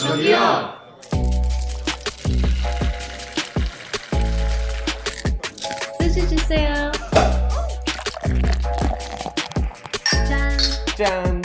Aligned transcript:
저기요. 0.00 0.74
소주 5.98 6.28
주세요. 6.28 6.92
짠. 10.28 10.58
짠. 10.96 11.42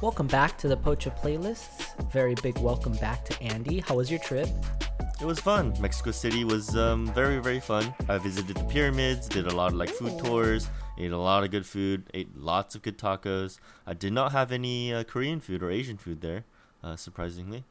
Welcome 0.00 0.28
back 0.28 0.56
to 0.58 0.68
the 0.68 0.76
Pocha 0.76 1.10
playlists. 1.20 1.84
Very 2.12 2.34
big 2.42 2.58
welcome 2.58 2.94
back 2.94 3.24
to 3.26 3.42
Andy. 3.42 3.80
How 3.80 3.96
was 3.96 4.10
your 4.10 4.20
trip? 4.20 4.48
It 5.20 5.24
was 5.24 5.40
fun. 5.40 5.74
Mexico 5.80 6.12
City 6.12 6.44
was 6.44 6.76
um, 6.76 7.12
very, 7.12 7.38
very 7.40 7.58
fun. 7.58 7.92
I 8.08 8.18
visited 8.18 8.56
the 8.56 8.64
pyramids, 8.64 9.28
did 9.28 9.48
a 9.48 9.54
lot 9.54 9.72
of 9.72 9.74
like 9.74 9.90
food 9.90 10.16
tours, 10.24 10.68
ate 10.97 11.11
a 11.11 11.17
lot 11.17 11.43
of 11.43 11.51
good 11.51 11.65
food, 11.65 12.03
ate 12.13 12.37
lots 12.37 12.75
of 12.75 12.81
good 12.81 12.97
tacos. 12.97 13.59
I 13.85 13.93
did 13.93 14.13
not 14.13 14.31
have 14.31 14.51
any 14.51 14.93
uh, 14.93 15.03
Korean 15.03 15.39
food 15.39 15.63
or 15.63 15.71
Asian 15.71 15.97
food 15.97 16.21
there, 16.21 16.45
uh, 16.83 16.95
surprisingly. 16.95 17.63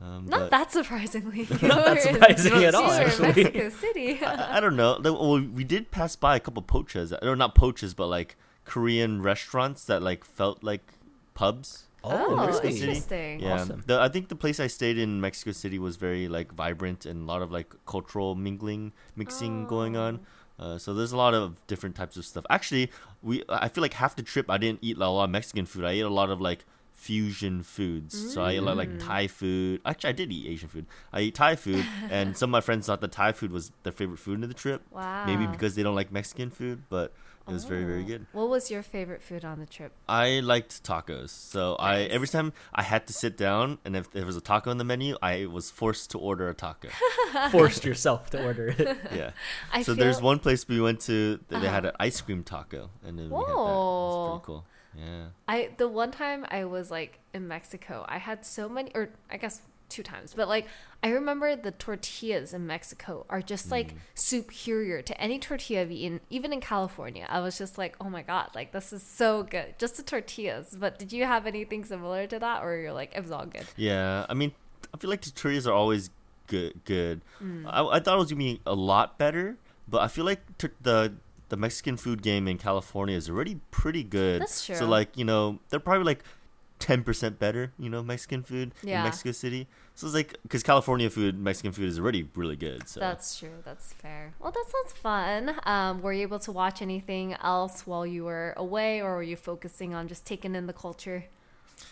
Um, 0.00 0.26
Not 0.26 0.40
but 0.40 0.50
that 0.50 0.72
surprisingly. 0.72 1.46
Not 1.62 1.84
that 1.86 2.02
surprising 2.08 2.52
at 2.64 2.74
all, 2.74 2.82
You 2.82 2.88
were 2.88 2.94
in 2.96 3.02
actually. 3.02 3.26
Mexico 3.44 3.68
City. 3.70 4.18
I, 4.24 4.58
I 4.58 4.60
don't 4.60 4.76
know. 4.76 4.98
Well, 5.02 5.40
we 5.40 5.64
did 5.64 5.90
pass 5.90 6.16
by 6.16 6.36
a 6.36 6.40
couple 6.40 6.62
pochas, 6.62 7.16
or 7.22 7.34
not 7.34 7.54
pochas, 7.54 7.96
but 7.96 8.08
like 8.08 8.36
Korean 8.64 9.22
restaurants 9.22 9.84
that 9.86 10.02
like 10.02 10.24
felt 10.24 10.62
like 10.62 10.92
pubs. 11.34 11.84
Oh, 12.04 12.36
Mexico 12.36 12.68
City. 12.68 12.80
interesting. 12.82 13.40
Yeah, 13.40 13.54
Awesome. 13.54 13.82
the, 13.86 13.98
I 14.00 14.08
think 14.08 14.28
the 14.28 14.36
place 14.36 14.60
I 14.60 14.66
stayed 14.68 14.96
in 14.98 15.20
Mexico 15.20 15.50
City 15.52 15.78
was 15.78 15.96
very 15.96 16.28
like 16.28 16.52
vibrant 16.52 17.04
and 17.06 17.22
a 17.22 17.24
lot 17.24 17.42
of 17.42 17.50
like 17.50 17.74
cultural 17.86 18.34
mingling, 18.36 18.92
mixing 19.16 19.66
going 19.66 19.96
on. 19.96 20.20
Uh, 20.58 20.78
so 20.78 20.94
there's 20.94 21.12
a 21.12 21.16
lot 21.16 21.34
of 21.34 21.64
different 21.66 21.94
types 21.94 22.16
of 22.16 22.24
stuff. 22.24 22.44
Actually, 22.48 22.90
we 23.22 23.42
I 23.48 23.68
feel 23.68 23.82
like 23.82 23.94
half 23.94 24.16
the 24.16 24.22
trip 24.22 24.48
I 24.48 24.58
didn't 24.58 24.78
eat 24.82 24.96
a 24.96 25.08
lot 25.08 25.24
of 25.24 25.30
Mexican 25.30 25.66
food. 25.66 25.84
I 25.84 25.92
ate 25.92 26.00
a 26.00 26.08
lot 26.08 26.30
of 26.30 26.40
like 26.40 26.64
fusion 26.96 27.62
foods. 27.62 28.32
So 28.32 28.42
I 28.42 28.52
ate 28.52 28.56
a 28.56 28.62
lot 28.62 28.76
like 28.76 28.98
Thai 28.98 29.28
food. 29.28 29.80
Actually, 29.84 30.10
I 30.10 30.12
did 30.12 30.32
eat 30.32 30.48
Asian 30.48 30.68
food. 30.68 30.86
I 31.12 31.20
ate 31.20 31.34
Thai 31.34 31.56
food, 31.56 31.84
and 32.10 32.36
some 32.38 32.50
of 32.50 32.52
my 32.52 32.60
friends 32.60 32.86
thought 32.86 33.00
the 33.00 33.08
Thai 33.08 33.32
food 33.32 33.52
was 33.52 33.70
their 33.82 33.92
favorite 33.92 34.18
food 34.18 34.42
of 34.42 34.48
the 34.48 34.54
trip. 34.54 34.82
Wow. 34.90 35.26
Maybe 35.26 35.46
because 35.46 35.74
they 35.74 35.82
don't 35.82 35.94
like 35.94 36.10
Mexican 36.10 36.50
food, 36.50 36.84
but 36.88 37.12
it 37.48 37.52
was 37.52 37.64
very 37.64 37.84
very 37.84 38.02
Oh. 38.02 38.06
good. 38.06 38.26
What 38.32 38.48
was 38.48 38.70
your 38.70 38.82
favorite 38.82 39.22
food 39.22 39.44
on 39.44 39.60
the 39.60 39.66
trip? 39.66 39.92
I 40.08 40.40
liked 40.40 40.82
tacos. 40.82 41.30
So 41.30 41.76
I 41.78 42.00
every 42.00 42.28
time 42.28 42.52
I 42.74 42.82
had 42.82 43.06
to 43.06 43.12
sit 43.12 43.36
down 43.36 43.78
and 43.84 43.94
if 43.96 44.10
there 44.10 44.26
was 44.26 44.36
a 44.36 44.40
taco 44.40 44.70
on 44.70 44.78
the 44.78 44.84
menu, 44.84 45.16
I 45.22 45.46
was 45.46 45.70
forced 45.70 46.10
to 46.12 46.18
order 46.18 46.48
a 46.48 46.54
taco. 46.54 46.88
Forced 47.50 47.84
yourself 47.84 48.30
to 48.30 48.44
order 48.44 48.68
it. 48.68 48.98
yeah. 49.12 49.30
I 49.72 49.82
so 49.82 49.94
feel 49.94 50.04
there's 50.04 50.20
one 50.22 50.38
place 50.38 50.66
we 50.68 50.80
went 50.80 51.00
to 51.02 51.38
that 51.48 51.60
they 51.60 51.68
had 51.68 51.84
Uh-huh. 51.86 51.96
an 52.00 52.06
ice 52.08 52.20
cream 52.20 52.42
taco 52.42 52.90
and 53.04 53.18
then 53.18 53.30
we 53.30 53.36
had 53.36 53.46
that. 53.46 53.52
It 53.52 53.56
was 53.56 54.28
pretty 54.30 54.46
cool. 54.46 54.64
Yeah. 54.96 55.26
I 55.46 55.70
the 55.76 55.88
one 55.88 56.10
time 56.10 56.46
I 56.50 56.64
was 56.64 56.90
like 56.90 57.18
in 57.34 57.46
Mexico, 57.46 58.04
I 58.08 58.18
had 58.18 58.46
so 58.46 58.68
many, 58.68 58.90
or 58.94 59.10
I 59.30 59.36
guess 59.36 59.60
two 59.88 60.02
times, 60.02 60.34
but 60.34 60.48
like 60.48 60.66
I 61.02 61.08
remember 61.10 61.54
the 61.56 61.70
tortillas 61.70 62.52
in 62.52 62.66
Mexico 62.66 63.24
are 63.28 63.40
just 63.42 63.70
like 63.70 63.94
Mm. 63.94 63.98
superior 64.14 65.02
to 65.02 65.20
any 65.20 65.38
tortilla 65.38 65.82
I've 65.82 65.92
eaten, 65.92 66.20
even 66.30 66.52
in 66.52 66.60
California. 66.60 67.26
I 67.28 67.40
was 67.40 67.56
just 67.58 67.78
like, 67.78 67.96
oh 68.00 68.10
my 68.10 68.22
god, 68.22 68.50
like 68.54 68.72
this 68.72 68.92
is 68.92 69.02
so 69.02 69.42
good, 69.44 69.74
just 69.78 69.96
the 69.96 70.02
tortillas. 70.02 70.76
But 70.78 70.98
did 70.98 71.12
you 71.12 71.24
have 71.24 71.46
anything 71.46 71.84
similar 71.84 72.26
to 72.26 72.38
that, 72.38 72.62
or 72.62 72.76
you're 72.76 72.92
like 72.92 73.14
it 73.14 73.20
was 73.22 73.30
all 73.30 73.46
good? 73.46 73.66
Yeah. 73.76 74.26
I 74.28 74.34
mean, 74.34 74.52
I 74.92 74.98
feel 74.98 75.10
like 75.10 75.22
the 75.22 75.30
tortillas 75.30 75.66
are 75.66 75.72
always 75.74 76.10
good 76.48 76.84
good. 76.84 77.20
Mm. 77.42 77.64
I, 77.66 77.96
I 77.96 78.00
thought 78.00 78.14
it 78.16 78.18
was 78.18 78.28
to 78.30 78.34
be 78.36 78.60
a 78.66 78.74
lot 78.74 79.18
better, 79.18 79.56
but 79.88 80.00
I 80.02 80.08
feel 80.08 80.24
like 80.24 80.40
tur 80.58 80.72
the 80.82 81.14
the 81.48 81.56
Mexican 81.56 81.96
food 81.96 82.22
game 82.22 82.48
in 82.48 82.58
California 82.58 83.16
is 83.16 83.30
already 83.30 83.60
pretty 83.70 84.02
good. 84.02 84.42
That's 84.42 84.66
true. 84.66 84.74
So 84.74 84.86
like, 84.86 85.16
you 85.16 85.24
know, 85.24 85.60
they're 85.68 85.78
probably 85.78 86.02
like 86.04 86.24
10% 86.78 87.38
better, 87.38 87.72
you 87.78 87.88
know, 87.88 88.02
Mexican 88.02 88.42
food 88.42 88.74
Yeah. 88.82 88.98
in 88.98 89.04
Mexico 89.04 89.32
City. 89.32 89.66
So 89.94 90.06
it's 90.06 90.14
like 90.14 90.36
cuz 90.48 90.62
California 90.62 91.08
food, 91.10 91.38
Mexican 91.38 91.72
food 91.72 91.88
is 91.88 91.98
already 91.98 92.28
really 92.34 92.56
good. 92.56 92.88
So 92.88 93.00
That's 93.00 93.38
true. 93.38 93.62
That's 93.64 93.92
fair. 93.92 94.34
Well, 94.38 94.52
that 94.52 94.64
sounds 94.68 94.92
fun. 94.98 95.58
Um, 95.64 96.02
were 96.02 96.12
you 96.12 96.22
able 96.22 96.38
to 96.40 96.52
watch 96.52 96.82
anything 96.82 97.34
else 97.42 97.86
while 97.86 98.06
you 98.06 98.24
were 98.24 98.52
away, 98.56 99.00
or 99.00 99.16
were 99.16 99.22
you 99.22 99.36
focusing 99.36 99.94
on 99.94 100.06
just 100.08 100.24
taking 100.26 100.54
in 100.54 100.66
the 100.66 100.72
culture? 100.72 101.24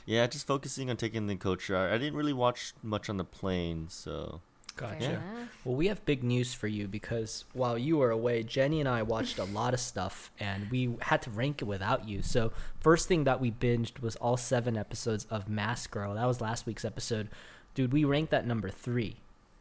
yeah, 0.06 0.26
just 0.26 0.46
focusing 0.46 0.88
on 0.90 0.96
taking 0.96 1.18
in 1.18 1.26
the 1.26 1.36
culture. 1.36 1.76
I, 1.76 1.94
I 1.94 1.98
didn't 1.98 2.16
really 2.16 2.32
watch 2.32 2.72
much 2.82 3.08
on 3.10 3.16
the 3.18 3.24
plane, 3.24 3.86
so 3.88 4.40
Gotcha. 4.76 4.98
Fair. 4.98 5.48
Well, 5.64 5.76
we 5.76 5.86
have 5.86 6.04
big 6.04 6.24
news 6.24 6.52
for 6.52 6.66
you 6.66 6.88
because 6.88 7.44
while 7.52 7.78
you 7.78 7.96
were 7.98 8.10
away, 8.10 8.42
Jenny 8.42 8.80
and 8.80 8.88
I 8.88 9.02
watched 9.02 9.38
a 9.38 9.44
lot 9.44 9.72
of 9.72 9.80
stuff 9.80 10.32
and 10.40 10.70
we 10.70 10.96
had 11.00 11.22
to 11.22 11.30
rank 11.30 11.62
it 11.62 11.66
without 11.66 12.08
you. 12.08 12.22
So, 12.22 12.52
first 12.80 13.06
thing 13.06 13.24
that 13.24 13.40
we 13.40 13.50
binged 13.50 14.00
was 14.00 14.16
all 14.16 14.36
seven 14.36 14.76
episodes 14.76 15.26
of 15.30 15.48
Mask 15.48 15.90
Girl. 15.90 16.14
That 16.14 16.26
was 16.26 16.40
last 16.40 16.66
week's 16.66 16.84
episode. 16.84 17.28
Dude, 17.74 17.92
we 17.92 18.04
ranked 18.04 18.30
that 18.32 18.46
number 18.46 18.68
three. 18.68 19.16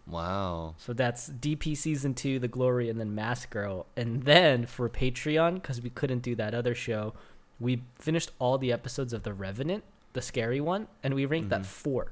wow. 0.07 0.75
So 0.77 0.93
that's 0.93 1.29
DP 1.29 1.77
season 1.77 2.13
two, 2.15 2.39
The 2.39 2.47
Glory, 2.47 2.89
and 2.89 2.99
then 2.99 3.13
Mask 3.15 3.49
Girl. 3.49 3.85
And 3.95 4.23
then 4.23 4.65
for 4.65 4.89
Patreon, 4.89 5.55
because 5.55 5.81
we 5.81 5.89
couldn't 5.89 6.19
do 6.19 6.35
that 6.35 6.53
other 6.53 6.75
show, 6.75 7.13
we 7.59 7.83
finished 7.95 8.31
all 8.39 8.57
the 8.57 8.71
episodes 8.71 9.13
of 9.13 9.23
The 9.23 9.33
Revenant, 9.33 9.83
the 10.13 10.21
scary 10.21 10.59
one, 10.59 10.87
and 11.03 11.13
we 11.13 11.25
ranked 11.25 11.49
that 11.49 11.61
mm-hmm. 11.61 11.65
four. 11.65 12.11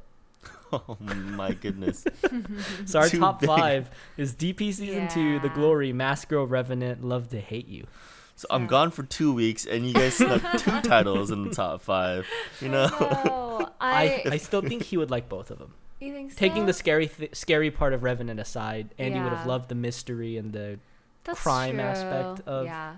Oh 0.89 0.97
my 1.01 1.51
goodness. 1.53 2.05
So 2.85 2.99
our 2.99 3.09
Too 3.09 3.19
top 3.19 3.39
big. 3.41 3.47
five 3.47 3.89
is 4.17 4.33
DP 4.35 4.73
season 4.73 5.07
two, 5.09 5.39
The 5.39 5.49
Glory, 5.49 5.91
Mask 5.93 6.29
Girl, 6.29 6.45
Revenant, 6.47 7.03
Love 7.03 7.29
to 7.29 7.39
Hate 7.39 7.67
You. 7.67 7.85
So 8.35 8.47
I'm 8.49 8.65
gone 8.67 8.89
for 8.91 9.03
2 9.03 9.33
weeks 9.33 9.65
and 9.65 9.85
you 9.85 9.93
guys 9.93 10.15
snuck 10.15 10.41
two 10.59 10.81
titles 10.89 11.29
in 11.29 11.43
the 11.43 11.53
top 11.53 11.81
5. 11.81 12.25
You 12.61 12.69
know. 12.69 12.87
No, 12.99 13.69
I, 13.79 14.23
I, 14.25 14.31
I 14.31 14.37
still 14.37 14.61
think 14.61 14.83
he 14.83 14.97
would 14.97 15.11
like 15.11 15.29
both 15.29 15.51
of 15.51 15.59
them. 15.59 15.73
you 15.99 16.11
think 16.13 16.31
so? 16.31 16.37
Taking 16.39 16.65
the 16.65 16.73
scary 16.73 17.07
th- 17.07 17.35
scary 17.35 17.69
part 17.69 17.93
of 17.93 18.01
Revenant 18.03 18.39
aside, 18.39 18.95
Andy 18.97 19.19
would 19.19 19.33
have 19.33 19.45
loved 19.45 19.69
the 19.69 19.75
mystery 19.75 20.37
and 20.37 20.53
the 20.53 20.79
That's 21.23 21.39
crime 21.39 21.75
true. 21.75 21.83
aspect 21.83 22.47
of 22.47 22.65
yeah. 22.65 22.95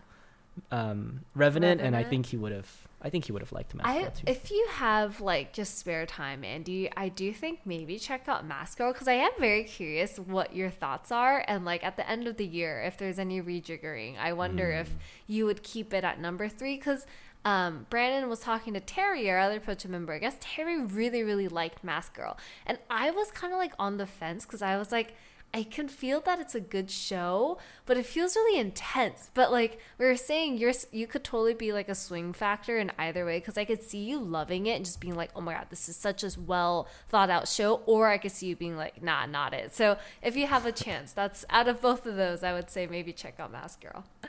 um, 0.71 1.21
Revenant, 1.35 1.81
and 1.81 1.95
I 1.95 2.03
think 2.03 2.27
he 2.27 2.37
would 2.37 2.51
have. 2.53 2.69
I 3.03 3.09
think 3.09 3.25
he 3.25 3.31
would 3.33 3.41
have 3.41 3.51
liked 3.51 3.75
Mask 3.75 3.87
I 3.89 4.01
Girl 4.03 4.11
too. 4.11 4.23
if 4.27 4.49
you 4.49 4.65
have 4.71 5.19
like 5.19 5.51
just 5.51 5.77
spare 5.77 6.05
time, 6.05 6.43
Andy, 6.43 6.89
I 6.95 7.09
do 7.09 7.33
think 7.33 7.59
maybe 7.65 7.99
check 7.99 8.29
out 8.29 8.45
Mask 8.47 8.77
Girl 8.77 8.93
because 8.93 9.07
I 9.09 9.13
am 9.15 9.31
very 9.39 9.65
curious 9.65 10.17
what 10.17 10.55
your 10.55 10.69
thoughts 10.69 11.11
are, 11.11 11.43
and 11.47 11.65
like 11.65 11.83
at 11.83 11.97
the 11.97 12.09
end 12.09 12.27
of 12.27 12.37
the 12.37 12.45
year, 12.45 12.81
if 12.81 12.97
there's 12.97 13.19
any 13.19 13.41
rejiggering, 13.41 14.17
I 14.17 14.31
wonder 14.33 14.71
if 14.71 14.87
Hmm. 14.87 14.95
you 15.27 15.45
would 15.45 15.63
keep 15.63 15.93
it 15.93 16.03
at 16.03 16.19
number 16.19 16.47
three 16.49 16.77
because. 16.77 17.05
Um, 17.45 17.87
Brandon 17.89 18.29
was 18.29 18.39
talking 18.39 18.73
to 18.73 18.79
Terry, 18.79 19.29
our 19.29 19.37
other 19.37 19.59
Pocha 19.59 19.89
member. 19.89 20.13
I 20.13 20.19
guess 20.19 20.37
Terry 20.39 20.81
really, 20.81 21.23
really 21.23 21.49
liked 21.49 21.83
Mask 21.83 22.15
Girl, 22.15 22.37
and 22.65 22.77
I 22.89 23.11
was 23.11 23.31
kind 23.31 23.51
of 23.51 23.59
like 23.59 23.73
on 23.77 23.97
the 23.97 24.05
fence 24.05 24.45
because 24.45 24.61
I 24.61 24.77
was 24.77 24.93
like, 24.93 25.13
I 25.55 25.61
can 25.63 25.87
feel 25.87 26.19
that 26.21 26.39
it's 26.39 26.55
a 26.55 26.59
good 26.59 26.89
show, 26.89 27.59
but 27.85 27.95
it 27.95 28.07
feels 28.07 28.35
really 28.35 28.59
intense. 28.59 29.29
But 29.35 29.51
like 29.51 29.79
we 29.99 30.05
were 30.05 30.15
saying, 30.15 30.57
you're 30.57 30.73
you 30.91 31.05
could 31.05 31.23
totally 31.23 31.53
be 31.53 31.71
like 31.71 31.89
a 31.89 31.95
swing 31.95 32.33
factor 32.33 32.79
in 32.79 32.91
either 32.97 33.23
way 33.23 33.37
because 33.39 33.57
I 33.57 33.63
could 33.65 33.83
see 33.83 33.99
you 34.03 34.19
loving 34.19 34.65
it 34.65 34.77
and 34.77 34.83
just 34.85 34.99
being 34.99 35.15
like, 35.15 35.29
oh 35.35 35.41
my 35.41 35.53
god, 35.53 35.67
this 35.69 35.87
is 35.87 35.95
such 35.95 36.23
a 36.23 36.31
well 36.39 36.87
thought 37.09 37.29
out 37.29 37.47
show, 37.47 37.81
or 37.85 38.07
I 38.07 38.17
could 38.17 38.31
see 38.31 38.47
you 38.47 38.55
being 38.55 38.75
like, 38.77 39.03
nah, 39.03 39.27
not 39.27 39.53
it. 39.53 39.75
So 39.75 39.97
if 40.23 40.35
you 40.35 40.47
have 40.47 40.65
a 40.65 40.71
chance, 40.71 41.13
that's 41.13 41.45
out 41.51 41.67
of 41.67 41.81
both 41.81 42.05
of 42.07 42.15
those, 42.15 42.43
I 42.43 42.53
would 42.53 42.71
say 42.71 42.87
maybe 42.87 43.13
check 43.13 43.35
out 43.39 43.51
Mask 43.51 43.79
Girl. 43.81 44.05
I 44.23 44.27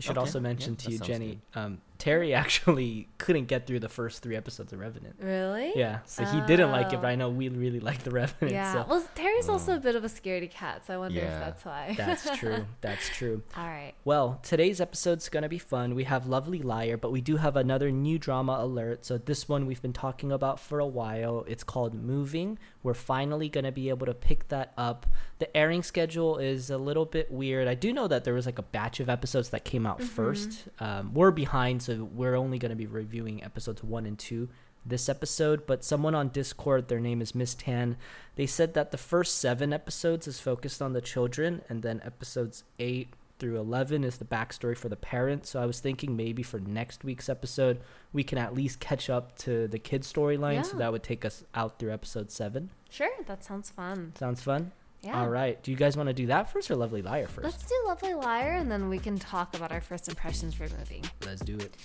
should 0.00 0.18
Okay. 0.18 0.20
also 0.20 0.40
Yeah, 0.40 0.42
mention 0.48 0.76
to 0.76 0.90
you, 0.90 0.98
Jenny, 0.98 1.40
um, 1.54 1.80
Terry 2.02 2.34
actually 2.44 3.06
couldn't 3.18 3.44
get 3.46 3.64
through 3.64 3.78
the 3.78 3.88
first 3.88 4.24
three 4.24 4.34
episodes 4.34 4.72
of 4.72 4.80
Revenant. 4.80 5.14
Really? 5.20 5.70
Yeah, 5.76 6.00
so 6.04 6.24
he 6.24 6.40
didn't 6.48 6.72
like 6.72 6.92
it, 6.92 6.96
but 7.00 7.06
Oh. 7.06 7.10
I 7.10 7.14
know 7.14 7.30
we 7.30 7.48
really 7.48 7.78
like 7.90 8.02
the 8.02 8.10
Revenant. 8.10 8.52
Yeah. 8.52 8.72
so 8.72 8.86
Well, 8.88 9.06
Terry's 9.14 9.48
also 9.48 9.76
a 9.76 9.78
bit 9.78 9.94
of 9.94 10.02
a 10.02 10.08
scaredy 10.08 10.50
cat, 10.50 10.84
so 10.84 10.94
I 10.94 10.96
wonder 10.96 11.20
if 11.20 11.26
that's 11.30 11.64
why. 11.64 11.94
that's 11.96 12.28
true. 12.38 12.66
That's 12.80 13.08
true. 13.08 13.42
All 13.56 13.64
right. 13.68 13.92
Well, 14.04 14.40
today's 14.42 14.80
episode's 14.80 15.28
going 15.28 15.44
to 15.44 15.48
be 15.48 15.58
fun. 15.60 15.94
We 15.94 16.02
have 16.04 16.26
Lovely 16.26 16.60
Liar, 16.60 16.96
but 16.96 17.12
we 17.12 17.20
do 17.20 17.36
have 17.36 17.54
another 17.54 17.92
new 17.92 18.18
drama 18.18 18.58
alert. 18.60 19.04
So, 19.06 19.16
this 19.16 19.48
one 19.48 19.66
we've 19.66 19.80
been 19.82 19.92
talking 19.92 20.32
about 20.32 20.58
for 20.58 20.80
a 20.80 20.86
while. 20.86 21.44
It's 21.46 21.62
called 21.62 21.94
Moving. 21.94 22.58
We're 22.82 22.94
finally 22.94 23.48
going 23.48 23.64
to 23.64 23.70
be 23.70 23.90
able 23.90 24.06
to 24.06 24.14
pick 24.14 24.48
that 24.48 24.72
up. 24.76 25.06
The 25.38 25.56
airing 25.56 25.84
schedule 25.84 26.38
is 26.38 26.68
a 26.70 26.78
little 26.78 27.04
bit 27.04 27.30
weird. 27.30 27.68
I 27.68 27.74
do 27.74 27.92
know 27.92 28.08
that 28.08 28.24
there 28.24 28.34
was 28.34 28.46
like 28.46 28.58
a 28.58 28.62
batch 28.62 28.98
of 28.98 29.08
episodes 29.08 29.50
that 29.50 29.64
came 29.64 29.86
out 29.86 30.02
first. 30.02 30.66
Um, 30.80 31.14
we're 31.14 31.30
behind, 31.30 31.82
so 31.82 31.91
we're 32.00 32.34
only 32.34 32.58
going 32.58 32.70
to 32.70 32.76
be 32.76 32.86
reviewing 32.86 33.42
episodes 33.42 33.82
one 33.82 34.06
and 34.06 34.18
two 34.18 34.48
this 34.84 35.08
episode, 35.08 35.66
but 35.66 35.84
someone 35.84 36.14
on 36.14 36.28
Discord, 36.28 36.88
their 36.88 37.00
name 37.00 37.22
is 37.22 37.34
Miss 37.34 37.54
Tan, 37.54 37.96
they 38.34 38.46
said 38.46 38.74
that 38.74 38.90
the 38.90 38.98
first 38.98 39.38
seven 39.38 39.72
episodes 39.72 40.26
is 40.26 40.40
focused 40.40 40.82
on 40.82 40.92
the 40.92 41.00
children, 41.00 41.62
and 41.68 41.82
then 41.82 42.00
episodes 42.04 42.64
eight 42.78 43.08
through 43.38 43.58
11 43.58 44.04
is 44.04 44.18
the 44.18 44.24
backstory 44.24 44.76
for 44.76 44.88
the 44.88 44.96
parents. 44.96 45.50
So 45.50 45.60
I 45.60 45.66
was 45.66 45.80
thinking 45.80 46.16
maybe 46.16 46.44
for 46.44 46.60
next 46.60 47.02
week's 47.02 47.28
episode, 47.28 47.80
we 48.12 48.22
can 48.22 48.38
at 48.38 48.54
least 48.54 48.78
catch 48.78 49.10
up 49.10 49.36
to 49.38 49.66
the 49.66 49.80
kids' 49.80 50.12
storyline. 50.12 50.64
So 50.64 50.76
that 50.76 50.92
would 50.92 51.02
take 51.02 51.24
us 51.24 51.42
out 51.52 51.78
through 51.78 51.92
episode 51.92 52.30
seven. 52.30 52.70
Sure, 52.88 53.10
that 53.26 53.42
sounds 53.42 53.70
fun. 53.70 54.12
Sounds 54.16 54.42
fun? 54.42 54.70
Yeah. 55.02 55.20
All 55.20 55.28
right. 55.28 55.60
Do 55.62 55.70
you 55.70 55.76
guys 55.76 55.96
want 55.96 56.08
to 56.08 56.12
do 56.12 56.26
that 56.26 56.52
first 56.52 56.70
or 56.70 56.76
Lovely 56.76 57.02
Liar 57.02 57.26
1st 57.26 57.42
Let's 57.42 57.64
do 57.64 57.74
Lovely 57.86 58.14
Liar 58.14 58.52
and 58.52 58.70
then 58.70 58.88
we 58.88 58.98
can 58.98 59.18
talk 59.18 59.56
about 59.56 59.72
our 59.72 59.80
first 59.80 60.08
impressions 60.08 60.54
for 60.54 60.68
moving. 60.78 61.04
Let's 61.26 61.42
do 61.42 61.56
it. 61.56 61.76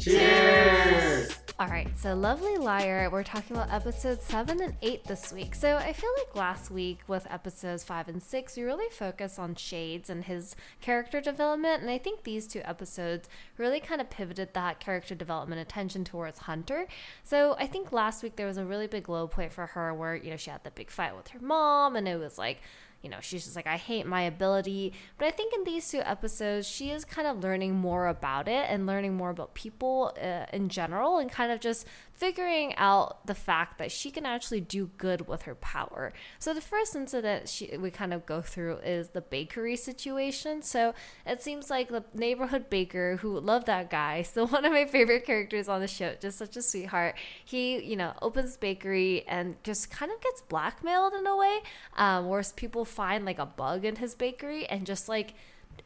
Cheers! 0.00 1.38
All 1.60 1.66
right, 1.66 1.88
so 1.98 2.14
Lovely 2.14 2.56
Liar, 2.56 3.10
we're 3.10 3.24
talking 3.24 3.56
about 3.56 3.72
episodes 3.72 4.24
7 4.26 4.62
and 4.62 4.76
8 4.80 5.02
this 5.02 5.32
week. 5.32 5.56
So 5.56 5.74
I 5.74 5.92
feel 5.92 6.10
like 6.16 6.36
last 6.36 6.70
week 6.70 7.00
with 7.08 7.26
episodes 7.28 7.82
5 7.82 8.06
and 8.06 8.22
6, 8.22 8.56
we 8.56 8.62
really 8.62 8.88
focused 8.92 9.40
on 9.40 9.56
Shades 9.56 10.08
and 10.08 10.22
his 10.22 10.54
character 10.80 11.20
development. 11.20 11.82
And 11.82 11.90
I 11.90 11.98
think 11.98 12.22
these 12.22 12.46
two 12.46 12.60
episodes 12.62 13.28
really 13.56 13.80
kind 13.80 14.00
of 14.00 14.08
pivoted 14.08 14.54
that 14.54 14.78
character 14.78 15.16
development 15.16 15.60
attention 15.60 16.04
towards 16.04 16.38
Hunter. 16.38 16.86
So 17.24 17.56
I 17.58 17.66
think 17.66 17.90
last 17.90 18.22
week 18.22 18.36
there 18.36 18.46
was 18.46 18.56
a 18.56 18.64
really 18.64 18.86
big 18.86 19.08
low 19.08 19.26
point 19.26 19.52
for 19.52 19.66
her 19.66 19.92
where, 19.92 20.14
you 20.14 20.30
know, 20.30 20.36
she 20.36 20.50
had 20.50 20.62
the 20.62 20.70
big 20.70 20.92
fight 20.92 21.16
with 21.16 21.26
her 21.26 21.40
mom 21.40 21.96
and 21.96 22.06
it 22.06 22.20
was 22.20 22.38
like, 22.38 22.60
you 23.02 23.08
know, 23.08 23.18
she's 23.20 23.44
just 23.44 23.54
like, 23.54 23.66
I 23.66 23.76
hate 23.76 24.06
my 24.06 24.22
ability. 24.22 24.92
But 25.18 25.26
I 25.26 25.30
think 25.30 25.54
in 25.54 25.64
these 25.64 25.88
two 25.88 26.00
episodes, 26.00 26.66
she 26.66 26.90
is 26.90 27.04
kind 27.04 27.28
of 27.28 27.42
learning 27.42 27.74
more 27.74 28.08
about 28.08 28.48
it 28.48 28.66
and 28.68 28.86
learning 28.86 29.16
more 29.16 29.30
about 29.30 29.54
people 29.54 30.16
uh, 30.20 30.46
in 30.52 30.68
general 30.68 31.18
and 31.18 31.30
kind 31.30 31.52
of 31.52 31.60
just 31.60 31.86
figuring 32.18 32.74
out 32.76 33.24
the 33.26 33.34
fact 33.34 33.78
that 33.78 33.92
she 33.92 34.10
can 34.10 34.26
actually 34.26 34.60
do 34.60 34.90
good 34.98 35.28
with 35.28 35.42
her 35.42 35.54
power. 35.54 36.12
So 36.40 36.52
the 36.52 36.60
first 36.60 36.96
incident 36.96 37.48
she, 37.48 37.76
we 37.76 37.92
kind 37.92 38.12
of 38.12 38.26
go 38.26 38.42
through 38.42 38.78
is 38.78 39.10
the 39.10 39.20
bakery 39.20 39.76
situation. 39.76 40.62
So 40.62 40.94
it 41.24 41.42
seems 41.42 41.70
like 41.70 41.88
the 41.88 42.04
neighborhood 42.12 42.68
baker 42.68 43.18
who 43.18 43.38
loved 43.38 43.66
that 43.66 43.88
guy, 43.88 44.22
so 44.34 44.46
one 44.46 44.64
of 44.64 44.72
my 44.72 44.84
favorite 44.84 45.24
characters 45.24 45.68
on 45.68 45.80
the 45.80 45.86
show, 45.86 46.14
just 46.20 46.38
such 46.38 46.56
a 46.56 46.62
sweetheart. 46.62 47.14
He, 47.44 47.82
you 47.84 47.96
know, 47.96 48.14
opens 48.20 48.56
bakery 48.56 49.24
and 49.28 49.62
just 49.62 49.90
kind 49.90 50.10
of 50.10 50.20
gets 50.20 50.42
blackmailed 50.42 51.12
in 51.14 51.26
a 51.26 51.36
way, 51.36 51.60
um, 51.96 52.26
where 52.26 52.42
people 52.56 52.84
find 52.84 53.24
like 53.24 53.38
a 53.38 53.46
bug 53.46 53.84
in 53.84 53.96
his 53.96 54.14
bakery 54.14 54.66
and 54.66 54.86
just 54.86 55.08
like 55.08 55.34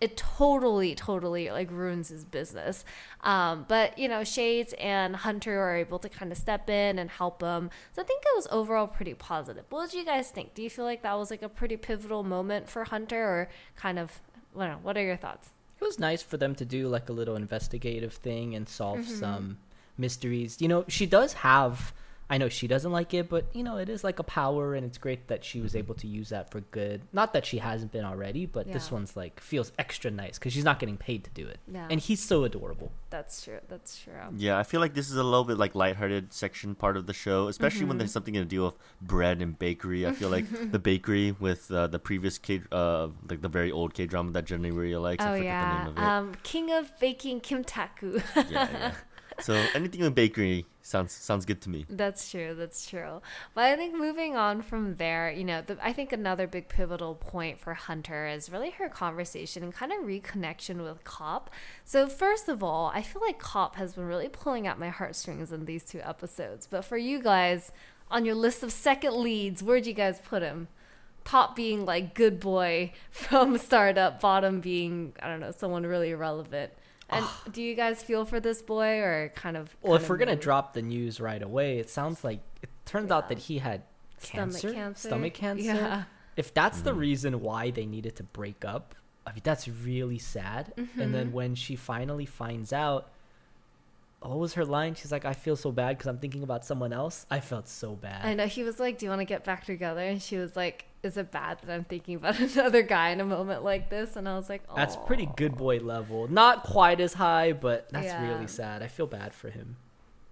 it 0.02 0.16
totally 0.16 0.94
totally 0.94 1.44
like 1.58 1.70
ruins 1.70 2.08
his 2.08 2.24
business 2.24 2.84
um, 3.22 3.64
but 3.68 3.96
you 4.02 4.08
know 4.12 4.22
shades 4.24 4.74
and 4.78 5.16
hunter 5.16 5.60
are 5.60 5.76
able 5.76 5.98
to 5.98 6.08
kind 6.08 6.30
of 6.32 6.38
step 6.38 6.68
in 6.68 6.98
and 6.98 7.08
help 7.10 7.40
him 7.40 7.70
so 7.92 8.02
i 8.02 8.04
think 8.04 8.22
it 8.30 8.34
was 8.36 8.48
overall 8.50 8.86
pretty 8.98 9.14
positive 9.14 9.64
what 9.70 9.90
did 9.90 9.96
you 10.00 10.04
guys 10.04 10.30
think 10.30 10.54
do 10.54 10.62
you 10.62 10.70
feel 10.70 10.84
like 10.84 11.02
that 11.02 11.14
was 11.22 11.30
like 11.30 11.42
a 11.42 11.48
pretty 11.48 11.76
pivotal 11.76 12.22
moment 12.22 12.68
for 12.68 12.84
hunter 12.84 13.22
or 13.34 13.48
kind 13.76 13.98
of 13.98 14.20
I 14.58 14.66
know, 14.68 14.78
what 14.82 14.96
are 14.98 15.02
your 15.10 15.16
thoughts 15.16 15.50
It 15.80 15.84
was 15.84 15.98
nice 15.98 16.22
for 16.22 16.36
them 16.36 16.54
to 16.56 16.64
do 16.64 16.88
like 16.88 17.08
a 17.08 17.12
little 17.20 17.36
investigative 17.36 18.12
thing 18.14 18.54
and 18.56 18.68
solve 18.68 19.00
Mm-hmm. 19.00 19.14
some 19.24 19.58
mysteries. 19.98 20.60
You 20.60 20.68
know, 20.68 20.84
she 20.88 21.06
does 21.06 21.32
have. 21.34 21.92
I 22.32 22.38
know 22.38 22.48
she 22.48 22.66
doesn't 22.66 22.90
like 22.90 23.12
it, 23.12 23.28
but 23.28 23.44
you 23.52 23.62
know, 23.62 23.76
it 23.76 23.88
is 23.90 24.02
like 24.02 24.18
a 24.18 24.22
power, 24.24 24.74
and 24.74 24.86
it's 24.86 24.96
great 24.98 25.28
that 25.28 25.44
she 25.44 25.60
was 25.60 25.76
able 25.76 25.94
to 25.96 26.06
use 26.06 26.30
that 26.30 26.50
for 26.50 26.60
good. 26.72 27.02
Not 27.12 27.34
that 27.34 27.44
she 27.44 27.58
hasn't 27.58 27.92
been 27.92 28.04
already, 28.06 28.46
but 28.46 28.72
this 28.72 28.90
one's 28.90 29.14
like 29.16 29.38
feels 29.38 29.70
extra 29.78 30.10
nice 30.10 30.38
because 30.38 30.52
she's 30.54 30.64
not 30.64 30.78
getting 30.78 30.96
paid 30.96 31.24
to 31.24 31.30
do 31.30 31.46
it, 31.46 31.58
Yeah. 31.70 31.86
and 31.90 32.00
he's 32.00 32.22
so 32.22 32.44
adorable. 32.44 32.90
that's 33.10 33.44
true 33.44 33.58
that's 33.68 33.98
true 34.02 34.14
Yeah, 34.36 34.56
I 34.58 34.62
feel 34.62 34.80
like 34.80 34.94
this 34.94 35.10
is 35.10 35.16
a 35.16 35.22
little 35.22 35.44
bit 35.44 35.58
like 35.58 35.74
lighthearted 35.74 36.32
section 36.32 36.74
part 36.74 36.96
of 36.96 37.04
the 37.06 37.12
show, 37.12 37.48
especially 37.48 37.80
when 37.84 37.90
Mm-hmm. 37.92 37.98
there's 37.98 38.12
something 38.12 38.34
to 38.34 38.46
do 38.46 38.62
with 38.64 38.74
bread 39.02 39.42
and 39.42 39.58
bakery. 39.58 40.06
I 40.06 40.12
feel 40.12 40.30
like 40.30 40.46
the 40.72 40.78
bakery 40.78 41.32
with 41.38 41.70
uh, 41.70 41.86
the 41.88 41.98
previous 41.98 42.38
K, 42.38 42.62
uh, 42.72 43.08
like 43.28 43.42
the 43.42 43.48
very 43.50 43.70
old 43.70 43.92
K 43.92 44.06
drama 44.06 44.30
that 44.32 44.46
Jenny 44.46 44.70
really 44.70 44.96
likes. 44.96 45.22
oh 45.22 45.28
I 45.34 45.36
forget 45.36 45.44
yeah 45.44 45.70
the 45.70 45.78
name 45.78 45.88
of 45.90 45.98
it. 45.98 46.02
um, 46.02 46.34
king 46.42 46.72
of 46.72 46.98
baking 46.98 47.40
kim 47.40 47.62
taku 47.62 48.18
yeah, 48.36 48.42
yeah. 48.50 48.92
So 49.40 49.54
anything 49.74 50.00
with 50.00 50.14
bakery 50.14 50.66
sounds 50.82 51.12
sounds 51.12 51.44
good 51.44 51.60
to 51.62 51.70
me. 51.70 51.86
That's 51.88 52.30
true. 52.30 52.54
That's 52.54 52.88
true. 52.88 53.22
But 53.54 53.64
I 53.64 53.76
think 53.76 53.94
moving 53.94 54.36
on 54.36 54.62
from 54.62 54.96
there, 54.96 55.30
you 55.30 55.44
know, 55.44 55.62
the, 55.62 55.78
I 55.82 55.92
think 55.92 56.12
another 56.12 56.46
big 56.46 56.68
pivotal 56.68 57.14
point 57.14 57.58
for 57.58 57.74
Hunter 57.74 58.26
is 58.26 58.50
really 58.50 58.70
her 58.70 58.88
conversation 58.88 59.62
and 59.62 59.72
kind 59.72 59.92
of 59.92 60.00
reconnection 60.00 60.82
with 60.82 61.04
Cop. 61.04 61.50
So, 61.84 62.08
first 62.08 62.48
of 62.48 62.62
all, 62.62 62.90
I 62.94 63.02
feel 63.02 63.22
like 63.22 63.38
Cop 63.38 63.76
has 63.76 63.94
been 63.94 64.06
really 64.06 64.28
pulling 64.28 64.66
at 64.66 64.78
my 64.78 64.88
heartstrings 64.88 65.52
in 65.52 65.64
these 65.64 65.84
two 65.84 66.00
episodes. 66.00 66.66
But 66.66 66.84
for 66.84 66.96
you 66.96 67.22
guys, 67.22 67.72
on 68.10 68.24
your 68.24 68.34
list 68.34 68.62
of 68.62 68.72
second 68.72 69.14
leads, 69.14 69.62
where'd 69.62 69.86
you 69.86 69.94
guys 69.94 70.20
put 70.20 70.42
him? 70.42 70.68
Top 71.24 71.54
being 71.54 71.84
like 71.86 72.14
good 72.14 72.40
boy 72.40 72.92
from 73.10 73.56
startup, 73.58 74.20
bottom 74.20 74.60
being, 74.60 75.14
I 75.22 75.28
don't 75.28 75.40
know, 75.40 75.52
someone 75.52 75.84
really 75.84 76.10
irrelevant. 76.10 76.72
And 77.12 77.26
do 77.52 77.62
you 77.62 77.74
guys 77.74 78.02
feel 78.02 78.24
for 78.24 78.40
this 78.40 78.62
boy 78.62 78.98
or 78.98 79.32
kind 79.34 79.56
of. 79.56 79.74
Well, 79.82 79.92
kind 79.92 79.96
if 79.96 80.04
of 80.04 80.10
we're 80.10 80.16
gonna 80.18 80.36
drop 80.36 80.74
the 80.74 80.82
news 80.82 81.20
right 81.20 81.42
away, 81.42 81.78
it 81.78 81.90
sounds 81.90 82.24
like 82.24 82.40
it 82.62 82.70
turns 82.84 83.10
out 83.10 83.28
that 83.28 83.38
he 83.38 83.58
had 83.58 83.82
Stomach 84.18 84.52
cancer, 84.52 84.72
cancer. 84.72 85.08
stomach 85.08 85.34
cancer. 85.34 85.64
Yeah. 85.64 86.02
If 86.36 86.54
that's 86.54 86.80
the 86.82 86.94
reason 86.94 87.40
why 87.40 87.70
they 87.70 87.84
needed 87.86 88.16
to 88.16 88.22
break 88.22 88.64
up, 88.64 88.94
I 89.26 89.32
mean 89.32 89.42
that's 89.44 89.68
really 89.68 90.18
sad. 90.18 90.72
And 90.76 90.88
Mm-hmm. 90.88 91.12
then 91.12 91.32
when 91.32 91.54
she 91.54 91.76
finally 91.76 92.24
finds 92.26 92.72
out, 92.72 93.10
what 94.20 94.38
was 94.38 94.54
her 94.54 94.64
line? 94.64 94.94
She's 94.94 95.10
like, 95.10 95.24
"I 95.24 95.32
feel 95.32 95.56
so 95.56 95.72
bad 95.72 95.98
because 95.98 96.06
I'm 96.06 96.18
thinking 96.18 96.42
about 96.44 96.64
someone 96.64 96.92
else." 96.92 97.26
I 97.30 97.40
felt 97.40 97.68
so 97.68 97.94
bad. 97.96 98.24
I 98.24 98.34
know 98.34 98.46
he 98.46 98.62
was 98.62 98.78
like, 98.78 98.98
"Do 98.98 99.06
you 99.06 99.10
want 99.10 99.20
to 99.20 99.24
get 99.24 99.44
back 99.44 99.64
together?" 99.64 100.00
And 100.00 100.22
she 100.22 100.36
was 100.38 100.54
like, 100.54 100.86
"Is 101.02 101.16
it 101.16 101.30
bad 101.30 101.58
that 101.64 101.72
I'm 101.72 101.84
thinking 101.84 102.16
about 102.16 102.38
another 102.54 102.82
guy 102.82 103.10
in 103.10 103.20
a 103.20 103.24
moment 103.24 103.64
like 103.64 103.90
this?" 103.90 104.16
And 104.16 104.28
I 104.28 104.36
was 104.36 104.48
like, 104.48 104.62
That's 104.74 104.96
pretty 104.96 105.28
good 105.36 105.56
boy 105.56 105.78
level. 105.78 106.28
Not 106.28 106.64
quite 106.64 107.00
as 107.00 107.14
high, 107.14 107.52
but 107.52 107.88
that's 107.90 108.06
Yeah. 108.06 108.28
really 108.28 108.46
sad. 108.46 108.82
I 108.82 108.88
feel 108.88 109.06
bad 109.06 109.34
for 109.34 109.50
him. 109.50 109.76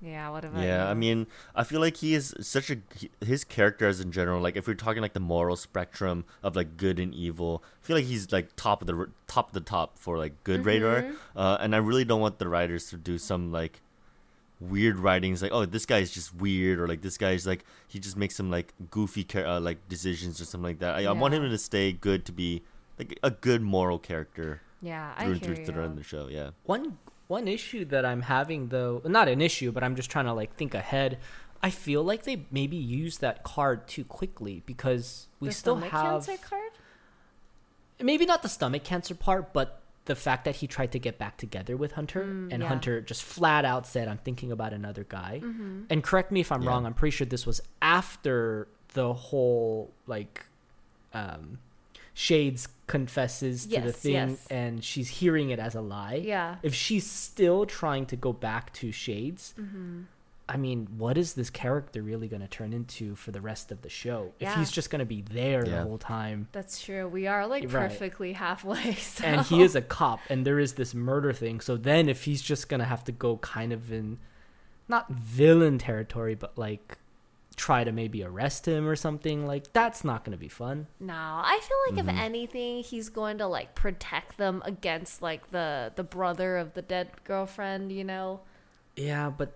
Yeah, 0.02 0.30
what 0.30 0.46
about 0.46 0.62
Yeah, 0.64 0.88
I 0.88 0.94
mean, 0.94 1.26
I 1.54 1.62
feel 1.62 1.78
like 1.80 1.98
he 1.98 2.14
is 2.14 2.34
such 2.40 2.70
a 2.70 2.78
he- 2.96 3.10
his 3.20 3.44
characters 3.44 4.00
in 4.00 4.12
general. 4.12 4.40
Like 4.40 4.56
if 4.56 4.66
we're 4.66 4.72
talking 4.74 5.02
like 5.02 5.12
the 5.12 5.20
moral 5.20 5.56
spectrum 5.56 6.24
of 6.42 6.56
like 6.56 6.78
good 6.78 6.98
and 6.98 7.14
evil, 7.14 7.62
I 7.82 7.86
feel 7.86 7.96
like 7.96 8.06
he's 8.06 8.32
like 8.32 8.56
top 8.56 8.80
of 8.80 8.86
the 8.86 9.10
top 9.26 9.48
of 9.48 9.52
the 9.54 9.60
top 9.60 9.98
for 9.98 10.16
like 10.16 10.42
good 10.42 10.64
radar. 10.64 11.02
Mm-hmm. 11.02 11.38
Uh, 11.38 11.58
and 11.60 11.74
I 11.74 11.78
really 11.78 12.06
don't 12.06 12.20
want 12.22 12.38
the 12.38 12.48
writers 12.48 12.88
to 12.90 12.96
do 12.96 13.18
some 13.18 13.52
like 13.52 13.82
weird 14.60 14.98
writings 14.98 15.40
like 15.40 15.52
oh 15.52 15.64
this 15.64 15.86
guy's 15.86 16.10
just 16.10 16.34
weird 16.34 16.78
or 16.78 16.86
like 16.86 17.00
this 17.00 17.16
guy's 17.16 17.46
like 17.46 17.64
he 17.88 17.98
just 17.98 18.16
makes 18.16 18.36
some 18.36 18.50
like 18.50 18.74
goofy 18.90 19.24
char- 19.24 19.46
uh, 19.46 19.58
like 19.60 19.88
decisions 19.88 20.40
or 20.40 20.44
something 20.44 20.68
like 20.68 20.78
that. 20.80 20.96
I, 20.96 21.06
I 21.06 21.12
want 21.12 21.32
him 21.34 21.48
to 21.48 21.58
stay 21.58 21.92
good 21.92 22.24
to 22.26 22.32
be 22.32 22.62
like 22.98 23.18
a 23.22 23.30
good 23.30 23.62
moral 23.62 23.98
character 23.98 24.60
yeah, 24.82 25.12
I 25.16 25.24
through 25.24 25.32
and 25.32 25.42
through 25.42 25.56
you. 25.56 25.64
throughout 25.64 25.96
the 25.96 26.02
show. 26.02 26.28
Yeah. 26.28 26.50
One 26.64 26.98
one 27.26 27.48
issue 27.48 27.84
that 27.86 28.04
I'm 28.04 28.22
having 28.22 28.68
though, 28.68 29.02
not 29.04 29.28
an 29.28 29.40
issue, 29.40 29.72
but 29.72 29.82
I'm 29.84 29.96
just 29.96 30.10
trying 30.10 30.24
to 30.26 30.32
like 30.32 30.54
think 30.54 30.74
ahead. 30.74 31.18
I 31.62 31.70
feel 31.70 32.02
like 32.02 32.22
they 32.24 32.46
maybe 32.50 32.76
used 32.76 33.20
that 33.20 33.42
card 33.42 33.86
too 33.86 34.04
quickly 34.04 34.62
because 34.64 35.28
we 35.40 35.48
the 35.48 35.54
still 35.54 35.76
have 35.76 35.90
cancer 35.90 36.36
card. 36.38 36.70
maybe 38.00 38.24
not 38.24 38.42
the 38.42 38.48
stomach 38.48 38.82
cancer 38.82 39.14
part, 39.14 39.52
but 39.52 39.79
the 40.12 40.16
fact 40.28 40.42
that 40.46 40.56
he 40.60 40.66
tried 40.76 40.90
to 40.96 40.98
get 41.06 41.14
back 41.24 41.34
together 41.44 41.74
with 41.82 41.92
Hunter 41.92 42.22
Mm, 42.24 42.52
and 42.52 42.62
yeah. 42.62 42.68
Hunter 42.68 43.00
just 43.00 43.22
flat 43.22 43.64
out 43.64 43.86
said, 43.86 44.08
"I'm 44.12 44.18
thinking 44.28 44.50
about 44.56 44.72
another 44.80 45.04
guy." 45.18 45.40
Mm-hmm. 45.42 45.82
And 45.90 45.98
correct 46.02 46.30
me 46.32 46.40
if 46.40 46.50
I'm 46.52 46.62
Yeah. 46.62 46.68
wrong. 46.70 46.82
I'm 46.86 46.94
pretty 47.00 47.14
sure 47.16 47.26
this 47.36 47.46
was 47.46 47.60
after 47.80 48.66
the 48.94 49.12
whole 49.14 49.92
like 50.06 50.46
um, 51.14 51.58
Shades 52.14 52.68
confesses 52.86 53.66
to 53.66 53.80
the 53.80 53.92
thing, 53.92 54.30
yes. 54.30 54.46
and 54.50 54.82
she's 54.84 55.08
hearing 55.20 55.50
it 55.50 55.58
as 55.58 55.74
a 55.74 55.80
lie. 55.80 56.20
Yeah. 56.34 56.56
If 56.62 56.74
she's 56.74 57.06
still 57.08 57.64
trying 57.66 58.06
to 58.06 58.16
go 58.16 58.32
back 58.32 58.72
to 58.80 58.90
Shades, 58.92 59.54
Mm-hmm. 59.58 60.02
I 60.52 60.56
mean, 60.56 60.88
what 60.98 61.16
is 61.16 61.34
this 61.34 61.48
character 61.48 62.02
really 62.02 62.26
going 62.26 62.42
to 62.42 62.48
turn 62.48 62.72
into 62.72 63.14
for 63.14 63.30
the 63.30 63.40
rest 63.40 63.70
of 63.70 63.82
the 63.82 63.88
show? 63.88 64.32
If 64.40 64.52
he's 64.54 64.72
just 64.72 64.90
going 64.90 64.98
to 64.98 65.06
be 65.06 65.22
there 65.22 65.62
the 65.62 65.82
whole 65.82 65.96
time. 65.98 66.48
That's 66.50 66.82
true. 66.82 67.06
We 67.08 67.28
are 67.28 67.46
like 67.46 67.62
Right. 67.72 67.88
perfectly 67.88 68.32
halfway. 68.32 68.94
So. 69.00 69.24
and 69.24 69.42
he 69.42 69.62
is 69.62 69.76
a 69.76 69.80
cop 69.82 70.18
and 70.28 70.44
there 70.44 70.58
is 70.58 70.72
this 70.74 70.94
murder 70.94 71.32
thing 71.32 71.60
so 71.60 71.76
then 71.76 72.08
if 72.08 72.24
he's 72.24 72.42
just 72.42 72.68
gonna 72.68 72.84
have 72.84 73.04
to 73.04 73.12
go 73.12 73.36
kind 73.38 73.72
of 73.72 73.92
in 73.92 74.18
not 74.88 75.08
villain 75.10 75.78
territory 75.78 76.34
but 76.34 76.56
like 76.58 76.98
try 77.56 77.84
to 77.84 77.92
maybe 77.92 78.22
arrest 78.24 78.66
him 78.66 78.88
or 78.88 78.96
something 78.96 79.46
like 79.46 79.72
that's 79.72 80.02
not 80.04 80.24
gonna 80.24 80.36
be 80.36 80.48
fun 80.48 80.86
No, 80.98 81.14
I 81.14 81.60
feel 81.62 81.76
like 81.96 82.04
Mm-hmm. 82.06 82.16
if 82.18 82.22
anything, 82.24 82.82
he's 82.82 83.08
going 83.08 83.38
to 83.38 83.46
like 83.46 83.74
protect 83.74 84.36
them 84.38 84.62
against 84.64 85.22
like 85.22 85.50
the 85.50 85.92
the 85.94 86.04
brother 86.04 86.56
of 86.56 86.74
the 86.74 86.82
dead 86.82 87.08
girlfriend. 87.24 87.92
You 87.92 88.04
know. 88.04 88.40
yeah 88.96 89.30
but 89.30 89.52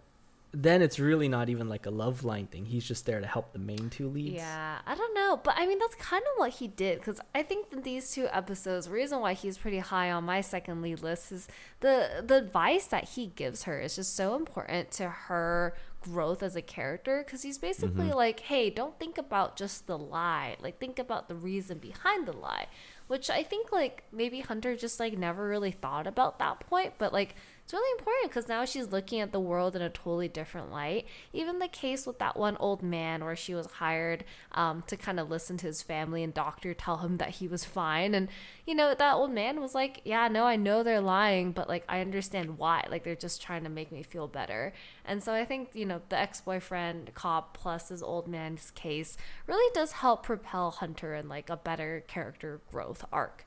then 0.55 0.83
it's 0.83 1.01
really 1.01 1.29
not 1.29 1.49
even 1.49 1.69
like 1.69 1.85
a 1.85 1.91
love 1.91 2.25
line 2.25 2.47
thing. 2.47 2.65
He's 2.65 2.85
just 2.85 3.07
there 3.07 3.21
to 3.21 3.27
help 3.27 3.53
the 3.53 3.59
main 3.59 3.91
two 3.91 4.09
leads. 4.09 4.37
Yeah, 4.37 4.79
I 4.87 4.95
don't 4.95 5.15
know, 5.15 5.41
but 5.43 5.55
I 5.57 5.67
mean 5.67 5.79
that's 5.81 5.97
kind 5.97 6.23
of 6.23 6.39
what 6.39 6.51
he 6.51 6.69
did 6.69 6.99
because 6.99 7.21
I 7.35 7.43
think 7.43 7.71
that 7.71 7.83
these 7.83 8.13
two 8.13 8.29
episodes, 8.31 8.89
reason 8.89 9.21
why 9.21 9.33
he's 9.33 9.59
pretty 9.59 9.81
high 9.81 10.13
on 10.13 10.25
my 10.25 10.41
second 10.41 10.81
lead 10.81 11.03
list 11.03 11.33
is 11.33 11.49
the 11.81 12.23
the 12.25 12.37
advice 12.37 12.87
that 12.87 13.11
he 13.11 13.27
gives 13.27 13.65
her 13.65 13.81
is 13.81 13.97
just 13.97 14.15
so 14.15 14.37
important 14.37 14.93
to 14.93 15.09
her 15.09 15.75
growth 16.03 16.43
as 16.43 16.55
a 16.55 16.63
character 16.63 17.23
because 17.25 17.43
he's 17.43 17.59
basically 17.59 18.07
mm-hmm. 18.07 18.17
like, 18.17 18.41
hey, 18.41 18.71
don't 18.71 18.99
think 18.99 19.19
about 19.19 19.57
just 19.57 19.87
the 19.87 19.99
lie, 19.99 20.57
like 20.61 20.79
think 20.79 20.99
about 20.99 21.29
the 21.29 21.35
reason 21.35 21.79
behind 21.79 22.27
the 22.27 22.33
lie, 22.33 22.67
which 23.09 23.29
I 23.29 23.43
think 23.43 23.73
like 23.73 24.05
maybe 24.13 24.41
Hunter 24.41 24.77
just 24.77 25.01
like 25.01 25.19
never 25.19 25.49
really 25.49 25.73
thought 25.73 26.07
about 26.07 26.39
that 26.39 26.61
point, 26.61 26.95
but 26.99 27.13
like 27.13 27.35
it's 27.65 27.73
really 27.73 27.99
important 27.99 28.31
because 28.31 28.47
now 28.47 28.67
she's 28.67 28.93
looking 28.93 29.21
at 29.21 29.33
the 29.33 29.41
world 29.41 29.75
in 29.75 29.81
a 29.81 29.89
totally 29.89 30.29
different 30.29 30.71
light. 30.71 31.07
Even 31.33 31.61
the 31.61 31.69
case 31.69 32.07
with 32.07 32.19
that 32.19 32.37
one 32.37 32.59
old 32.61 32.83
man 32.83 33.25
where 33.25 33.35
she 33.35 33.55
was 33.55 33.67
hired 33.67 34.23
um, 34.53 34.83
to 34.87 34.99
kind 34.99 35.19
of 35.19 35.31
listen 35.31 35.57
to 35.57 35.67
his 35.67 35.81
family 35.81 36.23
and 36.23 36.35
doctor 36.35 36.75
tell 36.75 36.99
him 36.99 37.17
that 37.17 37.31
he 37.31 37.49
was 37.49 37.65
fine. 37.65 38.15
And, 38.15 38.29
you 38.67 38.75
know, 38.75 38.95
that 38.95 39.15
old 39.15 39.31
man 39.31 39.63
was 39.63 39.75
like, 39.75 40.03
yeah, 40.05 40.29
no, 40.29 40.45
I 40.45 40.57
know 40.57 40.83
they're 40.83 41.01
lying, 41.01 41.53
but 41.53 41.67
like, 41.67 41.85
I 41.89 42.03
understand 42.03 42.59
why. 42.59 42.85
Like, 42.91 43.03
they're 43.03 43.15
just 43.15 43.41
trying 43.41 43.65
to 43.65 43.71
make 43.71 43.91
me 43.91 44.03
feel 44.03 44.29
better. 44.29 44.75
And 45.07 45.23
so 45.23 45.33
I 45.33 45.47
think, 45.47 45.71
you 45.73 45.87
know, 45.87 46.03
the 46.11 46.19
ex 46.19 46.43
boyfriend 46.43 47.15
cop 47.15 47.57
plus 47.57 47.89
his 47.89 48.03
old 48.03 48.29
man's 48.29 48.73
case 48.73 49.17
really 49.47 49.73
does 49.73 49.93
help 49.93 50.23
propel 50.23 50.71
Hunter 50.71 51.15
in 51.15 51.31
like 51.31 51.49
a 51.49 51.57
better 51.57 52.05
character 52.09 52.61
growth 52.71 53.07
arc. 53.11 53.47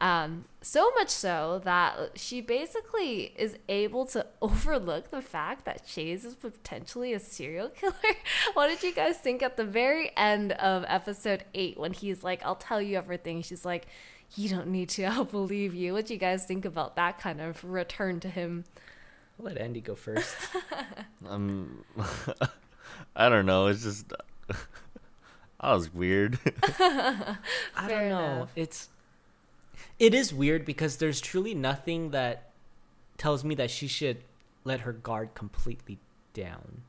Um, 0.00 0.46
so 0.62 0.90
much 0.96 1.10
so 1.10 1.60
that 1.64 2.12
she 2.18 2.40
basically 2.40 3.34
is 3.36 3.56
able 3.68 4.06
to 4.06 4.26
overlook 4.42 5.10
the 5.10 5.20
fact 5.20 5.64
that 5.66 5.86
Chase 5.86 6.24
is 6.24 6.34
potentially 6.34 7.12
a 7.12 7.18
serial 7.20 7.68
killer. 7.80 7.94
what 8.54 8.68
did 8.68 8.82
you 8.82 8.92
guys 8.94 9.18
think 9.18 9.42
at 9.42 9.56
the 9.56 9.64
very 9.64 10.10
end 10.16 10.52
of 10.52 10.84
episode 10.88 11.44
eight 11.54 11.78
when 11.78 11.92
he's 11.92 12.24
like, 12.24 12.42
I'll 12.44 12.56
tell 12.56 12.80
you 12.80 12.96
everything? 12.96 13.42
She's 13.42 13.64
like, 13.64 13.86
You 14.36 14.48
don't 14.48 14.68
need 14.68 14.88
to, 14.90 15.04
I'll 15.06 15.24
believe 15.24 15.74
you. 15.74 15.92
What 15.92 16.06
do 16.06 16.14
you 16.14 16.20
guys 16.20 16.46
think 16.46 16.64
about 16.64 16.96
that 16.96 17.18
kind 17.18 17.40
of 17.40 17.62
return 17.62 18.20
to 18.20 18.28
him? 18.28 18.64
I'll 19.38 19.46
let 19.46 19.58
Andy 19.58 19.80
go 19.80 19.94
first. 19.94 20.34
Um, 21.28 21.84
I 23.16 23.28
don't 23.28 23.46
know. 23.46 23.66
It's 23.66 23.82
just 23.82 24.08
that 24.08 24.56
was 25.62 25.92
weird. 25.92 26.38
I 26.78 27.36
don't 27.86 28.08
know. 28.08 28.24
enough. 28.34 28.52
It's 28.56 28.88
it 30.00 30.14
is 30.14 30.34
weird 30.34 30.64
because 30.64 30.96
there's 30.96 31.20
truly 31.20 31.54
nothing 31.54 32.10
that 32.10 32.50
tells 33.18 33.44
me 33.44 33.54
that 33.54 33.70
she 33.70 33.86
should 33.86 34.24
let 34.64 34.80
her 34.80 34.92
guard 34.92 35.34
completely 35.34 35.98
down. 36.32 36.82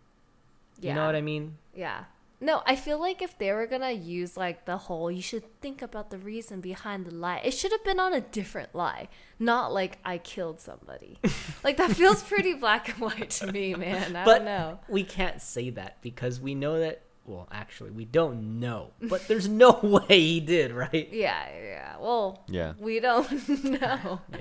You 0.80 0.96
know 0.96 1.06
what 1.06 1.16
I 1.16 1.22
mean? 1.22 1.58
Yeah. 1.76 2.06
No, 2.44 2.64
I 2.66 2.76
feel 2.76 3.00
like 3.00 3.22
if 3.22 3.38
they 3.38 3.52
were 3.52 3.68
gonna 3.68 3.92
use 3.92 4.36
like 4.36 4.66
the 4.66 4.76
whole, 4.78 5.12
you 5.12 5.22
should 5.22 5.44
think 5.62 5.84
about 5.84 6.10
the 6.10 6.18
reason 6.18 6.60
behind 6.60 7.06
the 7.06 7.14
lie. 7.14 7.40
It 7.44 7.52
should 7.52 7.72
have 7.72 7.84
been 7.84 8.00
on 8.00 8.16
a 8.16 8.22
different 8.22 8.74
lie, 8.74 9.10
not 9.38 9.72
like 9.72 10.00
I 10.04 10.18
killed 10.18 10.60
somebody. 10.60 11.20
like 11.64 11.78
that 11.78 11.92
feels 11.92 12.24
pretty 12.24 12.56
black 12.56 12.90
and 12.90 12.98
white 12.98 13.30
to 13.32 13.52
me, 13.52 13.76
man. 13.76 14.16
I 14.16 14.26
but 14.26 14.38
don't 14.40 14.46
know. 14.46 14.80
we 14.90 15.04
can't 15.04 15.40
say 15.40 15.70
that 15.72 16.02
because 16.02 16.40
we 16.40 16.56
know 16.56 16.80
that. 16.80 17.04
Well, 17.32 17.48
actually, 17.52 17.92
we 17.92 18.04
don't 18.06 18.60
know, 18.60 18.92
but 19.02 19.28
there's 19.28 19.48
no 19.48 19.80
way 19.84 20.20
he 20.20 20.40
did, 20.42 20.72
right? 20.74 21.08
Yeah, 21.12 21.46
yeah. 21.64 21.96
Well, 22.00 22.44
Yeah. 22.48 22.74
we 22.78 23.00
don't 23.00 23.50
know. 23.64 24.20
Yeah. 24.32 24.40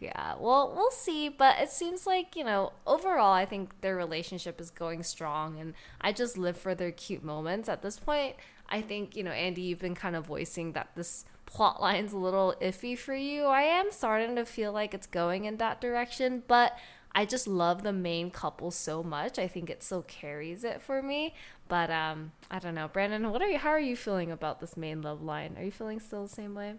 Yeah, 0.00 0.34
well, 0.38 0.72
we'll 0.76 0.92
see. 0.92 1.28
But 1.28 1.58
it 1.58 1.70
seems 1.70 2.06
like, 2.06 2.36
you 2.36 2.44
know, 2.44 2.72
overall, 2.86 3.32
I 3.32 3.44
think 3.44 3.80
their 3.80 3.96
relationship 3.96 4.60
is 4.60 4.70
going 4.70 5.02
strong. 5.02 5.58
And 5.58 5.74
I 6.00 6.12
just 6.12 6.38
live 6.38 6.56
for 6.56 6.72
their 6.74 6.92
cute 6.92 7.24
moments. 7.24 7.68
At 7.68 7.82
this 7.82 7.98
point, 7.98 8.36
I 8.68 8.80
think, 8.80 9.16
you 9.16 9.24
know, 9.24 9.32
Andy, 9.32 9.62
you've 9.62 9.80
been 9.80 9.96
kind 9.96 10.14
of 10.14 10.26
voicing 10.26 10.72
that 10.74 10.90
this 10.94 11.24
plot 11.46 11.80
line's 11.80 12.12
a 12.12 12.16
little 12.16 12.54
iffy 12.62 12.96
for 12.96 13.14
you. 13.14 13.44
I 13.46 13.62
am 13.62 13.90
starting 13.90 14.36
to 14.36 14.44
feel 14.44 14.70
like 14.72 14.94
it's 14.94 15.08
going 15.08 15.46
in 15.46 15.56
that 15.56 15.80
direction. 15.80 16.44
But 16.46 16.78
I 17.12 17.24
just 17.24 17.48
love 17.48 17.82
the 17.82 17.92
main 17.92 18.30
couple 18.30 18.70
so 18.70 19.02
much. 19.02 19.36
I 19.36 19.48
think 19.48 19.68
it 19.68 19.82
still 19.82 20.02
carries 20.02 20.62
it 20.62 20.80
for 20.80 21.02
me. 21.02 21.34
But 21.68 21.90
um, 21.90 22.32
I 22.50 22.58
don't 22.58 22.74
know. 22.74 22.88
Brandon, 22.88 23.30
what 23.30 23.42
are 23.42 23.48
you, 23.48 23.58
how 23.58 23.70
are 23.70 23.80
you 23.80 23.94
feeling 23.96 24.30
about 24.32 24.60
this 24.60 24.76
main 24.76 25.02
love 25.02 25.22
line? 25.22 25.54
Are 25.58 25.62
you 25.64 25.70
feeling 25.70 26.00
still 26.00 26.22
the 26.24 26.28
same 26.34 26.54
way? 26.54 26.74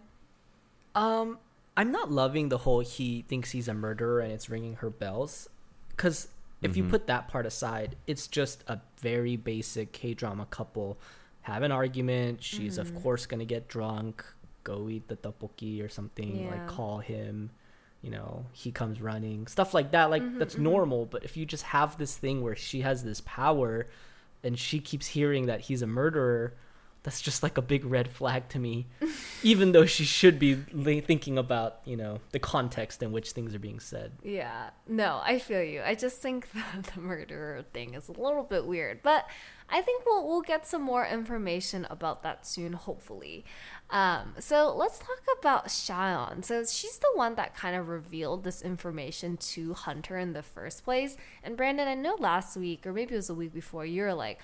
Um, 0.96 1.38
I'm 1.77 1.91
not 1.91 2.12
loving 2.12 2.50
the 2.50 2.60
whole 2.60 2.79
he 2.81 3.24
thinks 3.27 3.51
he's 3.51 3.67
a 3.67 3.74
murderer 3.74 4.19
and 4.19 4.31
it's 4.31 4.50
ringing 4.50 4.75
her 4.77 4.89
bells. 4.89 5.48
Because 5.89 6.29
if 6.62 6.75
you 6.75 6.84
Mhm. 6.84 6.89
put 6.89 7.08
that 7.08 7.27
part 7.27 7.46
aside, 7.46 7.96
it's 8.08 8.27
just 8.27 8.63
a 8.67 8.81
very 8.98 9.38
basic 9.38 9.91
K 9.91 10.13
drama 10.13 10.46
couple 10.48 10.98
have 11.43 11.63
an 11.63 11.72
argument. 11.72 12.43
She's 12.43 12.77
of 12.77 12.93
course 13.01 13.25
gonna 13.25 13.46
get 13.46 13.67
drunk, 13.67 14.24
go 14.63 14.89
eat 14.89 15.08
the 15.08 15.15
tteokbokki 15.15 15.84
or 15.84 15.89
something. 15.89 16.41
Yeah. 16.41 16.51
Like 16.51 16.67
call 16.67 17.00
him. 17.00 17.51
You 18.01 18.12
know, 18.12 18.46
he 18.53 18.72
comes 18.72 19.01
running, 19.01 19.48
stuff 19.48 19.74
like 19.74 19.91
that. 19.91 20.10
Like 20.10 20.38
that's 20.39 20.58
normal. 20.58 21.05
But 21.05 21.24
if 21.24 21.36
you 21.38 21.46
just 21.46 21.63
have 21.63 21.98
this 21.98 22.15
thing 22.17 22.41
where 22.41 22.55
she 22.55 22.81
has 22.81 23.03
this 23.03 23.22
power, 23.22 23.88
and 24.43 24.58
she 24.58 24.79
keeps 24.79 25.08
hearing 25.08 25.48
that 25.48 25.62
he's 25.62 25.81
a 25.81 25.88
murderer, 25.88 26.53
that's 27.03 27.22
just 27.22 27.44
like 27.44 27.58
a 27.58 27.62
big 27.62 27.86
red 27.86 28.10
flag 28.10 28.50
to 28.50 28.60
me. 28.60 28.88
Even 29.44 29.72
though 29.72 29.86
she 29.86 30.03
should 30.03 30.38
be 30.38 30.56
thinking 30.56 31.38
about, 31.38 31.79
you 31.86 31.96
know, 31.96 32.20
the 32.32 32.39
context 32.39 33.01
in 33.01 33.12
which 33.12 33.32
things 33.32 33.56
are 33.56 33.60
being 33.60 33.79
said. 33.79 34.12
Yeah, 34.22 34.72
no, 34.88 35.22
I 35.24 35.39
feel 35.39 35.63
you. 35.63 35.82
I 35.82 35.96
just 35.96 36.22
think 36.22 36.51
the, 36.53 36.91
the 36.94 37.00
murderer 37.00 37.63
thing 37.74 37.94
is 37.94 38.10
a 38.10 38.12
little 38.12 38.44
bit 38.44 38.65
weird, 38.65 39.01
but 39.01 39.27
I 39.70 39.82
think 39.82 40.06
we'll 40.06 40.27
we'll 40.27 40.41
get 40.41 40.68
some 40.68 40.82
more 40.82 41.06
information 41.06 41.86
about 41.89 42.24
that 42.24 42.46
soon, 42.46 42.74
hopefully. 42.74 43.46
Um, 43.89 44.36
so 44.39 44.75
let's 44.75 45.00
talk 45.00 45.22
about 45.39 45.68
Xion. 45.68 46.44
So 46.44 46.63
she's 46.65 46.98
the 46.98 47.12
one 47.13 47.36
that 47.36 47.56
kind 47.56 47.75
of 47.75 47.88
revealed 47.88 48.44
this 48.44 48.62
information 48.62 49.38
to 49.38 49.74
Hunter 49.74 50.18
in 50.18 50.34
the 50.34 50.44
first 50.44 50.84
place. 50.84 51.18
And 51.44 51.56
Brandon, 51.56 51.88
I 51.88 51.96
know 51.96 52.15
last 52.20 52.58
week 52.58 52.86
or 52.86 52.94
maybe 52.94 53.13
it 53.13 53.18
was 53.18 53.29
a 53.29 53.36
week 53.36 53.53
before, 53.53 53.86
you 53.86 54.03
were 54.03 54.13
like. 54.13 54.39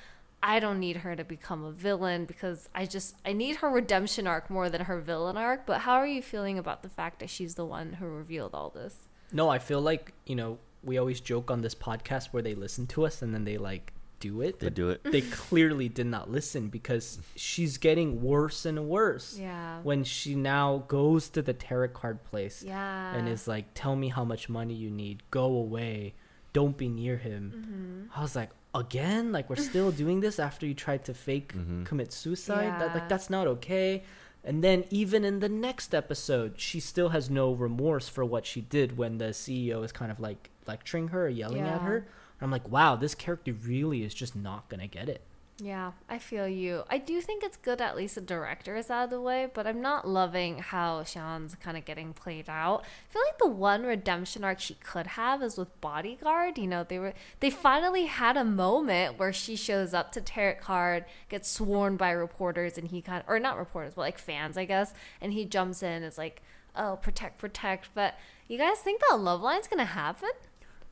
I 0.47 0.59
don't 0.59 0.79
need 0.79 0.97
her 0.97 1.15
to 1.15 1.23
become 1.23 1.65
a 1.65 1.71
villain 1.71 2.25
because 2.25 2.69
I 2.75 2.85
just 2.85 3.15
I 3.25 3.33
need 3.33 3.57
her 3.57 3.69
redemption 3.69 4.27
arc 4.27 4.49
more 4.49 4.69
than 4.69 4.81
her 4.81 4.99
villain 5.01 5.37
arc. 5.37 5.65
But 5.65 5.81
how 5.81 5.95
are 5.95 6.05
you 6.07 6.21
feeling 6.21 6.59
about 6.59 6.83
the 6.83 6.89
fact 6.89 7.19
that 7.19 7.31
she's 7.31 7.55
the 7.55 7.65
one 7.65 7.93
who 7.93 8.05
revealed 8.05 8.51
all 8.53 8.69
this? 8.69 8.95
No, 9.33 9.49
I 9.49 9.57
feel 9.57 9.81
like, 9.81 10.13
you 10.27 10.35
know, 10.35 10.59
we 10.83 10.99
always 10.99 11.19
joke 11.19 11.49
on 11.49 11.61
this 11.61 11.73
podcast 11.73 12.27
where 12.27 12.43
they 12.43 12.53
listen 12.53 12.85
to 12.87 13.07
us 13.07 13.23
and 13.23 13.33
then 13.33 13.43
they 13.43 13.57
like 13.57 13.91
do 14.19 14.41
it. 14.41 14.59
They 14.59 14.69
do 14.69 14.91
it. 14.91 15.03
They 15.03 15.21
clearly 15.21 15.89
did 15.89 16.05
not 16.05 16.29
listen 16.29 16.69
because 16.69 17.17
she's 17.35 17.77
getting 17.79 18.21
worse 18.21 18.65
and 18.67 18.87
worse. 18.87 19.37
Yeah. 19.39 19.79
When 19.81 20.03
she 20.03 20.35
now 20.35 20.83
goes 20.87 21.27
to 21.29 21.41
the 21.41 21.53
tarot 21.53 21.89
card 21.89 22.23
place 22.23 22.63
Yeah. 22.65 23.15
and 23.15 23.27
is 23.27 23.47
like, 23.47 23.65
tell 23.73 23.95
me 23.95 24.09
how 24.09 24.23
much 24.23 24.47
money 24.47 24.75
you 24.75 24.91
need, 24.91 25.23
go 25.31 25.45
away, 25.45 26.13
don't 26.53 26.77
be 26.77 26.87
near 26.87 27.17
him. 27.17 27.51
Mm-hmm. 27.55 28.17
I 28.19 28.21
was 28.21 28.35
like, 28.35 28.51
again? 28.79 29.31
Like, 29.31 29.49
we're 29.49 29.55
still 29.55 29.91
doing 30.03 30.19
this 30.19 30.39
after 30.39 30.65
you 30.65 30.73
tried 30.73 31.05
to 31.05 31.13
fake 31.13 31.53
Mhm. 31.53 31.85
commit 31.85 32.11
suicide? 32.11 32.79
That, 32.79 32.93
like, 32.93 33.09
that's 33.09 33.29
not 33.29 33.47
okay. 33.47 34.03
And 34.43 34.63
then, 34.63 34.83
even 34.91 35.25
in 35.25 35.39
the 35.39 35.49
next 35.49 35.95
episode, 35.95 36.59
she 36.59 36.79
still 36.79 37.09
has 37.09 37.29
no 37.29 37.51
remorse 37.53 38.07
for 38.07 38.23
what 38.23 38.45
she 38.45 38.61
did 38.61 38.97
when 38.97 39.17
the 39.17 39.33
CEO 39.33 39.83
is 39.83 39.91
kind 39.91 40.11
of 40.11 40.19
like 40.19 40.51
lecturing 40.67 41.07
her 41.09 41.25
or 41.25 41.29
yelling 41.29 41.61
at 41.61 41.81
Yeah. 41.81 41.87
her. 41.87 42.07
I'm 42.41 42.51
like, 42.51 42.69
wow, 42.69 42.95
this 42.95 43.15
character 43.15 43.53
really 43.53 44.03
is 44.03 44.13
just 44.13 44.35
not 44.35 44.69
gonna 44.69 44.87
get 44.87 45.09
it. 45.09 45.21
Yeah, 45.57 45.93
I 46.09 46.17
feel 46.17 46.49
you. 46.49 46.83
I 46.89 46.97
do 46.97 47.21
think 47.21 47.41
it's 47.41 47.55
good 47.55 47.79
at 47.79 47.95
least 47.95 48.15
the 48.15 48.21
director 48.21 48.75
is 48.75 48.89
out 48.89 49.05
of 49.05 49.09
the 49.09 49.21
way, 49.21 49.47
but 49.53 49.65
I'm 49.65 49.81
not 49.81 50.05
loving 50.05 50.59
how 50.59 51.05
Sean's 51.05 51.55
kind 51.55 51.77
of 51.77 51.85
getting 51.85 52.11
played 52.11 52.49
out. 52.49 52.83
I 52.83 53.13
feel 53.13 53.21
like 53.25 53.37
the 53.37 53.47
one 53.47 53.83
redemption 53.83 54.43
arc 54.43 54.59
she 54.59 54.73
could 54.73 55.07
have 55.07 55.41
is 55.41 55.57
with 55.57 55.79
Bodyguard. 55.79 56.57
You 56.57 56.67
know, 56.67 56.83
they 56.83 56.99
were 56.99 57.13
they 57.39 57.49
finally 57.49 58.07
had 58.07 58.35
a 58.35 58.43
moment 58.43 59.17
where 59.17 59.31
she 59.31 59.55
shows 59.55 59.93
up 59.93 60.11
to 60.11 60.21
Tarot 60.21 60.57
Card, 60.59 61.05
gets 61.29 61.49
sworn 61.49 61.95
by 61.95 62.11
reporters, 62.11 62.77
and 62.77 62.89
he 62.89 63.01
kind 63.01 63.23
of, 63.23 63.29
or 63.29 63.39
not 63.39 63.57
reporters, 63.57 63.93
but 63.95 64.01
like 64.01 64.17
fans, 64.17 64.57
I 64.57 64.65
guess, 64.65 64.93
and 65.21 65.31
he 65.31 65.45
jumps 65.45 65.81
in, 65.81 66.03
is 66.03 66.17
like, 66.17 66.41
oh, 66.75 66.97
protect, 67.01 67.37
protect. 67.37 67.87
But 67.95 68.15
you 68.49 68.57
guys 68.57 68.79
think 68.79 68.99
that 69.09 69.21
love 69.21 69.39
line's 69.39 69.69
gonna 69.69 69.85
happen? 69.85 70.31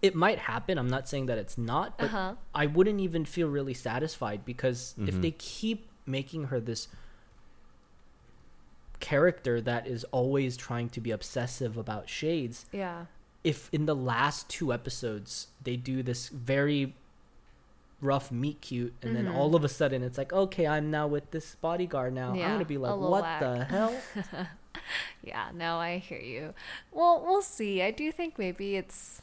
It 0.04 0.14
might 0.16 0.38
happen. 0.38 0.78
I'm 0.78 0.90
not 0.90 1.08
saying 1.08 1.26
that 1.28 1.38
it's 1.40 1.58
not, 1.58 1.98
but 1.98 2.06
Uh-huh. 2.08 2.36
I 2.54 2.66
wouldn't 2.68 3.00
even 3.00 3.24
feel 3.26 3.48
really 3.48 3.74
satisfied 3.74 4.44
because 4.46 4.94
if 5.00 5.16
Mhm. 5.16 5.22
they 5.24 5.32
keep 5.32 5.90
making 6.06 6.46
her 6.46 6.60
this 6.60 6.90
character 9.00 9.60
that 9.62 9.88
is 9.88 10.04
always 10.06 10.56
trying 10.56 10.90
to 10.90 11.02
be 11.02 11.12
obsessive 11.12 11.78
about 11.78 12.10
shades, 12.10 12.66
Yeah. 12.72 13.06
if 13.44 13.70
in 13.74 13.86
the 13.86 13.96
last 13.96 14.50
two 14.50 14.72
episodes 14.74 15.48
they 15.62 15.76
do 15.76 16.04
this 16.04 16.30
very 16.30 16.96
rough 18.02 18.30
meet 18.32 18.60
cute 18.60 18.94
and 19.02 19.16
then 19.16 19.26
Mhm. 19.28 19.36
all 19.36 19.56
of 19.56 19.64
a 19.64 19.70
sudden 19.70 20.04
it's 20.04 20.18
like 20.18 20.34
okay 20.34 20.68
i'm 20.68 20.92
now 20.92 21.08
with 21.08 21.32
this 21.32 21.56
bodyguard 21.56 22.14
now 22.14 22.34
Yeah, 22.34 22.48
i'm 22.48 22.52
gonna 22.56 22.66
be 22.66 22.78
like 22.78 22.98
what 22.98 23.22
whack. 23.24 23.40
the 23.40 23.64
hell 23.64 23.96
Yeah, 25.24 25.52
no, 25.54 25.78
I 25.78 26.00
hear 26.00 26.20
you. 26.20 26.54
Well, 26.92 27.24
we'll 27.26 27.42
see. 27.44 27.82
I 27.82 27.92
do 27.92 28.12
think 28.12 28.38
maybe 28.40 28.76
it's 28.76 29.22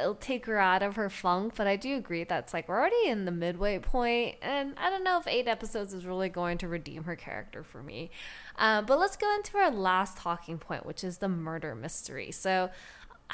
it'll 0.00 0.14
take 0.14 0.46
her 0.46 0.58
out 0.58 0.82
of 0.82 0.96
her 0.96 1.10
funk, 1.10 1.54
but 1.56 1.66
I 1.66 1.76
do 1.76 1.96
agree 1.96 2.24
that's 2.24 2.52
like 2.52 2.68
we're 2.68 2.78
already 2.78 3.06
in 3.06 3.24
the 3.24 3.30
midway 3.30 3.78
point, 3.78 4.36
and 4.42 4.74
I 4.78 4.90
don't 4.90 5.04
know 5.04 5.18
if 5.18 5.26
eight 5.26 5.48
episodes 5.48 5.92
is 5.92 6.04
really 6.04 6.28
going 6.28 6.58
to 6.58 6.68
redeem 6.68 7.04
her 7.04 7.16
character 7.16 7.62
for 7.62 7.82
me. 7.82 8.10
Uh, 8.56 8.82
but 8.82 8.98
let's 8.98 9.16
go 9.16 9.34
into 9.36 9.56
our 9.56 9.70
last 9.70 10.16
talking 10.16 10.58
point, 10.58 10.86
which 10.86 11.04
is 11.04 11.18
the 11.18 11.28
murder 11.28 11.74
mystery. 11.74 12.30
So. 12.32 12.70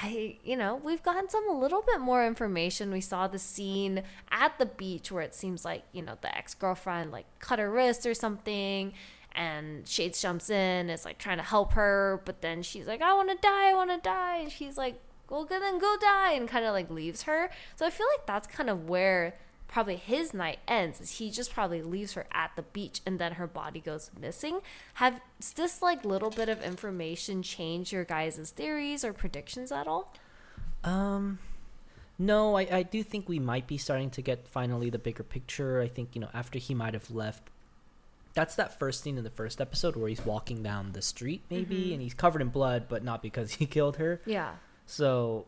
I, 0.01 0.37
you 0.45 0.55
know, 0.55 0.77
we've 0.77 1.03
gotten 1.03 1.29
some 1.29 1.51
a 1.51 1.59
little 1.59 1.83
bit 1.83 1.99
more 1.99 2.25
information. 2.25 2.93
We 2.93 3.01
saw 3.01 3.27
the 3.27 3.39
scene 3.41 4.05
at 4.31 4.57
the 4.57 4.67
beach 4.67 5.11
where 5.11 5.25
it 5.25 5.35
seems 5.35 5.65
like, 5.65 5.83
you 5.91 6.03
know, 6.03 6.17
the 6.21 6.33
ex 6.37 6.55
girlfriend 6.55 7.11
like 7.11 7.27
cut 7.41 7.59
her 7.59 7.69
wrist 7.69 8.07
or 8.07 8.15
something, 8.15 8.93
and 9.33 9.89
Shades 9.89 10.23
jumps 10.23 10.51
in, 10.51 10.89
is 10.89 11.05
like 11.05 11.19
trying 11.19 11.39
to 11.39 11.43
help 11.43 11.73
her, 11.73 12.23
but 12.27 12.43
then 12.43 12.63
she's 12.63 12.87
like, 12.87 13.03
I 13.03 13.13
want 13.15 13.31
to 13.31 13.37
die, 13.39 13.71
I 13.71 13.75
want 13.75 13.91
to 13.91 13.99
die. 13.99 14.37
And 14.43 14.53
she's 14.53 14.79
like 14.79 15.01
go 15.29 15.45
good 15.45 15.63
then 15.63 15.79
go 15.79 15.97
die 16.01 16.33
and 16.33 16.49
kind 16.49 16.65
of 16.65 16.73
like 16.73 16.91
leaves 16.91 17.23
her. 17.23 17.51
So 17.77 17.87
I 17.87 17.91
feel 17.91 18.07
like 18.17 18.27
that's 18.27 18.47
kind 18.49 18.69
of 18.71 18.89
where 18.89 19.37
probably 19.69 19.97
his 19.97 20.33
night 20.33 20.59
ends 20.67 20.99
is 21.01 21.19
he 21.19 21.31
just 21.31 21.53
probably 21.53 21.83
leaves 21.83 22.15
her 22.15 22.27
at 22.33 22.51
the 22.57 22.63
beach 22.63 23.03
and 23.05 23.19
then 23.19 23.33
her 23.33 23.47
body 23.47 23.81
goes 23.81 24.11
missing 24.19 24.61
have 24.95 25.21
this 25.57 25.83
like 25.83 26.03
little 26.07 26.31
bit 26.31 26.49
of 26.49 26.63
information 26.63 27.43
change 27.43 27.93
your 27.93 28.03
guys' 28.03 28.51
theories 28.57 29.05
or 29.05 29.13
predictions 29.13 29.71
at 29.71 29.87
all 29.87 30.15
Um, 30.85 31.39
no, 32.19 32.57
I, 32.57 32.63
I 32.79 32.83
do 32.83 33.03
think 33.03 33.29
we 33.29 33.39
might 33.39 33.67
be 33.67 33.77
starting 33.77 34.09
to 34.11 34.23
get 34.23 34.49
finally 34.49 34.89
the 34.91 34.99
bigger 34.99 35.23
picture. 35.23 35.81
I 35.83 35.89
think, 35.89 36.15
you 36.15 36.21
know, 36.23 36.31
after 36.33 36.59
he 36.59 36.73
might 36.75 36.95
have 36.95 37.11
left, 37.11 37.43
that's 38.35 38.55
that 38.57 38.79
first 38.79 39.03
scene 39.03 39.19
in 39.19 39.25
the 39.25 39.31
first 39.31 39.61
episode 39.61 39.97
where 39.97 40.09
he's 40.09 40.25
walking 40.25 40.63
down 40.63 40.93
the 40.93 41.03
street, 41.03 41.43
maybe, 41.51 41.77
Mhm. 41.91 41.93
and 41.95 42.03
he's 42.03 42.15
covered 42.15 42.41
in 42.43 42.49
blood, 42.49 42.87
but 42.89 43.05
not 43.05 43.23
because 43.23 43.55
he 43.55 43.67
killed 43.77 43.97
her. 43.99 44.21
yeah 44.25 44.55
So 44.91 45.45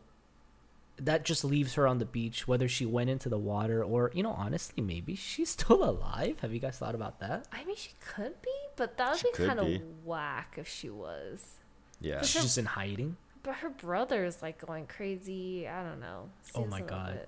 that 0.96 1.24
just 1.24 1.44
leaves 1.44 1.74
her 1.74 1.86
on 1.86 1.96
the 1.96 2.04
beach, 2.04 2.46
whether 2.46 2.68
she 2.68 2.84
went 2.84 3.08
into 3.08 3.30
the 3.30 3.38
water 3.38 3.82
or, 3.82 4.10
you 4.14 4.22
know, 4.22 4.32
honestly, 4.32 4.82
maybe 4.82 5.14
she's 5.14 5.48
still 5.48 5.82
alive. 5.88 6.40
Have 6.40 6.52
you 6.52 6.60
guys 6.60 6.76
thought 6.76 6.94
about 6.94 7.20
that? 7.20 7.48
i 7.50 7.64
mean 7.64 7.74
she 7.76 7.92
could 8.06 8.34
be 8.42 8.50
but 8.76 8.98
that 8.98 9.12
would 9.12 9.18
She 9.18 9.30
be 9.36 9.46
kind 9.46 9.58
of 9.60 9.80
whack 10.04 10.56
if 10.58 10.68
she 10.68 10.90
was 10.90 11.54
Yeah. 12.02 12.20
She's 12.20 12.34
her- 12.34 12.42
just 12.42 12.58
in 12.58 12.66
hiding. 12.66 13.16
but 13.42 13.54
her 13.56 13.70
brother's 13.70 14.42
like 14.42 14.64
going 14.66 14.86
crazy 14.86 15.66
i 15.66 15.82
don't 15.82 16.00
know 16.00 16.28
Oh 16.54 16.66
my 16.66 16.82
God. 16.82 17.26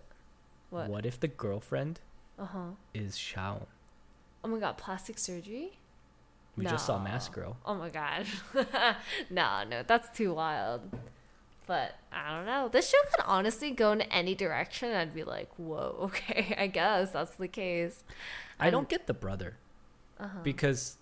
what, 0.69 0.91
What 0.91 1.07
if 1.07 1.19
the 1.19 1.29
girlfriend 1.29 2.01
uh-huh 2.39 2.73
is 2.93 3.17
Shao? 3.17 3.67
oh 4.45 4.49
my 4.49 4.59
god 4.59 4.77
plastic 4.77 5.19
surgery 5.19 5.79
We 6.57 6.67
just 6.67 6.85
saw 6.85 6.99
Mask 7.03 7.33
Girl. 7.33 7.57
Oh 7.65 7.75
my 7.75 7.89
god. 7.89 8.27
no, 9.31 9.65
no, 9.65 9.83
that's 9.87 10.15
too 10.15 10.35
wild. 10.35 10.83
But 11.67 11.95
I 12.13 12.37
don't 12.37 12.47
know. 12.47 12.69
This 12.69 12.91
show 12.91 12.99
could 13.15 13.25
honestly 13.27 13.71
go 13.71 13.93
in 13.93 14.03
any 14.03 14.35
direction. 14.35 14.93
I'd 14.93 15.15
be 15.15 15.25
like, 15.25 15.49
whoa, 15.57 15.97
okay, 16.01 16.55
I 16.59 16.67
guess 16.67 17.13
that's 17.13 17.35
the 17.37 17.49
case. 17.49 18.05
I 18.59 18.71
don't 18.71 18.89
get 18.89 19.07
the 19.07 19.15
brother. 19.15 19.57
Uh-huh. 20.21 20.39
because 20.45 20.99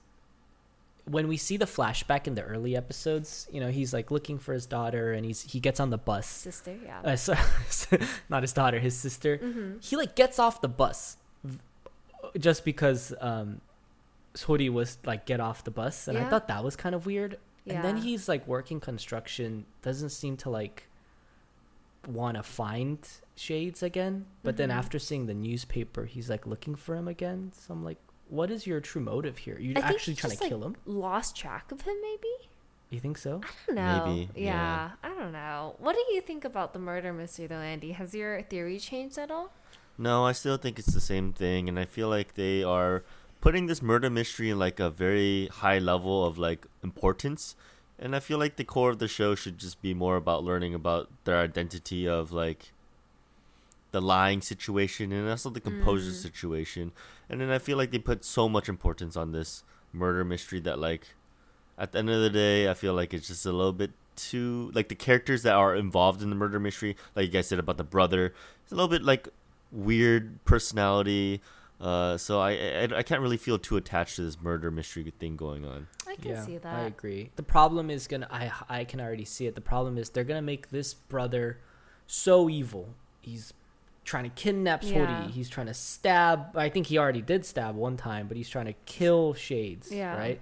when 1.04 1.28
we 1.28 1.36
see 1.36 1.58
the 1.58 1.66
flashback 1.66 2.26
in 2.26 2.34
the 2.34 2.42
early 2.42 2.74
episodes, 2.76 3.48
you 3.52 3.60
know, 3.60 3.68
he's 3.68 3.92
like 3.92 4.10
looking 4.10 4.38
for 4.38 4.54
his 4.54 4.64
daughter 4.64 5.12
and 5.12 5.26
he's 5.26 5.42
he 5.42 5.60
gets 5.60 5.80
on 5.80 5.90
the 5.90 5.98
bus. 5.98 6.26
Sister, 6.26 6.76
yeah. 6.84 7.00
Uh, 7.04 7.16
so, 7.16 7.34
not 8.30 8.42
his 8.42 8.52
daughter, 8.52 8.78
his 8.78 8.96
sister. 8.96 9.38
mm-hmm. 9.38 9.78
He 9.80 9.96
like 9.96 10.14
gets 10.14 10.38
off 10.38 10.60
the 10.60 10.68
bus 10.68 11.16
just 12.38 12.64
because 12.64 13.12
um 13.20 13.60
Sori 14.34 14.70
was 14.70 14.98
like 15.04 15.26
get 15.26 15.40
off 15.40 15.64
the 15.64 15.70
bus 15.70 16.06
and 16.06 16.16
I 16.16 16.28
thought 16.28 16.48
that 16.48 16.62
was 16.62 16.76
kind 16.76 16.94
of 16.94 17.04
weird. 17.04 17.38
And 17.66 17.84
then 17.84 17.96
he's 17.98 18.28
like 18.28 18.46
working 18.46 18.80
construction, 18.80 19.66
doesn't 19.82 20.10
seem 20.10 20.36
to 20.38 20.50
like 20.50 20.88
want 22.06 22.36
to 22.36 22.42
find 22.42 22.98
Shades 23.36 23.82
again. 23.82 24.26
But 24.42 24.56
then 24.56 24.70
Mhm. 24.70 24.74
after 24.74 24.98
seeing 24.98 25.26
the 25.26 25.34
newspaper, 25.34 26.04
he's 26.04 26.28
like 26.30 26.46
looking 26.46 26.74
for 26.74 26.96
him 26.96 27.08
again. 27.08 27.52
So 27.54 27.72
I'm 27.74 27.84
like, 27.84 27.98
what 28.28 28.50
is 28.50 28.66
your 28.66 28.80
true 28.80 29.02
motive 29.02 29.38
here? 29.38 29.58
You're 29.58 29.78
I 29.78 29.82
actually 29.82 30.14
he 30.14 30.20
trying 30.20 30.30
to 30.30 30.36
just, 30.36 30.42
like, 30.42 30.48
kill 30.50 30.64
him? 30.64 30.76
Lost 30.86 31.36
track 31.36 31.70
of 31.72 31.82
him, 31.82 31.96
maybe? 32.00 32.48
You 32.90 33.00
think 33.00 33.18
so? 33.18 33.40
I 33.44 33.48
don't 33.66 33.76
know. 33.76 34.04
Maybe, 34.06 34.28
Yeah, 34.40 34.44
yeah. 34.44 34.90
I 35.02 35.08
don't 35.14 35.32
know. 35.32 35.76
What 35.78 35.94
do 35.94 36.14
you 36.14 36.20
think 36.20 36.44
about 36.44 36.72
the 36.72 36.78
murder 36.78 37.12
mystery, 37.12 37.46
though, 37.46 37.56
Andy? 37.56 37.92
Has 37.92 38.14
your 38.14 38.42
theory 38.42 38.78
changed 38.78 39.18
at 39.18 39.30
all? 39.30 39.52
No, 39.98 40.24
I 40.24 40.32
still 40.32 40.56
think 40.56 40.78
it's 40.78 40.92
the 40.94 41.00
same 41.00 41.32
thing, 41.32 41.68
and 41.68 41.78
I 41.78 41.84
feel 41.84 42.08
like 42.08 42.34
they 42.34 42.62
are 42.64 43.04
putting 43.40 43.66
this 43.66 43.80
murder 43.82 44.10
mystery 44.10 44.50
in 44.50 44.58
like 44.58 44.78
a 44.80 44.90
very 44.90 45.46
high 45.48 45.78
level 45.78 46.24
of 46.24 46.38
like 46.38 46.66
importance. 46.82 47.56
And 47.98 48.16
I 48.16 48.20
feel 48.20 48.38
like 48.38 48.56
the 48.56 48.64
core 48.64 48.90
of 48.90 48.98
the 48.98 49.08
show 49.08 49.34
should 49.34 49.58
just 49.58 49.82
be 49.82 49.92
more 49.94 50.16
about 50.16 50.42
learning 50.44 50.74
about 50.74 51.08
their 51.24 51.38
identity 51.38 52.08
of 52.08 52.32
like 52.32 52.72
the 53.92 54.00
lying 54.00 54.40
situation 54.40 55.12
and 55.12 55.28
also 55.28 55.50
the 55.50 55.60
composure 55.60 56.10
Mm. 56.12 56.22
situation. 56.22 56.92
And 57.28 57.40
then 57.40 57.50
I 57.50 57.58
feel 57.58 57.76
like 57.76 57.90
they 57.90 57.98
put 57.98 58.24
so 58.24 58.48
much 58.48 58.68
importance 58.68 59.16
on 59.16 59.32
this 59.32 59.64
murder 59.92 60.24
mystery 60.24 60.60
that 60.60 60.78
like 60.78 61.08
at 61.76 61.92
the 61.92 61.98
end 61.98 62.10
of 62.10 62.20
the 62.20 62.30
day, 62.30 62.68
I 62.70 62.74
feel 62.74 62.94
like 62.94 63.12
it's 63.12 63.26
just 63.28 63.44
a 63.46 63.52
little 63.52 63.72
bit 63.72 63.90
too 64.16 64.70
like 64.74 64.88
the 64.88 64.94
characters 64.94 65.42
that 65.44 65.54
are 65.54 65.74
involved 65.74 66.22
in 66.22 66.30
the 66.30 66.36
murder 66.36 66.60
mystery, 66.60 66.96
like 67.16 67.26
you 67.26 67.32
guys 67.32 67.48
said 67.48 67.58
about 67.58 67.78
the 67.78 67.84
brother, 67.84 68.34
it's 68.62 68.72
a 68.72 68.74
little 68.74 68.88
bit 68.88 69.02
like 69.02 69.28
weird 69.72 70.44
personality. 70.44 71.40
Uh, 71.80 72.18
so 72.18 72.40
I, 72.40 72.50
I 72.50 72.88
I 72.96 73.02
can't 73.02 73.22
really 73.22 73.38
feel 73.38 73.58
too 73.58 73.76
attached 73.78 74.16
to 74.16 74.22
this 74.22 74.40
murder 74.40 74.70
mystery 74.70 75.10
thing 75.18 75.36
going 75.36 75.64
on. 75.64 75.86
I 76.06 76.16
can 76.16 76.44
see 76.44 76.58
that. 76.58 76.74
I 76.76 76.82
agree. 76.82 77.30
The 77.36 77.42
problem 77.42 77.88
is 77.90 78.06
gonna 78.06 78.28
I 78.30 78.52
I 78.68 78.84
can 78.84 79.00
already 79.00 79.24
see 79.24 79.46
it. 79.46 79.54
The 79.54 79.62
problem 79.62 79.96
is 79.96 80.10
they're 80.10 80.24
gonna 80.24 80.42
make 80.42 80.68
this 80.70 80.92
brother 80.92 81.58
so 82.06 82.50
evil. 82.50 82.90
He's 83.22 83.54
trying 84.04 84.24
to 84.24 84.30
kidnap 84.30 84.82
Sori. 84.82 84.92
Yeah. 85.08 85.28
He's 85.28 85.48
trying 85.48 85.68
to 85.68 85.74
stab 85.74 86.54
I 86.54 86.68
think 86.68 86.86
he 86.88 86.98
already 86.98 87.22
did 87.22 87.46
stab 87.46 87.74
one 87.76 87.96
time, 87.96 88.28
but 88.28 88.36
he's 88.36 88.48
trying 88.50 88.66
to 88.66 88.74
kill 88.84 89.32
Shades. 89.32 89.90
Yeah. 89.90 90.16
Right? 90.18 90.40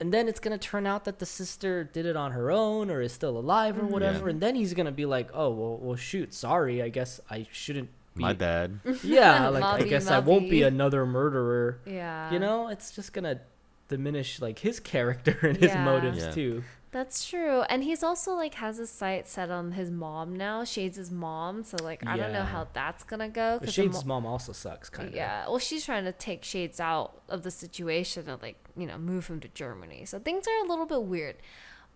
And 0.00 0.12
then 0.12 0.26
it's 0.26 0.40
gonna 0.40 0.58
turn 0.58 0.86
out 0.88 1.04
that 1.04 1.20
the 1.20 1.26
sister 1.26 1.84
did 1.84 2.04
it 2.04 2.16
on 2.16 2.32
her 2.32 2.50
own 2.50 2.90
or 2.90 3.00
is 3.00 3.12
still 3.12 3.38
alive 3.38 3.78
or 3.78 3.82
Mhm. 3.82 3.90
whatever. 3.90 4.26
Yeah. 4.26 4.30
And 4.32 4.40
then 4.40 4.56
he's 4.56 4.74
gonna 4.74 4.90
be 4.90 5.06
like, 5.06 5.30
Oh 5.34 5.50
well 5.50 5.78
well 5.80 5.96
shoot, 5.96 6.34
sorry, 6.34 6.82
I 6.82 6.88
guess 6.88 7.20
I 7.30 7.46
shouldn't 7.52 7.90
be 8.18 8.22
My 8.24 8.32
bad. 8.34 8.80
Yeah, 9.02 9.48
like 9.56 9.62
I 9.64 9.80
Mobby, 9.80 9.88
guess 9.88 10.08
I 10.08 10.18
won't 10.18 10.50
be 10.50 10.62
another 10.62 11.06
murderer 11.06 11.80
Yeah. 11.86 12.30
you 12.32 12.38
know 12.38 12.68
it's 12.68 12.90
just 12.90 13.12
gonna 13.14 13.40
diminish 13.88 14.40
like 14.40 14.58
his 14.58 14.80
character 14.80 15.38
and 15.42 15.56
his 15.56 15.70
Yeah. 15.72 15.84
motives 15.84 16.18
Yeah. 16.18 16.30
too 16.32 16.64
That's 16.90 17.28
true. 17.28 17.60
And 17.68 17.84
he's 17.84 18.02
also 18.02 18.32
like 18.32 18.54
has 18.54 18.78
his 18.78 18.88
sight 18.90 19.28
set 19.28 19.50
on 19.50 19.72
his 19.72 19.90
mom 19.90 20.34
now. 20.36 20.64
Shades' 20.64 21.10
mom. 21.10 21.62
So 21.62 21.76
like 21.84 22.00
I 22.06 22.16
don't 22.16 22.32
know 22.32 22.44
how 22.44 22.66
that's 22.72 23.04
gonna 23.04 23.28
go. 23.28 23.58
but 23.58 23.66
'cause 23.66 23.76
the 23.76 23.82
shade's 23.82 24.04
mo- 24.06 24.14
mom 24.20 24.24
also 24.26 24.52
sucks 24.52 24.88
kind 24.88 25.08
of 25.10 25.14
Yeah. 25.14 25.46
Well, 25.48 25.58
she's 25.58 25.84
trying 25.84 26.04
to 26.04 26.12
take 26.12 26.44
Shades 26.44 26.80
out 26.80 27.20
of 27.28 27.42
the 27.42 27.50
situation 27.50 28.26
and 28.30 28.40
like, 28.40 28.56
you 28.74 28.86
know, 28.86 28.96
move 28.96 29.26
him 29.26 29.38
to 29.40 29.48
Germany. 29.48 30.06
So 30.06 30.18
things 30.18 30.46
are 30.48 30.64
a 30.64 30.68
little 30.68 30.86
bit 30.86 31.02
weird. 31.02 31.36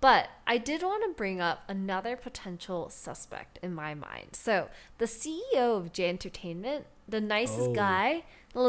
But 0.03 0.29
I 0.47 0.59
did 0.59 0.83
want 0.83 1.03
to 1.05 1.17
bring 1.17 1.41
up 1.41 1.63
another 1.69 2.17
potential 2.17 2.91
suspect 2.91 3.59
in 3.63 3.73
my 3.73 3.95
mind. 3.95 4.31
So 4.33 4.69
the 4.99 5.07
CEO 5.07 5.77
of 5.79 5.93
J 5.93 6.09
Entertainment, 6.11 6.85
the 7.09 7.21
nicest 7.21 7.71
Oh. 7.71 7.73
guy, 7.73 8.25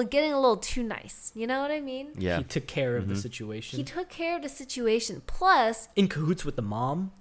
getting 0.10 0.32
a 0.32 0.40
little 0.40 0.58
too 0.58 0.84
nice. 0.84 1.32
You 1.36 1.48
know 1.48 1.60
what 1.62 1.72
I 1.72 1.82
mean? 1.82 2.12
Yeah. 2.18 2.38
he 2.38 2.44
took 2.44 2.68
care 2.68 2.96
of 2.96 3.08
the 3.10 3.16
Mhm. 3.16 3.22
situation 3.22 3.78
He 3.80 3.84
took 3.84 4.08
care 4.10 4.36
of 4.38 4.44
the 4.44 4.48
situation. 4.50 5.24
Plus, 5.26 5.90
in 5.96 6.08
cahoots 6.08 6.46
with 6.46 6.56
the 6.56 6.62
mom 6.62 7.12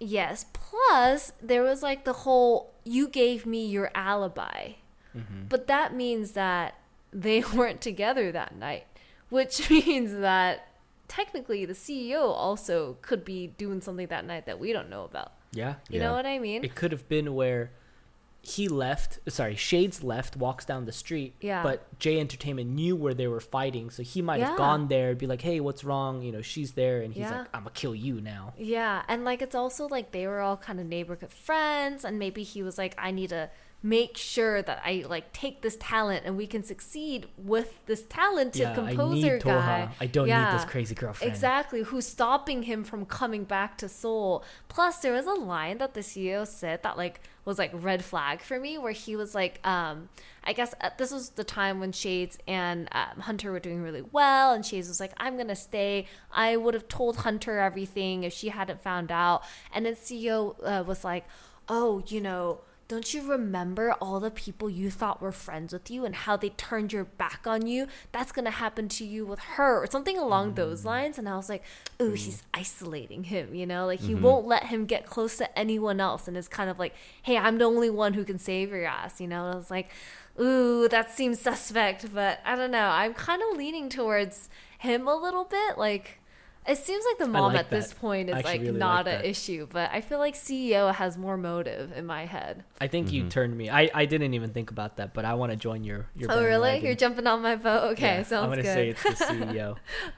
yes, 0.00 0.46
plus 0.52 1.32
there 1.40 1.62
was 1.62 1.82
like 1.82 2.04
the 2.04 2.12
whole 2.24 2.72
you 2.84 3.06
gave 3.08 3.46
me 3.46 3.64
your 3.66 3.90
alibi. 3.94 4.72
Mm-hmm. 5.16 5.44
But 5.48 5.66
that 5.68 5.94
means 5.94 6.32
that 6.32 6.74
they 7.12 7.40
weren't 7.54 7.80
together 7.80 8.32
that 8.32 8.56
night, 8.56 8.86
which 9.28 9.70
means 9.86 10.12
that 10.14 10.66
technically 11.18 11.64
the 11.66 11.72
CEO 11.84 12.22
also 12.46 12.96
could 13.02 13.24
be 13.24 13.48
doing 13.48 13.80
something 13.80 14.06
that 14.06 14.24
night 14.24 14.46
that 14.46 14.58
we 14.60 14.72
don't 14.72 14.88
know 14.94 15.04
about. 15.10 15.32
yeah 15.52 15.74
You 15.88 15.98
Yeah. 15.98 16.04
know 16.06 16.12
what 16.18 16.26
I 16.34 16.38
mean? 16.38 16.60
it 16.64 16.74
could 16.80 16.92
have 16.96 17.06
been 17.08 17.28
where 17.34 17.62
he 18.42 18.68
left 18.68 19.10
sorry 19.28 19.54
shades 19.54 20.02
left 20.02 20.32
walks 20.44 20.64
down 20.70 20.82
the 20.86 20.92
street 21.04 21.34
Yeah. 21.42 21.62
but 21.68 21.76
J 21.98 22.18
entertainment 22.20 22.70
knew 22.70 22.94
where 22.96 23.12
they 23.20 23.26
were 23.34 23.40
fighting 23.56 23.86
so 23.90 24.00
he 24.02 24.22
might 24.22 24.38
Yeah. 24.40 24.48
have 24.50 24.56
gone 24.66 24.82
there 24.88 25.14
be 25.14 25.26
like 25.26 25.42
hey 25.42 25.58
what's 25.66 25.82
wrong 25.84 26.22
you 26.22 26.32
know 26.32 26.40
she's 26.52 26.72
there 26.72 26.98
and 27.02 27.12
he's 27.12 27.22
Yeah. 27.28 27.38
like 27.40 27.48
i'm 27.52 27.64
gonna 27.64 27.74
kill 27.82 27.94
you 28.06 28.14
now 28.34 28.44
yeah, 28.56 29.02
and 29.08 29.24
like 29.30 29.40
it's 29.46 29.54
also 29.62 29.82
like 29.96 30.06
they 30.16 30.26
were 30.30 30.40
all 30.46 30.56
kind 30.68 30.78
of 30.80 30.86
neighborhood 30.86 31.32
friends, 31.48 31.98
and 32.06 32.14
maybe 32.24 32.42
he 32.52 32.62
was 32.62 32.76
like, 32.82 32.94
I 32.96 33.10
need 33.10 33.30
to 33.38 33.50
make 33.82 34.16
sure 34.16 34.60
that 34.60 34.82
I 34.84 35.04
like 35.08 35.32
take 35.32 35.62
this 35.62 35.76
talent 35.80 36.24
and 36.26 36.36
we 36.36 36.46
can 36.46 36.62
succeed 36.62 37.26
with 37.38 37.78
this 37.86 38.02
talented 38.02 38.60
yeah 38.60 38.72
i 38.72 38.74
composer 38.74 39.38
guy. 39.38 39.50
toha 39.50 39.90
i 40.00 40.06
don't 40.06 40.28
Yeah. 40.28 40.50
need 40.50 40.58
this 40.58 40.66
crazy 40.66 40.94
girlfriend 40.94 41.30
Exactly, 41.32 41.82
who's 41.82 42.06
stopping 42.06 42.64
him 42.64 42.84
from 42.84 43.06
coming 43.06 43.44
back 43.44 43.78
to 43.78 43.88
Seoul. 43.88 44.44
Plus, 44.68 44.98
there 44.98 45.12
was 45.14 45.26
a 45.26 45.32
line 45.32 45.78
that 45.78 45.94
the 45.94 46.00
CEO 46.00 46.46
said 46.46 46.82
that 46.82 46.98
like 46.98 47.20
was 47.46 47.58
like 47.58 47.70
red 47.72 48.04
flag 48.04 48.40
for 48.42 48.60
me, 48.60 48.76
where 48.76 48.92
he 48.92 49.16
was 49.16 49.34
like, 49.34 49.66
um, 49.66 50.10
I 50.44 50.52
guess 50.52 50.74
uh, 50.82 50.90
this 50.98 51.10
was 51.10 51.30
the 51.30 51.44
time 51.44 51.80
when 51.80 51.92
Shades 51.92 52.36
and 52.46 52.86
um, 52.92 53.20
Hunter 53.20 53.50
were 53.50 53.60
doing 53.60 53.80
really 53.82 54.02
well, 54.12 54.52
and 54.52 54.64
Shades 54.64 54.88
was 54.88 55.00
like, 55.00 55.12
I'm 55.16 55.38
gonna 55.38 55.56
stay. 55.56 56.06
I 56.30 56.56
would 56.58 56.74
have 56.74 56.86
told 56.88 57.16
Hunter 57.18 57.58
everything 57.58 58.24
if 58.24 58.32
she 58.34 58.50
hadn't 58.50 58.82
found 58.82 59.10
out. 59.10 59.42
And 59.72 59.86
then 59.86 59.94
CEO 59.94 60.54
uh, 60.62 60.84
was 60.84 61.02
like, 61.02 61.24
Oh, 61.68 62.02
you 62.08 62.20
know 62.20 62.60
don't 62.90 63.14
you 63.14 63.22
remember 63.22 63.92
all 64.00 64.18
the 64.18 64.32
people 64.32 64.68
you 64.68 64.90
thought 64.90 65.22
were 65.22 65.30
friends 65.30 65.72
with 65.72 65.92
you 65.92 66.04
and 66.04 66.12
how 66.12 66.36
they 66.36 66.48
turned 66.48 66.92
your 66.92 67.04
back 67.04 67.46
on 67.46 67.64
you? 67.64 67.86
That's 68.10 68.32
gonna 68.32 68.50
happen 68.50 68.88
to 68.88 69.04
you 69.04 69.24
with 69.24 69.38
her, 69.38 69.80
or 69.80 69.86
something 69.86 70.18
along 70.18 70.54
those 70.54 70.82
mm. 70.82 70.86
lines. 70.86 71.16
And 71.16 71.28
I 71.28 71.36
was 71.36 71.48
like, 71.48 71.62
ooh, 72.02 72.14
mm. 72.14 72.16
he's 72.16 72.42
isolating 72.52 73.22
him, 73.22 73.54
you 73.54 73.64
know? 73.64 73.86
Like, 73.86 74.00
he 74.00 74.14
mm-hmm. 74.14 74.24
won't 74.24 74.48
let 74.48 74.64
him 74.64 74.86
get 74.86 75.06
close 75.06 75.36
to 75.36 75.56
anyone 75.56 76.00
else. 76.00 76.26
And 76.26 76.36
it's 76.36 76.48
kind 76.48 76.68
of 76.68 76.80
like, 76.80 76.96
hey, 77.22 77.38
I'm 77.38 77.58
the 77.58 77.64
only 77.64 77.90
one 77.90 78.14
who 78.14 78.24
can 78.24 78.40
save 78.40 78.70
your 78.70 78.86
ass, 78.86 79.20
you 79.20 79.28
know? 79.28 79.44
And 79.44 79.54
I 79.54 79.56
was 79.56 79.70
like, 79.70 79.88
ooh, 80.40 80.88
that 80.88 81.12
seems 81.12 81.38
suspect. 81.38 82.12
But 82.12 82.40
I 82.44 82.56
don't 82.56 82.72
know. 82.72 82.88
I'm 82.88 83.14
kind 83.14 83.40
of 83.40 83.56
leaning 83.56 83.88
towards 83.88 84.48
him 84.80 85.06
a 85.06 85.14
little 85.14 85.44
bit. 85.44 85.78
Like, 85.78 86.19
It 86.66 86.76
seems 86.76 87.04
like 87.06 87.18
the 87.18 87.26
mom 87.32 87.52
like 87.54 87.60
at 87.60 87.70
this 87.70 87.92
point 87.92 88.28
is 88.28 88.44
like 88.44 88.60
really 88.60 88.72
not 88.78 89.06
like 89.06 89.20
an 89.20 89.24
issue, 89.24 89.66
but 89.70 89.90
I 89.92 90.00
feel 90.02 90.18
like 90.18 90.34
CEO 90.34 90.92
has 90.94 91.16
more 91.16 91.36
motive 91.36 91.90
in 91.92 92.04
my 92.06 92.26
head. 92.26 92.64
I 92.80 92.86
think 92.86 93.10
you 93.12 93.24
Mhm. 93.24 93.30
turned 93.30 93.56
me. 93.56 93.70
I, 93.70 93.90
I 93.94 94.04
didn't 94.04 94.34
even 94.34 94.50
think 94.50 94.70
about 94.70 94.96
that, 94.98 95.14
but 95.14 95.24
I 95.24 95.34
want 95.34 95.52
to 95.52 95.56
join 95.56 95.84
your 95.84 96.06
your. 96.14 96.30
oh, 96.30 96.36
really? 96.44 96.50
bandwagon. 96.72 96.84
You're 96.86 96.94
jumping 96.96 97.26
on 97.26 97.40
my 97.42 97.56
boat? 97.56 97.92
Okay, 97.92 98.18
Yeah, 98.18 98.22
sounds 98.24 98.44
I'm 98.44 98.50
gonna 98.50 98.62
good. 98.62 98.74
say 98.74 98.88
it's 98.90 99.02
the 99.02 99.10
CEO. 99.24 99.68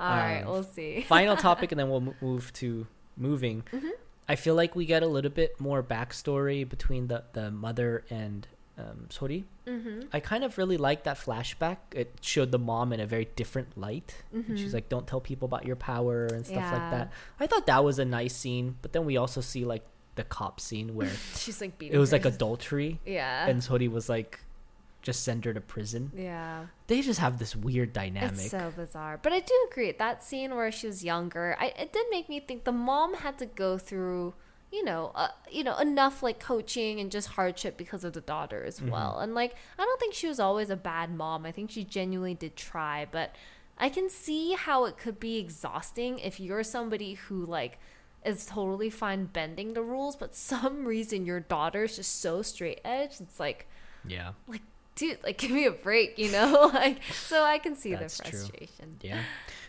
All 0.01 0.11
right, 0.11 0.41
Um, 0.43 0.51
we'll 0.51 0.63
see. 0.65 1.03
Final 1.09 1.37
topic, 1.37 1.71
and 1.73 1.79
then 1.79 1.89
we'll 1.89 2.15
move 2.21 2.53
to 2.55 2.87
moving. 3.17 3.63
Mhm. 3.73 3.91
I 4.29 4.35
feel 4.37 4.55
like 4.55 4.75
we 4.75 4.85
get 4.85 5.03
a 5.03 5.07
little 5.09 5.31
bit 5.31 5.61
more 5.61 5.83
backstory 5.83 6.69
between 6.69 7.07
the 7.07 7.25
the 7.35 7.51
mother 7.53 8.05
and 8.11 8.47
um, 8.83 9.07
Sori. 9.09 9.45
Mm-hmm. 9.67 10.01
I 10.13 10.21
kind 10.21 10.43
of 10.45 10.59
really 10.59 10.77
like 10.77 11.05
that 11.05 11.17
flashback. 11.19 11.77
It 11.93 12.15
showed 12.21 12.51
the 12.51 12.59
mom 12.59 12.93
in 12.93 13.01
a 13.01 13.07
very 13.07 13.27
different 13.37 13.79
light. 13.79 14.15
And 14.33 14.59
She's 14.59 14.75
like, 14.75 14.89
"Don't 14.89 15.07
tell 15.07 15.21
people 15.21 15.47
about 15.47 15.65
your 15.65 15.77
power" 15.77 16.27
and 16.27 16.45
stuff 16.45 16.73
like 16.73 16.91
that. 16.91 17.13
I 17.41 17.47
thought 17.47 17.67
that 17.67 17.85
was 17.85 17.99
a 17.99 18.05
nice 18.05 18.35
scene, 18.35 18.77
but 18.83 18.93
then 18.93 19.05
we 19.05 19.17
also 19.17 19.41
see 19.41 19.65
like 19.65 19.85
the 20.17 20.25
cop 20.25 20.61
scene 20.61 20.95
where 20.95 21.11
She's 21.37 21.61
like 21.61 21.79
beating. 21.79 21.95
it 21.95 21.99
was 21.99 22.13
like 22.13 22.25
adultery, 22.35 23.01
yeah, 23.07 23.47
and 23.49 23.63
Sori 23.63 23.89
was 23.91 24.09
like, 24.09 24.41
just 25.03 25.25
send 25.25 25.45
her 25.45 25.53
to 25.55 25.61
prison. 25.61 26.11
yeah. 26.15 26.67
They 26.89 27.01
just 27.01 27.21
have 27.21 27.39
this 27.39 27.57
weird 27.57 27.93
dynamic. 27.95 28.33
It's 28.35 28.51
so 28.51 28.73
bizarre. 28.77 29.19
But 29.23 29.33
I 29.33 29.41
do 29.41 29.55
agree. 29.71 29.93
That 29.93 30.23
scene 30.23 30.55
where 30.55 30.71
she 30.71 30.87
was 30.87 31.03
younger, 31.03 31.57
I, 31.59 31.67
it 31.79 31.93
did 31.93 32.07
make 32.11 32.29
me 32.29 32.39
think 32.41 32.65
the 32.65 32.73
mom 32.73 33.15
had 33.15 33.39
to 33.39 33.47
go 33.47 33.79
through, 33.79 34.35
you 34.73 34.83
know, 34.83 35.13
uh, 35.15 35.29
you 35.51 35.63
know, 35.63 35.77
enough 35.77 36.23
like 36.23 36.41
coaching 36.41 36.99
and 36.99 37.11
just 37.11 37.29
hardship 37.29 37.77
because 37.77 38.05
of 38.05 38.15
the 38.15 38.23
daughter 38.23 38.65
as 38.65 38.81
well. 38.81 39.19
And 39.19 39.35
like, 39.35 39.55
I 39.79 39.85
don't 39.85 40.01
think 40.01 40.15
she 40.15 40.27
was 40.27 40.41
always 40.41 40.71
a 40.71 40.77
bad 40.77 41.15
mom. 41.15 41.45
I 41.45 41.53
think 41.53 41.71
she 41.71 41.85
genuinely 41.85 42.35
did 42.35 42.57
try, 42.57 43.07
but 43.11 43.37
I 43.77 43.91
can 43.91 44.09
see 44.09 44.55
how 44.55 44.87
it 44.87 44.97
could 44.97 45.21
be 45.21 45.39
exhausting 45.39 46.19
if 46.19 46.41
you're 46.41 46.65
somebody 46.65 47.15
who 47.15 47.45
like 47.45 47.79
is 48.25 48.47
totally 48.47 48.89
fine 48.89 49.27
bending 49.27 49.75
the 49.75 49.83
rules, 49.83 50.17
but 50.17 50.35
some 50.35 50.87
reason 50.87 51.27
your 51.27 51.41
daughter's 51.41 51.97
just 51.97 52.21
so 52.21 52.41
straight 52.41 52.81
edge. 52.85 53.21
It's 53.21 53.39
like, 53.39 53.69
yeah, 54.07 54.33
like, 54.47 54.63
dude, 54.95 55.19
like 55.23 55.39
give 55.43 55.51
me 55.51 55.67
a 55.67 55.71
break, 55.71 56.19
you 56.19 56.31
know? 56.31 56.71
like, 56.75 57.03
so 57.13 57.43
I 57.43 57.59
can 57.59 57.77
see 57.77 57.95
That's 57.95 58.19
the 58.19 58.25
true. 58.25 58.39
frustration. 58.39 58.97
yeah. 59.03 59.23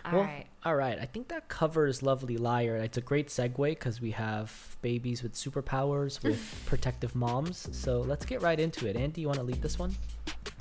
All 0.05 0.11
well, 0.13 0.23
right. 0.23 0.45
all 0.65 0.75
right. 0.75 0.99
I 0.99 1.05
think 1.05 1.29
that 1.29 1.47
covers 1.47 2.03
Lovely 2.03 2.35
Liar. 2.37 2.75
It's 2.77 2.97
a 2.97 3.01
great 3.01 3.29
segue 3.29 3.55
because 3.55 4.01
we 4.01 4.11
have 4.11 4.75
babies 4.81 5.23
with 5.23 5.33
superpowers 5.33 6.21
with 6.21 6.61
protective 6.65 7.15
moms. 7.15 7.69
So 7.71 8.01
let's 8.01 8.25
get 8.25 8.41
right 8.41 8.59
into 8.59 8.85
it. 8.87 8.97
Andy, 8.97 9.21
you 9.21 9.27
want 9.27 9.39
to 9.39 9.45
lead 9.45 9.61
this 9.61 9.79
one? 9.79 9.95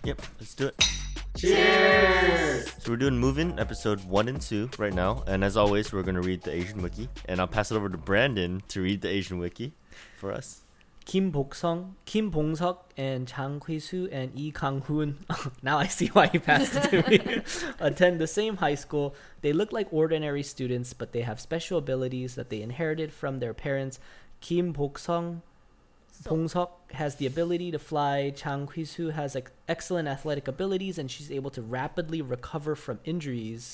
Yep, 0.05 0.23
let's 0.39 0.55
do 0.55 0.69
it. 0.69 0.89
Cheers! 1.37 2.73
So 2.79 2.93
we're 2.93 2.97
doing 2.99 3.19
Moving 3.19 3.59
episode 3.59 4.05
one 4.05 4.29
and 4.29 4.41
two 4.41 4.69
right 4.79 4.93
now, 4.93 5.25
and 5.27 5.43
as 5.43 5.57
always, 5.57 5.93
we're 5.93 6.03
gonna 6.03 6.21
read 6.21 6.43
the 6.43 6.53
Asian 6.53 6.83
wiki, 6.83 7.09
and 7.25 7.41
I'll 7.41 7.47
pass 7.49 7.73
it 7.73 7.77
over 7.77 7.89
to 7.89 7.97
Brandon 7.97 8.63
to 8.69 8.83
read 8.83 9.01
the 9.01 9.09
Asian 9.09 9.39
wiki 9.39 9.73
for 10.19 10.31
us. 10.31 10.62
Kim 11.05 11.33
Boksung, 11.33 11.95
Kim 12.05 12.31
Bong-seok, 12.31 12.79
and 12.97 13.27
Chang 13.27 13.61
Kwi-soo 13.61 14.09
and 14.13 14.35
Lee 14.35 14.53
Kang-hoon. 14.53 15.19
now 15.63 15.79
I 15.79 15.87
see 15.87 16.07
why 16.09 16.29
he 16.29 16.39
passed 16.39 16.77
it 16.77 16.91
to 16.91 17.11
me. 17.11 17.43
Attend 17.81 18.21
the 18.21 18.27
same 18.27 18.59
high 18.59 18.77
school. 18.77 19.15
They 19.41 19.53
look 19.53 19.73
like 19.73 19.89
ordinary 19.93 20.43
students, 20.43 20.93
but 20.93 21.13
they 21.13 21.23
have 21.23 21.41
special 21.41 21.79
abilities 21.79 22.37
that 22.37 22.51
they 22.51 22.63
inherited 22.63 23.13
from 23.13 23.39
their 23.39 23.55
parents. 23.55 23.99
Kim 24.41 24.73
Boksung, 24.73 25.43
Bong-seok 26.25 26.71
has 26.93 27.17
the 27.17 27.27
ability 27.27 27.71
to 27.73 27.79
fly. 27.79 28.31
Chang 28.31 28.67
Kwi-soo 28.67 29.09
has 29.09 29.35
like 29.35 29.51
excellent 29.69 30.09
athletic 30.09 30.47
abilities, 30.47 30.99
and 30.99 31.11
she's 31.11 31.31
able 31.31 31.51
to 31.51 31.63
rapidly 31.63 32.23
recover 32.23 32.77
from 32.77 33.01
injuries, 33.05 33.65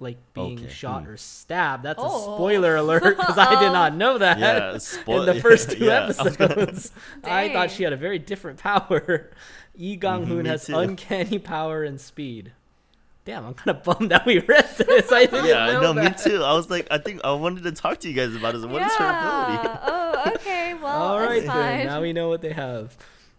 like 0.00 0.16
being 0.32 0.58
Okay, 0.60 0.68
shot 0.68 1.04
hmm. 1.04 1.10
or 1.10 1.16
stabbed. 1.16 1.82
That's 1.82 1.98
Oh. 2.02 2.06
a 2.32 2.36
spoiler 2.36 2.76
alert 2.76 3.16
because 3.18 3.36
I 3.38 3.58
did 3.60 3.72
not 3.72 3.94
know 3.94 4.18
that 4.18 4.38
Yeah, 5.08 5.14
in 5.14 5.26
the 5.26 5.40
first 5.40 5.70
two 5.72 5.86
yeah, 5.86 6.00
I 6.00 6.04
episodes. 6.26 6.92
I 7.24 7.52
thought 7.52 7.70
she 7.70 7.82
had 7.82 7.92
a 7.92 7.96
very 7.96 8.18
different 8.18 8.58
power. 8.58 9.30
Yi 9.76 9.96
Gang 9.96 10.24
Mhm, 10.24 10.28
Hoon 10.28 10.42
me 10.44 10.48
has 10.50 10.66
too. 10.66 10.76
uncanny 10.76 11.38
power 11.38 11.82
and 11.84 12.00
speed. 12.00 12.52
Damn, 13.24 13.44
I'm 13.44 13.54
kind 13.54 13.76
of 13.76 13.82
bummed 13.84 14.10
that 14.10 14.24
we 14.24 14.38
read 14.38 14.68
this. 14.78 15.12
I 15.12 15.26
didn't 15.26 15.44
yeah, 15.46 15.72
know 15.72 15.92
no, 15.92 16.02
me 16.02 16.10
too. 16.16 16.42
I 16.42 16.54
was 16.54 16.70
like, 16.70 16.86
I 16.90 16.96
think 16.98 17.20
I 17.24 17.32
wanted 17.32 17.64
to 17.64 17.72
talk 17.72 17.98
to 18.00 18.08
you 18.08 18.14
guys 18.14 18.34
about 18.34 18.54
it. 18.54 18.66
What 18.66 18.80
is 18.82 18.92
her 18.94 19.04
ability? 19.04 19.78
Oh, 19.84 20.32
okay. 20.36 20.74
Well, 20.74 20.86
All 21.02 21.20
right, 21.20 21.44
fine. 21.44 21.78
then. 21.78 21.86
Now 21.88 22.00
we 22.00 22.14
know 22.14 22.28
what 22.30 22.40
they 22.40 22.52
have. 22.52 22.96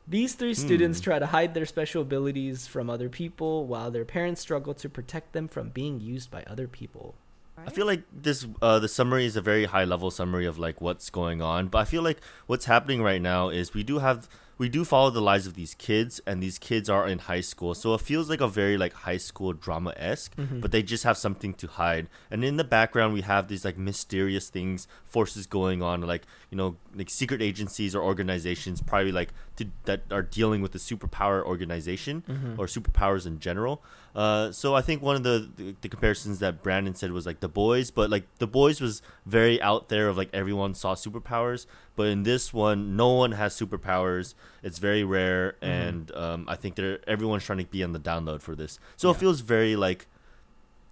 These 0.10 0.34
three 0.34 0.56
students 0.56 1.00
Hmm. 1.00 1.04
try 1.04 1.19
to 1.19 1.28
hide 1.28 1.54
their 1.54 1.67
special 1.67 2.02
abilities 2.02 2.65
from 2.67 2.89
other 2.89 3.10
people, 3.10 3.67
while 3.67 3.91
their 3.91 4.06
parents 4.06 4.41
struggle 4.41 4.74
to 4.74 4.89
protect 4.89 5.34
them 5.34 5.48
from 5.48 5.69
being 5.69 6.02
used 6.02 6.32
by 6.32 6.43
other 6.48 6.67
people. 6.67 7.13
I 7.58 7.69
feel 7.69 7.86
like 7.86 8.04
this 8.12 8.48
uh, 8.62 8.80
the 8.80 8.88
summary 8.88 9.26
is 9.26 9.36
a 9.36 9.41
very 9.41 9.65
high 9.65 9.84
level 9.84 10.10
summary 10.10 10.45
of 10.48 10.58
like 10.58 10.82
what's 10.82 11.10
going 11.10 11.41
on, 11.41 11.67
but 11.67 11.80
I 11.80 11.86
feel 11.86 12.02
like 12.02 12.19
what's 12.48 12.65
happening 12.65 13.04
right 13.04 13.22
now 13.22 13.50
is 13.50 13.74
we 13.74 13.84
do 13.84 14.00
have 14.00 14.28
we 14.60 14.69
do 14.69 14.84
follow 14.86 15.10
the 15.10 15.22
lives 15.22 15.48
of 15.48 15.54
these 15.56 15.74
kids, 15.74 16.22
and 16.28 16.43
these 16.43 16.60
kids 16.60 16.88
are 16.89 17.08
in 17.08 17.17
high 17.19 17.41
school, 17.41 17.74
so 17.74 17.93
it 17.95 18.02
feels 18.02 18.30
like 18.30 18.41
a 18.41 18.48
very 18.48 18.78
like 18.78 18.93
high 18.93 19.17
school 19.17 19.54
drama 19.54 19.93
esque, 19.98 20.36
Mm-hmm. 20.36 20.60
but 20.60 20.72
they 20.72 20.84
just 20.84 21.04
have 21.06 21.17
something 21.17 21.54
to 21.56 21.67
hide, 21.67 22.08
and 22.30 22.43
in 22.43 22.58
the 22.58 22.63
background 22.78 23.13
we 23.13 23.22
have 23.22 23.48
these 23.48 23.63
like 23.65 23.78
mysterious 23.78 24.50
things, 24.50 24.88
forces 25.06 25.48
going 25.48 25.82
on, 25.82 26.02
like 26.02 26.24
you 26.52 26.58
know 26.58 26.76
like 26.93 27.10
secret 27.10 27.41
agencies 27.41 27.95
or 27.95 28.04
organizations, 28.04 28.82
probably 28.82 29.12
like 29.13 29.30
to, 29.56 29.65
that 29.86 30.02
are 30.12 30.22
dealing 30.22 30.62
with 30.62 30.74
the 30.74 30.80
superpower 30.80 31.41
organization 31.43 32.24
Mm-hmm. 32.28 32.60
or 32.60 32.65
superpowers 32.67 33.26
in 33.26 33.39
general. 33.39 33.82
Uh, 34.15 34.52
so 34.52 34.74
I 34.76 34.82
think 34.82 35.02
one 35.02 35.15
of 35.15 35.24
the, 35.24 35.50
the 35.56 35.76
the 35.82 35.89
comparisons 35.89 36.39
that 36.39 36.62
Brandon 36.63 36.95
said 36.95 37.12
was 37.12 37.26
like 37.26 37.39
the 37.39 37.48
boys, 37.48 37.91
but 37.91 38.10
like 38.10 38.26
the 38.39 38.48
boys 38.48 38.82
was 38.82 39.02
very 39.26 39.62
out 39.62 39.89
there 39.89 40.08
of 40.10 40.17
like 40.17 40.30
everyone 40.34 40.74
saw 40.74 40.95
superpowers, 40.95 41.65
but 41.99 42.07
in 42.07 42.23
this 42.23 42.53
one, 42.53 42.95
no 42.95 43.09
one 43.23 43.33
has 43.33 43.53
superpowers. 43.53 44.33
It's 44.63 44.79
very 44.79 45.03
rare, 45.03 45.55
Mm-hmm. 45.62 45.65
and 45.88 46.12
um, 46.15 46.39
I 46.47 46.55
think 46.55 46.75
they're 46.75 46.99
everyone's 47.07 47.43
trying 47.43 47.59
to 47.59 47.65
be 47.65 47.83
on 47.83 47.91
the 47.91 47.99
download 47.99 48.41
for 48.41 48.55
this. 48.55 48.79
So 48.95 49.09
it 49.12 49.17
feels 49.17 49.41
very 49.41 49.75
like, 49.75 50.07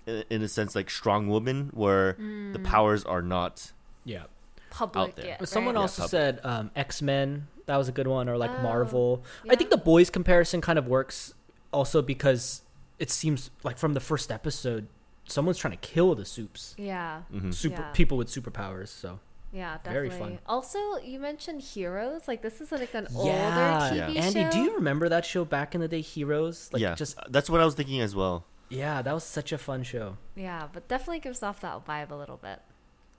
in 0.05 0.41
a 0.41 0.47
sense, 0.47 0.75
like 0.75 0.89
strong 0.89 1.27
woman, 1.27 1.69
where 1.73 2.13
the 2.53 2.59
powers 2.63 3.03
are 3.05 3.21
not. 3.21 3.71
Yeah. 4.03 4.23
Public. 4.69 5.15
there. 5.15 5.25
Yeah, 5.25 5.35
But 5.39 5.49
Someone? 5.49 5.75
Yeah, 5.75 5.81
also 5.81 6.01
public. 6.03 6.11
said 6.11 6.39
um, 6.43 6.71
X 6.75 7.01
Men. 7.01 7.47
That 7.67 7.77
was 7.77 7.87
a 7.87 7.91
good 7.91 8.07
one, 8.07 8.27
or 8.29 8.37
like 8.37 8.51
Oh, 8.59 8.61
Marvel. 8.61 9.23
I 9.49 9.55
think 9.55 9.69
the 9.69 9.77
boys 9.91 10.09
comparison 10.09 10.59
kind 10.61 10.77
of 10.79 10.87
works 10.87 11.33
also 11.71 12.01
because 12.01 12.61
it 12.99 13.09
seems 13.09 13.49
like 13.63 13.77
from 13.77 13.93
the 13.93 13.99
first 13.99 14.31
episode, 14.31 14.87
someone's 15.25 15.57
trying 15.57 15.71
to 15.77 15.83
kill 15.93 16.15
the 16.15 16.25
soups. 16.25 16.75
Yeah. 16.77 17.23
Mhm. 17.33 17.53
Super 17.53 17.81
Yeah. 17.81 17.91
people 17.91 18.17
with 18.17 18.27
superpowers. 18.29 18.87
So 18.89 19.19
Yeah, 19.57 19.77
Very 19.83 20.09
definitely. 20.09 20.35
fun. 20.35 20.43
Also, 20.45 20.79
you 21.03 21.19
mentioned 21.19 21.61
Heroes. 21.61 22.27
Like 22.27 22.41
this 22.41 22.61
is 22.61 22.71
like 22.71 22.93
an 22.93 23.07
yeah, 23.11 23.17
older 23.17 23.29
TV 23.31 23.89
show. 23.89 23.95
Yeah. 23.95 24.21
Andy, 24.21 24.43
show. 24.43 24.51
do 24.51 24.59
you 24.59 24.75
remember 24.75 25.09
that 25.09 25.25
show 25.25 25.43
back 25.45 25.73
in 25.73 25.81
the 25.81 25.87
day, 25.87 26.01
Heroes? 26.01 26.69
Like 26.71 26.81
yeah, 26.81 26.95
just 26.95 27.17
that's 27.29 27.49
what 27.49 27.59
I 27.59 27.65
was 27.65 27.73
thinking 27.73 27.99
as 28.01 28.15
well. 28.15 28.45
yeah, 28.69 29.01
that 29.01 29.13
was 29.13 29.23
such 29.23 29.51
a 29.51 29.57
fun 29.57 29.81
show. 29.83 30.17
Yeah, 30.35 30.67
but 30.71 30.87
definitely 30.87 31.19
gives 31.19 31.41
off 31.41 31.59
that 31.61 31.85
vibe 31.85 32.11
a 32.11 32.15
little 32.15 32.37
bit. 32.37 32.59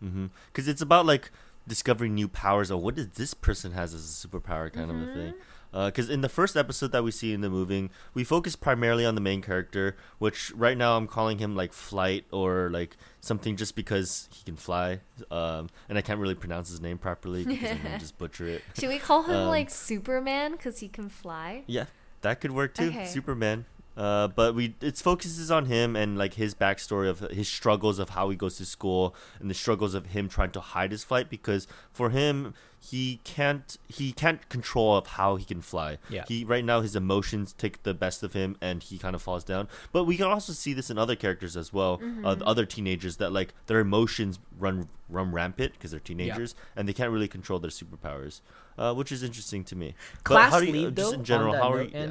Mm-hmm. 0.04 0.26
because 0.52 0.68
it's 0.68 0.80
about 0.80 1.06
like 1.06 1.32
discovering 1.66 2.14
new 2.14 2.28
powers 2.28 2.70
or 2.70 2.80
what 2.80 2.94
does 2.94 3.08
this 3.08 3.34
person 3.34 3.72
has 3.72 3.92
as 3.92 4.04
a 4.24 4.28
superpower 4.28 4.72
kind 4.72 4.92
of 4.92 4.96
a 4.96 5.12
thing 5.12 5.34
because 5.72 6.08
in 6.08 6.20
the 6.22 6.28
first 6.28 6.56
episode 6.56 6.92
that 6.92 7.04
we 7.04 7.10
see 7.10 7.32
in 7.32 7.40
the 7.42 7.50
movie 7.50 7.90
we 8.14 8.24
focus 8.24 8.56
primarily 8.56 9.04
on 9.04 9.14
the 9.14 9.20
main 9.20 9.42
character 9.42 9.96
which 10.18 10.50
right 10.54 10.76
now 10.78 10.96
i'm 10.96 11.06
calling 11.06 11.38
him 11.38 11.54
like 11.54 11.72
flight 11.72 12.24
or 12.32 12.70
like 12.70 12.96
something 13.20 13.54
just 13.56 13.76
because 13.76 14.28
he 14.32 14.42
can 14.44 14.56
fly 14.56 15.00
um, 15.30 15.68
and 15.88 15.98
i 15.98 16.00
can't 16.00 16.18
really 16.20 16.34
pronounce 16.34 16.68
his 16.70 16.80
name 16.80 16.96
properly 16.98 17.44
because 17.44 17.70
i'm 17.72 17.82
gonna 17.82 17.98
just 18.06 18.16
butcher 18.18 18.48
it 18.48 18.62
Should 18.78 18.88
we 18.88 18.98
call 18.98 19.22
him 19.24 19.36
Um, 19.36 19.48
like 19.48 19.68
Superman 19.70 20.52
because 20.52 20.78
he 20.80 20.88
can 20.88 21.08
fly? 21.08 21.64
yeah 21.66 21.84
that 22.22 22.40
could 22.40 22.52
work 22.52 22.74
too 22.74 22.88
Okay. 22.88 23.04
superman 23.06 23.66
uh, 23.98 24.28
but 24.28 24.54
we 24.54 24.74
it 24.80 24.96
focuses 24.96 25.50
on 25.50 25.66
him 25.66 25.96
and 25.96 26.16
like 26.16 26.34
his 26.34 26.54
backstory 26.54 27.08
of 27.10 27.18
his 27.18 27.48
struggles 27.48 27.98
of 27.98 28.10
how 28.10 28.30
he 28.30 28.36
goes 28.36 28.56
to 28.58 28.64
school 28.64 29.12
and 29.40 29.50
the 29.50 29.54
struggles 29.54 29.92
of 29.92 30.06
him 30.06 30.28
trying 30.28 30.52
to 30.52 30.60
hide 30.60 30.92
his 30.92 31.02
flight 31.02 31.28
because 31.28 31.66
for 31.92 32.10
him 32.10 32.54
he 32.80 33.18
can't 33.24 33.76
he 33.88 34.12
can't 34.12 34.48
control 34.48 34.96
of 34.96 35.08
how 35.08 35.34
he 35.34 35.44
can 35.44 35.60
fly. 35.60 35.98
Yeah. 36.08 36.22
He 36.28 36.44
right 36.44 36.64
now 36.64 36.80
his 36.80 36.94
emotions 36.94 37.52
take 37.52 37.82
the 37.82 37.92
best 37.92 38.22
of 38.22 38.34
him 38.34 38.56
and 38.60 38.84
he 38.84 38.98
kind 38.98 39.16
of 39.16 39.20
falls 39.22 39.42
down. 39.42 39.66
But 39.90 40.04
we 40.04 40.16
can 40.16 40.26
also 40.26 40.52
see 40.52 40.74
this 40.74 40.90
in 40.90 40.96
other 40.96 41.16
characters 41.16 41.56
as 41.56 41.72
well, 41.72 42.00
uh, 42.24 42.36
other 42.42 42.64
teenagers 42.66 43.16
that 43.16 43.32
like 43.32 43.52
their 43.66 43.80
emotions 43.80 44.38
run 44.60 44.88
run 45.08 45.32
rampant 45.32 45.72
because 45.72 45.90
they're 45.90 45.98
teenagers 45.98 46.54
and 46.76 46.86
they 46.88 46.92
can't 46.92 47.10
really 47.10 47.26
control 47.26 47.58
their 47.58 47.70
superpowers, 47.72 48.42
uh, 48.78 48.94
which 48.94 49.10
is 49.10 49.24
interesting 49.24 49.64
to 49.64 49.74
me. 49.74 49.94
But 50.18 50.24
Class 50.24 50.52
how 50.52 50.60
do 50.60 50.66
you- 50.66 50.72
lead 50.72 50.94
just 50.96 51.10
though, 51.10 51.18
in 51.18 51.24
general, 51.24 51.48
on 51.48 51.56
that 51.56 51.62
how 51.64 51.72
are 51.72 51.78
note, 51.82 51.92
you, 51.94 51.98
yeah. 51.98 52.06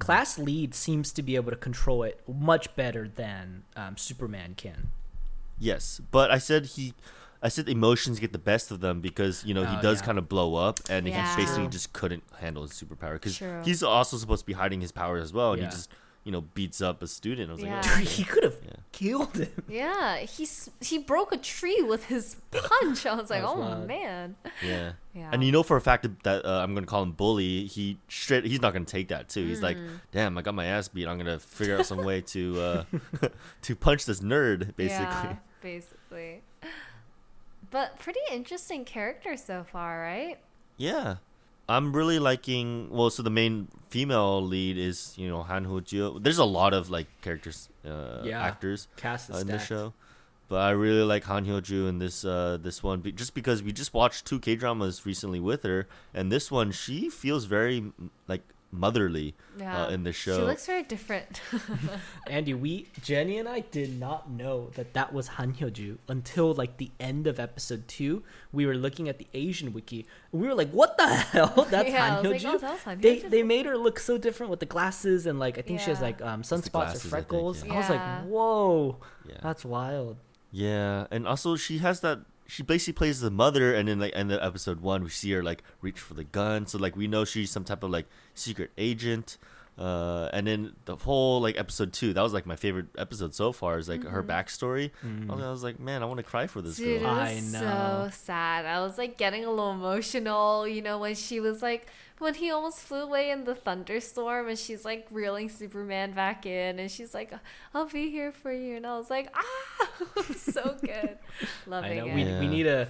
Andy? 0.00 0.04
Class 0.06 0.38
lead 0.38 0.74
seems 0.74 1.12
to 1.12 1.22
be 1.22 1.36
able 1.36 1.50
to 1.50 1.56
control 1.56 2.02
it 2.02 2.20
much 2.28 2.74
better 2.76 3.08
than 3.08 3.64
um, 3.76 3.96
Superman 3.96 4.54
can. 4.56 4.88
Yes, 5.58 6.00
but 6.10 6.30
I 6.30 6.38
said 6.38 6.66
he, 6.66 6.92
I 7.42 7.48
said 7.48 7.68
emotions 7.68 8.20
get 8.20 8.32
the 8.32 8.38
best 8.38 8.70
of 8.70 8.80
them 8.80 9.00
because 9.00 9.42
you 9.44 9.54
know 9.54 9.64
he 9.64 9.76
Oh, 9.78 9.82
does 9.82 10.00
yeah. 10.00 10.06
kind 10.06 10.18
of 10.18 10.28
blow 10.28 10.54
up 10.56 10.80
and 10.90 11.06
Yeah. 11.08 11.34
he 11.34 11.42
basically 11.42 11.62
True. 11.64 11.70
just 11.70 11.92
couldn't 11.94 12.24
handle 12.40 12.62
his 12.62 12.72
superpower 12.72 13.14
because 13.14 13.40
he's 13.64 13.82
also 13.82 14.16
supposed 14.18 14.42
to 14.42 14.46
be 14.46 14.52
hiding 14.52 14.80
his 14.82 14.92
power 14.92 15.16
as 15.16 15.32
well 15.32 15.52
and 15.52 15.62
Yeah. 15.62 15.68
he 15.68 15.72
just 15.74 15.90
you 16.24 16.32
know 16.32 16.42
beats 16.42 16.82
up 16.82 17.02
a 17.02 17.06
student. 17.06 17.48
I 17.50 17.54
was 17.54 17.62
Yeah. 17.62 17.76
like, 17.80 17.90
oh, 17.90 17.98
he 18.00 18.24
could 18.24 18.44
have 18.44 18.56
Yeah. 18.62 18.65
Killed 18.96 19.36
him. 19.36 19.48
Yeah, 19.68 20.18
he's 20.18 20.70
he 20.80 20.98
broke 20.98 21.32
a 21.32 21.36
tree 21.36 21.82
with 21.82 22.06
his 22.06 22.36
punch. 22.50 23.04
I 23.06 23.14
was 23.14 23.28
like, 23.30 23.42
was 23.42 23.52
oh 23.54 23.60
wild. 23.60 23.86
man. 23.86 24.36
Yeah. 24.64 24.92
Yeah. 25.14 25.30
And 25.32 25.44
you 25.44 25.52
know 25.52 25.62
for 25.62 25.76
a 25.76 25.80
fact 25.80 26.06
that 26.24 26.44
uh, 26.44 26.60
I'm 26.62 26.74
gonna 26.74 26.86
call 26.86 27.02
him 27.02 27.12
bully. 27.12 27.66
He 27.66 27.98
straight. 28.08 28.44
He's 28.44 28.60
not 28.62 28.72
gonna 28.72 28.84
take 28.84 29.08
that 29.08 29.28
too. 29.28 29.46
He's 29.46 29.62
like, 29.62 29.76
Mm. 29.76 30.00
damn, 30.12 30.38
I 30.38 30.42
got 30.42 30.54
my 30.54 30.64
ass 30.66 30.88
beat. 30.88 31.06
I'm 31.06 31.18
gonna 31.18 31.38
figure 31.38 31.76
out 31.78 31.86
some 31.86 32.02
way 32.04 32.20
to 32.22 32.60
uh, 32.60 32.84
to 33.62 33.76
punch 33.76 34.06
this 34.06 34.20
nerd, 34.20 34.74
basically. 34.76 35.04
Yeah, 35.04 35.36
basically. 35.62 36.42
But 37.70 37.98
pretty 37.98 38.20
interesting 38.32 38.84
character 38.84 39.36
so 39.36 39.64
far, 39.70 40.00
right? 40.00 40.38
Yeah. 40.76 41.16
I'm 41.68 41.92
really 41.92 42.18
liking. 42.18 42.88
Well, 42.90 43.10
so 43.10 43.22
the 43.22 43.30
main 43.30 43.68
female 43.90 44.40
lead 44.42 44.78
is 44.78 45.14
you 45.16 45.28
know 45.28 45.42
Han 45.42 45.66
Hyo 45.66 45.82
Ju. 45.84 46.18
There's 46.20 46.38
a 46.38 46.44
lot 46.44 46.72
of 46.74 46.90
like 46.90 47.08
characters, 47.22 47.68
uh, 47.84 48.22
Yeah. 48.24 48.40
actors 48.42 48.88
Cast 48.96 49.30
uh, 49.30 49.38
in 49.38 49.46
the 49.48 49.58
show. 49.58 49.92
But 50.48 50.60
I 50.60 50.70
really 50.70 51.02
like 51.02 51.24
Han 51.24 51.44
Hyo 51.44 51.60
Ju 51.60 51.88
in 51.88 51.98
this 51.98 52.24
uh, 52.24 52.58
this 52.62 52.82
one, 52.82 53.00
be- 53.00 53.10
just 53.10 53.34
because 53.34 53.64
we 53.64 53.72
just 53.72 53.92
watched 53.92 54.24
two 54.26 54.38
K 54.38 54.54
dramas 54.54 55.04
recently 55.04 55.40
with 55.40 55.64
her, 55.64 55.88
and 56.14 56.30
this 56.30 56.50
one 56.52 56.70
she 56.70 57.10
feels 57.10 57.46
very 57.46 57.92
like 58.28 58.42
motherly 58.70 59.34
Yeah. 59.58 59.84
uh, 59.86 59.88
in 59.90 60.02
the 60.04 60.12
show. 60.12 60.38
She 60.38 60.42
looks 60.44 60.66
very 60.66 60.82
different. 60.82 61.40
Andy, 62.26 62.52
we 62.54 62.88
Jenny 63.02 63.38
and 63.38 63.48
I 63.48 63.60
did 63.60 63.98
not 63.98 64.30
know 64.30 64.70
that 64.74 64.92
that 64.94 65.12
was 65.12 65.28
Han 65.28 65.54
Hyo-ju 65.54 65.98
until 66.08 66.52
like 66.54 66.76
the 66.76 66.90
end 67.00 67.26
of 67.26 67.38
episode 67.40 67.86
two. 67.88 68.22
We 68.52 68.66
were 68.66 68.74
looking 68.74 69.08
at 69.08 69.18
the 69.18 69.26
Asian 69.34 69.72
wiki. 69.72 70.06
And 70.32 70.40
we 70.42 70.48
were 70.48 70.54
like, 70.54 70.70
"What 70.72 70.96
the 70.98 71.06
hell? 71.06 71.66
That's 71.70 71.88
Yeah, 71.88 72.14
Han 72.16 72.28
was 72.28 72.44
like, 72.44 72.52
Hyo-ju." 72.52 72.66
"Oh, 72.66 72.76
Han 72.84 73.00
they 73.00 73.16
Hyo-ju." 73.16 73.28
they 73.30 73.42
made 73.42 73.66
her 73.66 73.76
look 73.78 73.98
so 73.98 74.18
different 74.18 74.50
with 74.50 74.60
the 74.60 74.66
glasses 74.66 75.26
and 75.26 75.38
like 75.38 75.58
I 75.58 75.62
think 75.62 75.80
she 75.80 75.90
has 75.90 76.00
like 76.00 76.20
um 76.22 76.40
It's 76.40 76.50
the 76.50 76.56
sunspots 76.56 76.70
glasses, 76.72 77.12
I 77.12 77.18
or 77.18 77.20
think, 77.20 77.28
freckles. 77.28 77.64
yeah. 77.64 77.72
I 77.72 77.76
was 77.78 77.90
like, 77.90 78.24
"Whoa, 78.26 78.98
yeah, 79.28 79.38
that's 79.42 79.64
wild." 79.64 80.16
yeah, 80.52 81.06
and 81.10 81.26
also 81.26 81.56
she 81.56 81.78
has 81.78 82.00
that. 82.00 82.20
She 82.48 82.62
basically 82.62 82.92
plays 82.94 83.20
the 83.20 83.30
mother, 83.30 83.74
and 83.74 83.88
then 83.88 83.98
like 84.00 84.12
in 84.14 84.28
the 84.28 84.42
episode 84.44 84.80
one, 84.80 85.02
we 85.04 85.10
see 85.10 85.32
her 85.32 85.42
like 85.42 85.62
reach 85.80 85.98
for 86.00 86.14
the 86.14 86.24
gun. 86.24 86.66
So 86.66 86.78
like 86.78 86.96
we 86.96 87.06
know 87.08 87.24
she's 87.24 87.50
some 87.50 87.64
type 87.64 87.82
of 87.82 87.90
like 87.90 88.06
secret 88.34 88.70
agent. 88.78 89.38
Uh, 89.78 90.30
and 90.32 90.46
then 90.46 90.72
the 90.86 90.96
whole 90.96 91.38
like 91.42 91.58
episode 91.58 91.92
two, 91.92 92.14
that 92.14 92.22
was 92.22 92.32
like 92.32 92.46
my 92.46 92.56
favorite 92.56 92.86
episode 92.96 93.34
so 93.34 93.52
far. 93.52 93.76
Is 93.78 93.90
like 93.90 94.04
her 94.04 94.22
backstory. 94.22 94.90
Mm. 95.04 95.30
I 95.30 95.34
was- 95.34 95.44
I 95.44 95.50
was 95.50 95.62
like, 95.62 95.78
man, 95.78 96.02
I 96.02 96.06
want 96.06 96.16
to 96.16 96.22
cry 96.24 96.46
for 96.46 96.62
this 96.62 96.76
Dude, 96.76 97.02
girl. 97.02 97.10
was 97.14 97.28
I 97.28 97.40
so 97.40 97.60
know. 97.60 98.08
sad. 98.10 98.64
I 98.64 98.80
was 98.80 98.96
like 98.96 99.18
getting 99.18 99.44
a 99.44 99.50
little 99.50 99.72
emotional, 99.72 100.66
you 100.66 100.80
know, 100.80 100.98
when 100.98 101.14
she 101.14 101.40
was 101.40 101.60
like, 101.62 101.88
when 102.18 102.34
he 102.34 102.50
almost 102.50 102.78
flew 102.80 103.00
away 103.02 103.30
in 103.30 103.44
the 103.44 103.54
thunderstorm 103.54 104.48
and 104.48 104.58
she's 104.58 104.84
like 104.84 105.06
reeling 105.10 105.48
Superman 105.48 106.12
back 106.12 106.46
in 106.46 106.78
and 106.78 106.90
she's 106.90 107.12
like, 107.14 107.32
I'll 107.74 107.86
be 107.86 108.10
here 108.10 108.32
for 108.32 108.52
you. 108.52 108.76
And 108.76 108.86
I 108.86 108.96
was 108.96 109.10
like, 109.10 109.28
ah, 109.34 110.22
so 110.36 110.76
good. 110.80 111.18
I 111.66 111.70
Loving 111.70 111.98
know 111.98 112.06
it. 112.06 112.14
we 112.14 112.22
Yeah. 112.24 112.40
we 112.40 112.48
need 112.48 112.66
a 112.66 112.88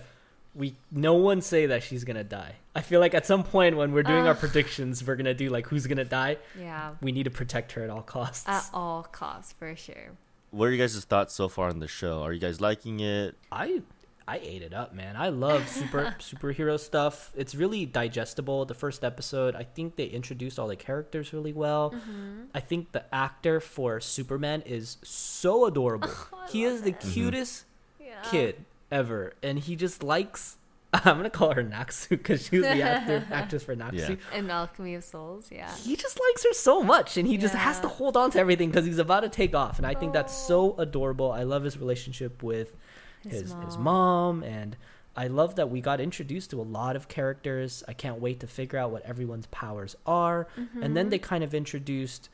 we 0.55 0.75
no 0.91 1.15
one 1.15 1.43
say 1.43 1.67
that 1.67 1.83
she's 1.83 2.05
gonna 2.05 2.25
die. 2.25 2.55
I 2.75 2.81
feel 2.83 3.01
like 3.01 3.15
at 3.15 3.27
some 3.27 3.43
point 3.43 3.77
when 3.77 3.93
we're 3.93 4.03
doing 4.03 4.27
our 4.27 4.35
predictions, 4.35 5.07
we're 5.07 5.17
gonna 5.17 5.35
do 5.35 5.51
like 5.51 5.67
who's 5.67 5.87
gonna 5.87 6.05
die. 6.05 6.39
yeah. 6.59 6.93
We 7.03 7.13
need 7.13 7.25
to 7.25 7.31
protect 7.31 7.73
her 7.73 7.83
at 7.85 7.91
all 7.91 8.03
costs. 8.03 8.49
At 8.49 8.69
all 8.73 9.03
costs, 9.03 9.53
for 9.53 9.75
sure. 9.77 10.13
What 10.53 10.67
are 10.67 10.71
you 10.71 10.79
guys' 10.79 11.05
thoughts 11.05 11.35
so 11.35 11.49
far 11.49 11.69
on 11.69 11.81
the 11.81 11.89
show? 11.89 12.23
Are 12.23 12.33
you 12.33 12.41
guys 12.41 12.61
liking 12.61 13.01
it? 13.01 13.35
I 13.53 13.83
I 14.29 14.39
ate 14.39 14.63
it 14.63 14.75
up, 14.75 14.93
man. 14.93 15.15
I 15.17 15.29
love 15.29 15.69
super 15.69 16.17
superhero 16.21 16.79
stuff. 16.81 17.33
It's 17.37 17.55
really 17.55 17.87
digestible. 17.87 18.65
The 18.65 18.75
first 18.75 19.05
episode, 19.05 19.55
I 19.55 19.63
think 19.63 19.95
they 19.97 20.07
introduced 20.07 20.59
all 20.59 20.67
the 20.69 20.75
characters 20.77 21.33
really 21.33 21.53
well. 21.53 21.93
Mm-hmm. 21.93 22.45
I 22.55 22.61
think 22.61 22.91
the 22.93 23.05
actor 23.15 23.61
for 23.61 24.01
Superman 24.01 24.63
is 24.67 24.97
so 25.05 25.67
adorable. 25.67 26.11
I 26.33 26.49
he 26.51 26.65
is 26.65 26.83
the 26.83 26.91
him. 26.91 26.99
cutest 27.13 27.65
Yeah. 28.01 28.21
kid 28.31 28.65
ever, 28.91 29.35
and 29.43 29.59
he 29.59 29.77
just 29.77 30.03
likes. 30.03 30.57
I'm 30.93 31.17
gonna 31.19 31.31
call 31.31 31.53
her 31.53 31.63
Naksu 31.65 32.11
because 32.11 32.47
she 32.47 32.59
was 32.59 32.67
the 32.69 32.81
actor 32.83 33.25
actress 33.31 33.63
for 33.65 33.77
Naksu. 33.77 34.19
Yeah. 34.33 34.39
In 34.39 34.49
Alchemy 34.51 34.95
of 34.95 35.05
Souls, 35.05 35.51
yeah. 35.53 35.75
He 35.77 35.95
just 35.95 36.19
likes 36.19 36.43
her 36.45 36.53
so 36.55 36.83
much, 36.83 37.17
and 37.17 37.29
he 37.29 37.37
just 37.37 37.55
has 37.55 37.81
to 37.81 37.89
hold 37.89 38.17
on 38.17 38.31
to 38.31 38.39
everything 38.39 38.71
because 38.71 38.87
he's 38.87 38.99
about 38.99 39.21
to 39.21 39.29
take 39.29 39.55
off. 39.55 39.79
And 39.79 39.87
I 39.87 39.95
think 39.95 40.13
that's 40.13 40.33
Oh. 40.45 40.47
so 40.75 40.75
adorable. 40.79 41.31
I 41.33 41.43
love 41.43 41.65
his 41.65 41.77
relationship 41.79 42.43
with 42.43 42.75
his 43.23 43.55
his 43.65 43.79
mom. 43.79 44.43
and 44.43 44.77
I 45.17 45.29
love 45.29 45.57
that 45.57 45.71
we 45.71 45.81
got 45.81 46.01
introduced 46.01 46.51
to 46.51 46.61
a 46.61 46.63
lot 46.63 46.95
of 46.95 47.09
characters. 47.09 47.83
I 47.89 47.95
can't 47.95 48.21
wait 48.21 48.41
to 48.41 48.47
figure 48.47 48.79
out 48.79 48.91
what 48.91 49.03
everyone's 49.03 49.47
powers 49.47 49.97
are. 50.07 50.47
And 50.83 50.97
then 50.97 51.09
they 51.09 51.19
kind 51.19 51.43
of 51.43 51.55
introduced 51.55 52.29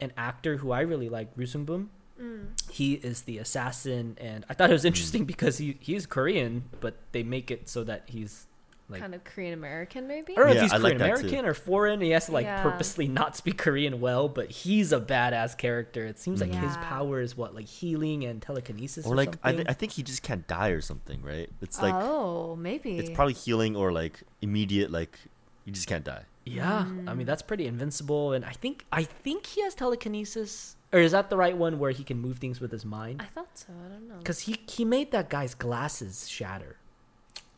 an 0.00 0.12
actor 0.16 0.58
who 0.58 0.70
I 0.70 0.80
really 0.80 1.08
like, 1.08 1.30
Roo 1.34 1.46
Boom. 1.46 1.90
Mm. 2.20 2.48
He 2.70 2.94
is 2.94 3.22
the 3.22 3.38
assassin, 3.38 4.16
and 4.20 4.44
I 4.48 4.54
thought 4.54 4.70
it 4.70 4.72
was 4.72 4.84
interesting 4.84 5.24
because 5.24 5.58
he 5.58 5.76
he's 5.78 6.04
Korean, 6.04 6.64
but 6.80 6.96
they 7.12 7.22
make 7.22 7.50
it 7.50 7.68
so 7.68 7.84
that 7.84 8.04
he's 8.06 8.47
like 8.90 9.00
kind 9.00 9.14
of 9.14 9.22
Korean 9.24 9.52
American, 9.54 10.06
maybe? 10.08 10.32
I 10.32 10.36
don't 10.36 10.46
know 10.46 10.52
Yeah, 10.52 10.64
if 10.64 10.72
he's 10.72 10.80
Korean 10.80 10.98
that 10.98 11.04
too. 11.06 11.12
American 11.26 11.44
or 11.46 11.54
foreign. 11.54 12.00
He 12.00 12.10
has 12.10 12.26
to 12.26 12.32
like 12.32 12.44
Yeah. 12.46 12.62
purposely 12.62 13.06
not 13.08 13.36
speak 13.36 13.58
Korean 13.58 14.00
well, 14.00 14.28
but 14.28 14.50
he's 14.50 14.92
a 14.92 15.00
badass 15.00 15.56
character. 15.58 16.06
It 16.06 16.18
seems 16.18 16.40
like 16.40 16.54
his 16.54 16.76
power 16.78 17.20
is 17.20 17.36
what 17.36 17.54
like 17.54 17.66
healing 17.66 18.24
and 18.24 18.40
telekinesis, 18.40 19.06
or, 19.06 19.12
Or 19.12 19.16
like, 19.16 19.36
I, 19.42 19.52
th- 19.52 19.66
I 19.68 19.72
think 19.74 19.92
he 19.92 20.02
just 20.02 20.22
can't 20.22 20.46
die 20.46 20.68
or 20.70 20.80
something, 20.80 21.20
right? 21.22 21.50
It's 21.60 21.80
like 21.82 21.94
oh, 21.94 22.56
maybe. 22.56 22.98
it's 22.98 23.10
probably 23.10 23.34
healing 23.34 23.76
or 23.76 23.92
like 23.92 24.22
immediate, 24.40 24.90
like 24.90 25.18
you 25.64 25.72
just 25.72 25.86
can't 25.86 26.04
die. 26.04 26.24
yeah, 26.46 26.80
I 26.80 26.84
Mm. 27.12 27.16
mean 27.18 27.26
that's 27.26 27.42
pretty 27.42 27.66
invincible, 27.66 28.32
and 28.32 28.42
I 28.42 28.52
think 28.52 28.86
I 28.90 29.02
think 29.04 29.44
he 29.44 29.60
has 29.64 29.74
telekinesis, 29.74 30.76
or 30.94 31.00
is 31.00 31.12
that 31.12 31.28
the 31.28 31.36
right 31.36 31.54
one 31.54 31.78
where 31.78 31.90
he 31.90 32.02
can 32.04 32.18
move 32.18 32.38
things 32.38 32.58
with 32.58 32.72
his 32.72 32.86
mind? 32.86 33.20
I 33.20 33.26
thought 33.26 33.50
so. 33.58 33.66
I 33.84 33.88
don't 33.92 34.08
know. 34.08 34.16
Because 34.16 34.40
he 34.40 34.56
he 34.66 34.86
made 34.86 35.10
that 35.12 35.28
guy's 35.28 35.54
glasses 35.54 36.26
shatter. 36.26 36.77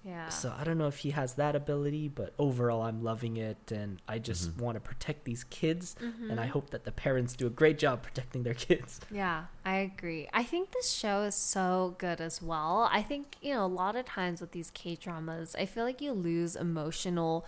Yeah. 0.05 0.29
So 0.31 0.55
I 0.57 0.65
don't 0.65 0.79
know 0.79 0.87
if 0.87 0.99
he 0.99 1.11
has 1.11 1.35
that 1.35 1.55
ability, 1.57 2.09
but 2.09 2.35
overall 2.39 2.83
I'm 2.83 3.03
loving 3.03 3.37
it, 3.37 3.71
and 3.73 4.01
I 4.09 4.19
just 4.19 4.51
Mm-hmm. 4.51 4.61
want 4.61 4.77
to 4.77 4.81
protect 4.81 5.25
these 5.25 5.45
kids, 5.45 5.97
and 6.29 6.41
I 6.41 6.47
Mhm. 6.47 6.49
hope 6.49 6.71
that 6.71 6.85
the 6.85 6.93
parents 6.93 7.35
do 7.37 7.47
a 7.47 7.51
great 7.51 7.79
job 7.79 8.03
protecting 8.03 8.43
their 8.45 8.55
kids. 8.69 9.01
Yeah, 9.11 9.47
I 9.65 9.77
agree. 9.79 10.29
I 10.33 10.45
think 10.45 10.71
this 10.73 10.91
show 10.93 11.23
is 11.23 11.35
so 11.35 11.97
good 11.99 12.21
as 12.21 12.41
well. 12.41 12.89
I 12.93 13.03
think, 13.03 13.37
you 13.43 13.53
know, 13.55 13.65
a 13.65 13.69
lot 13.69 13.97
of 13.97 14.07
times 14.07 14.41
with 14.41 14.53
these 14.53 14.71
K 14.71 14.95
dramas, 14.97 15.57
I 15.59 15.67
feel 15.67 15.85
like 15.85 16.01
you 16.01 16.13
lose 16.13 16.55
emotional 16.57 17.45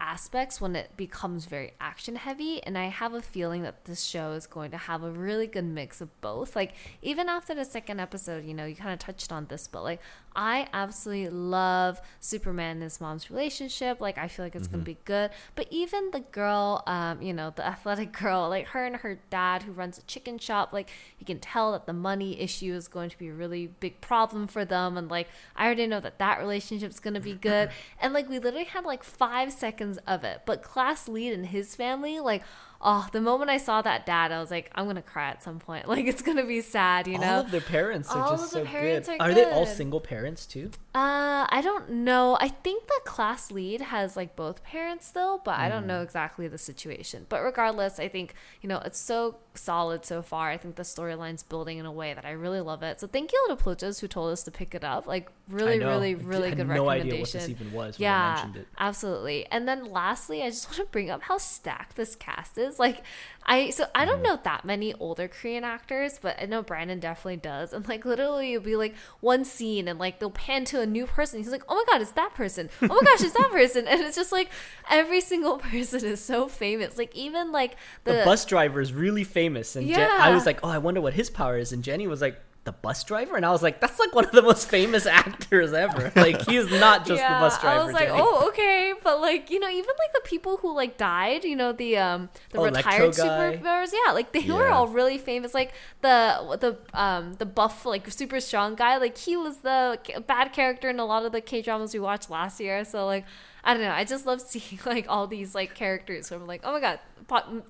aspects 0.00 0.60
when 0.60 0.76
it 0.76 0.96
becomes 0.96 1.46
very 1.46 1.72
action 1.80 2.14
heavy 2.14 2.62
and 2.62 2.78
I 2.78 2.84
have 2.86 3.14
a 3.14 3.20
feeling 3.20 3.62
that 3.62 3.84
this 3.84 4.04
show 4.04 4.30
is 4.30 4.46
going 4.46 4.70
to 4.70 4.76
have 4.76 5.02
a 5.02 5.10
really 5.10 5.48
good 5.48 5.64
mix 5.64 6.00
of 6.00 6.20
both. 6.20 6.54
Like 6.54 6.72
even 7.02 7.28
after 7.28 7.52
the 7.52 7.64
second 7.64 7.98
episode, 7.98 8.44
you 8.44 8.54
know, 8.54 8.64
you 8.64 8.76
kind 8.76 8.92
of 8.92 9.00
touched 9.00 9.32
on 9.32 9.46
this, 9.46 9.66
but 9.66 9.82
like 9.82 10.00
I 10.38 10.68
absolutely 10.72 11.30
love 11.30 12.00
Superman 12.20 12.76
and 12.76 12.84
his 12.84 13.00
mom's 13.00 13.28
relationship. 13.28 14.00
Like 14.00 14.18
I 14.18 14.28
feel 14.28 14.44
like 14.44 14.54
it's 14.54 14.68
going 14.68 14.82
to 14.82 14.86
be 14.86 14.96
good. 15.04 15.32
But 15.56 15.66
even 15.72 16.12
the 16.12 16.20
girl, 16.20 16.84
um, 16.86 17.20
you 17.20 17.32
know, 17.32 17.52
the 17.56 17.66
athletic 17.66 18.12
girl, 18.20 18.48
like 18.48 18.68
her 18.68 18.84
and 18.84 18.94
her 18.94 19.18
dad 19.30 19.64
who 19.64 19.72
runs 19.72 19.98
a 19.98 20.02
chicken 20.02 20.38
shop, 20.38 20.72
like 20.72 20.90
you 21.18 21.26
can 21.26 21.40
tell 21.40 21.72
that 21.72 21.86
the 21.86 21.92
money 21.92 22.40
issue 22.40 22.72
is 22.72 22.86
going 22.86 23.10
to 23.10 23.18
be 23.18 23.26
a 23.26 23.34
really 23.34 23.66
big 23.66 24.00
problem 24.00 24.46
for 24.46 24.64
them 24.64 24.96
and 24.96 25.10
like 25.10 25.26
I 25.56 25.66
already 25.66 25.88
know 25.88 25.98
that 25.98 26.20
that 26.20 26.38
relationship's 26.38 27.00
to 27.00 27.20
be 27.20 27.34
good. 27.34 27.70
and 28.00 28.14
like 28.14 28.28
we 28.28 28.38
literally 28.38 28.66
had 28.66 28.84
like 28.84 29.02
5 29.02 29.52
seconds 29.52 29.98
of 30.06 30.22
it. 30.22 30.42
But 30.46 30.62
class 30.62 31.08
lead 31.08 31.32
and 31.32 31.46
his 31.46 31.74
family, 31.74 32.20
like 32.20 32.44
oh, 32.80 33.08
the 33.12 33.20
moment 33.20 33.50
I 33.50 33.58
saw 33.58 33.82
that 33.82 34.06
dad, 34.06 34.30
I 34.32 34.40
was 34.40 34.50
like 34.50 34.70
I'm 34.74 34.84
going 34.84 34.96
to 34.96 35.02
cry 35.02 35.28
at 35.30 35.42
some 35.42 35.58
point. 35.58 35.86
Like 35.98 36.06
it's 36.06 36.22
going 36.22 36.36
to 36.38 36.44
be 36.44 36.60
sad, 36.60 37.06
you 37.08 37.18
know. 37.18 37.34
all 37.34 37.40
of 37.40 37.50
their 37.50 37.60
parents 37.60 38.10
are 38.10 38.22
All 38.22 38.36
just 38.36 38.52
so 38.52 38.64
good. 38.64 39.08
are 39.20 39.34
they 39.34 39.44
all 39.50 39.66
single 39.66 40.00
parents 40.00 40.46
too? 40.46 40.70
Uh, 40.94 41.46
I 41.48 41.60
don't 41.62 41.90
know. 41.90 42.36
I 42.40 42.48
think 42.48 42.86
the 42.86 43.00
class 43.04 43.50
lead 43.50 43.80
has 43.80 44.16
like 44.16 44.36
both 44.36 44.62
parents 44.62 45.10
though, 45.10 45.40
but 45.44 45.58
I 45.58 45.68
don't 45.68 45.84
Mm. 45.84 45.86
know 45.88 46.02
exactly 46.02 46.46
the 46.48 46.58
situation. 46.58 47.26
But 47.28 47.42
regardless, 47.42 47.98
I 47.98 48.08
think, 48.08 48.34
you 48.62 48.68
know, 48.68 48.78
it's 48.84 48.98
so 48.98 49.36
solid 49.58 50.04
so 50.04 50.22
far. 50.22 50.50
I 50.50 50.56
think 50.56 50.76
the 50.76 50.82
storyline's 50.82 51.42
building 51.42 51.78
in 51.78 51.86
a 51.86 51.92
way 51.92 52.14
that 52.14 52.24
I 52.24 52.32
really 52.32 52.60
love 52.60 52.82
it. 52.82 53.00
So 53.00 53.06
thank 53.06 53.32
you 53.32 53.46
to 53.48 53.56
Plutos 53.56 54.00
who 54.00 54.08
told 54.08 54.32
us 54.32 54.42
to 54.44 54.50
pick 54.50 54.74
it 54.74 54.84
up. 54.84 55.06
Like 55.06 55.30
really, 55.48 55.78
really, 55.78 56.14
really 56.14 56.50
good 56.52 56.68
no 56.68 56.86
recommendation. 56.86 57.08
idea 57.08 57.20
what 57.20 57.32
this 57.32 57.48
even 57.48 57.72
was 57.72 57.98
when 57.98 58.08
I 58.08 58.10
yeah, 58.10 58.34
mentioned 58.34 58.56
it. 58.56 58.68
absolutely. 58.78 59.46
And 59.46 59.66
then 59.68 59.90
lastly, 59.90 60.42
I 60.42 60.50
just 60.50 60.66
want 60.70 60.76
to 60.78 60.86
bring 60.86 61.10
up 61.10 61.22
how 61.22 61.38
stacked 61.38 61.96
this 61.96 62.14
cast 62.16 62.58
is. 62.58 62.78
Like, 62.78 63.02
I 63.44 63.70
so 63.70 63.86
I 63.94 64.04
don't 64.04 64.22
know 64.22 64.38
that 64.44 64.64
many 64.64 64.92
older 64.94 65.26
Korean 65.26 65.64
actors, 65.64 66.18
but 66.20 66.36
I 66.40 66.44
know 66.44 66.62
Brandon 66.62 67.00
definitely 67.00 67.38
does. 67.38 67.72
And 67.72 67.86
like 67.88 68.04
literally, 68.04 68.52
you'll 68.52 68.62
be 68.62 68.76
like 68.76 68.94
one 69.20 69.44
scene, 69.44 69.88
and 69.88 69.98
like 69.98 70.18
they'll 70.18 70.30
pan 70.30 70.64
to 70.66 70.80
a 70.80 70.86
new 70.86 71.06
person. 71.06 71.38
He's 71.38 71.50
like, 71.50 71.64
"Oh 71.68 71.74
my 71.74 71.84
god, 71.90 72.02
it's 72.02 72.12
that 72.12 72.34
person! 72.34 72.68
Oh 72.82 72.86
my 72.88 73.00
gosh, 73.02 73.22
it's 73.22 73.32
that 73.32 73.50
person!" 73.50 73.86
And 73.98 74.02
it's 74.02 74.16
just 74.16 74.32
like 74.32 74.50
every 74.90 75.20
single 75.20 75.56
person 75.70 76.04
is 76.04 76.20
so 76.20 76.46
famous. 76.46 76.98
Like 76.98 77.14
even 77.16 77.50
like 77.50 77.76
The, 78.04 78.12
the, 78.14 78.22
bus 78.24 78.44
driver 78.44 78.80
is 78.82 78.92
really 78.92 79.24
famous, 79.24 79.47
and 79.56 79.88
Jen- 79.88 80.10
I 80.10 80.34
was 80.34 80.46
like, 80.46 80.60
"Oh, 80.62 80.68
I 80.68 80.78
wonder 80.78 81.00
what 81.00 81.14
his 81.14 81.30
power 81.30 81.58
is." 81.58 81.72
And 81.72 81.82
Jenny 81.82 82.06
was 82.06 82.20
like, 82.20 82.40
the 82.68 82.72
bus 82.72 83.02
driver, 83.02 83.34
and 83.34 83.46
I 83.46 83.50
was 83.50 83.62
like, 83.62 83.80
that's 83.80 83.98
like 83.98 84.14
one 84.14 84.26
of 84.26 84.32
the 84.32 84.42
most 84.42 84.68
famous 84.68 85.06
actors 85.22 85.72
ever. 85.72 86.12
Like 86.14 86.42
he's 86.46 86.70
not 86.70 87.06
just 87.06 87.22
the 87.22 87.28
bus 87.28 87.58
driver. 87.60 87.80
I 87.80 87.84
was 87.84 87.94
like, 87.94 88.08
Jenny. 88.08 88.20
oh, 88.22 88.48
okay, 88.48 88.92
but 89.02 89.22
like 89.22 89.50
you 89.50 89.58
know, 89.58 89.70
even 89.70 89.88
like 89.98 90.12
the 90.12 90.28
people 90.28 90.58
who 90.58 90.74
like 90.74 90.98
died, 90.98 91.44
you 91.44 91.56
know, 91.56 91.72
the 91.72 91.96
um 91.96 92.28
the 92.50 92.58
Oh, 92.58 92.64
retired 92.64 93.14
superheroes, 93.14 93.92
yeah, 93.92 94.12
like 94.12 94.32
they 94.32 94.50
were 94.50 94.68
all 94.68 94.86
really 94.86 95.16
famous. 95.16 95.54
Like 95.54 95.72
the 96.02 96.58
the 96.60 96.98
um 96.98 97.34
the 97.34 97.46
buff 97.46 97.86
like 97.86 98.10
super 98.10 98.38
strong 98.38 98.74
guy, 98.74 98.98
like 98.98 99.16
he 99.16 99.34
was 99.34 99.58
the 99.58 99.98
bad 100.26 100.52
character 100.52 100.90
in 100.90 101.00
a 101.00 101.06
lot 101.06 101.24
of 101.24 101.32
the 101.32 101.40
K 101.40 101.62
dramas 101.62 101.94
we 101.94 102.00
watched 102.00 102.28
last 102.28 102.60
year. 102.60 102.84
So 102.84 103.06
like. 103.06 103.24
I 103.64 103.74
don't 103.74 103.82
know. 103.82 103.90
I 103.90 104.04
just 104.04 104.24
love 104.24 104.40
seeing 104.46 104.80
like 104.86 105.06
all 105.08 105.26
these 105.26 105.54
like 105.54 105.74
characters. 105.74 106.30
Where 106.30 106.40
I'm 106.40 106.46
like, 106.46 106.62
oh 106.64 106.72
my 106.72 106.80
god, 106.80 107.00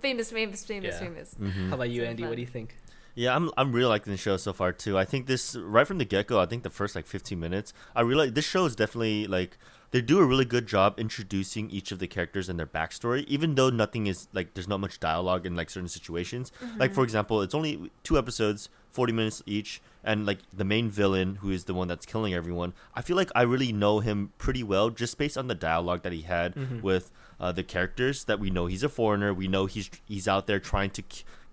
famous, 0.01 0.31
famous, 0.31 0.65
famous, 0.65 0.95
Yeah. 0.95 0.99
famous. 1.01 1.35
Mm-hmm. 1.41 1.69
How 1.69 1.75
about 1.75 1.91
you, 1.91 2.03
So 2.03 2.09
Andy? 2.09 2.23
fun. 2.23 2.31
What 2.31 2.37
do 2.37 2.41
you 2.43 2.47
think? 2.47 2.77
Yeah, 3.15 3.35
I'm 3.35 3.51
I'm 3.57 3.73
really 3.73 3.89
liking 3.89 4.13
the 4.13 4.17
show 4.17 4.37
so 4.37 4.53
far 4.53 4.71
too. 4.73 4.97
I 4.97 5.05
think 5.05 5.27
this 5.27 5.57
right 5.57 5.87
from 5.87 5.99
the 5.99 6.05
get 6.05 6.29
go. 6.29 6.39
I 6.41 6.47
think 6.47 6.63
the 6.63 6.71
first 6.71 6.95
like 6.95 7.07
15 7.07 7.39
minutes, 7.39 7.73
I 7.97 8.03
realize 8.03 8.33
this 8.33 8.45
show 8.45 8.65
is 8.65 8.77
definitely 8.77 9.27
like 9.27 9.59
they 9.91 10.01
do 10.01 10.21
a 10.21 10.25
really 10.25 10.45
good 10.45 10.67
job 10.69 11.01
introducing 11.01 11.69
each 11.71 11.91
of 11.91 11.99
the 11.99 12.07
characters 12.07 12.49
and 12.49 12.59
their 12.61 12.67
backstory, 12.67 13.25
even 13.27 13.57
though 13.57 13.71
nothing 13.71 14.07
is 14.07 14.29
like 14.33 14.55
there's 14.55 14.69
not 14.69 14.79
much 14.79 15.01
dialogue 15.01 15.47
in 15.47 15.57
like 15.57 15.69
certain 15.69 15.89
situations. 15.89 16.53
Like 16.77 16.95
for 16.95 17.03
example, 17.03 17.43
it's 17.43 17.55
only 17.57 17.91
two 18.05 18.17
episodes, 18.19 18.69
40 18.93 19.13
minutes 19.13 19.43
each, 19.47 19.81
and 20.05 20.25
like 20.25 20.39
the 20.53 20.65
main 20.65 20.89
villain, 20.89 21.37
who 21.37 21.51
is 21.51 21.65
the 21.65 21.75
one 21.75 21.89
that's 21.89 22.07
killing 22.07 22.35
everyone, 22.35 22.73
I 22.95 23.03
feel 23.03 23.17
like 23.17 23.31
I 23.35 23.43
really 23.43 23.73
know 23.73 23.99
him 23.99 24.31
pretty 24.39 24.63
well 24.63 24.91
just 24.91 25.19
based 25.19 25.37
on 25.37 25.49
the 25.49 25.57
dialogue 25.57 26.03
that 26.03 26.13
he 26.13 26.23
had 26.23 26.83
with 26.85 27.11
uh, 27.41 27.53
the 27.53 27.63
characters. 27.63 28.25
That 28.25 28.41
we 28.41 28.51
know 28.51 28.67
he's 28.67 28.83
a 28.83 28.89
foreigner, 28.89 29.33
we 29.35 29.49
know 29.49 29.67
he's 29.67 29.91
he's 30.05 30.29
out 30.29 30.47
there 30.47 30.61
trying 30.61 30.91
to. 30.91 31.03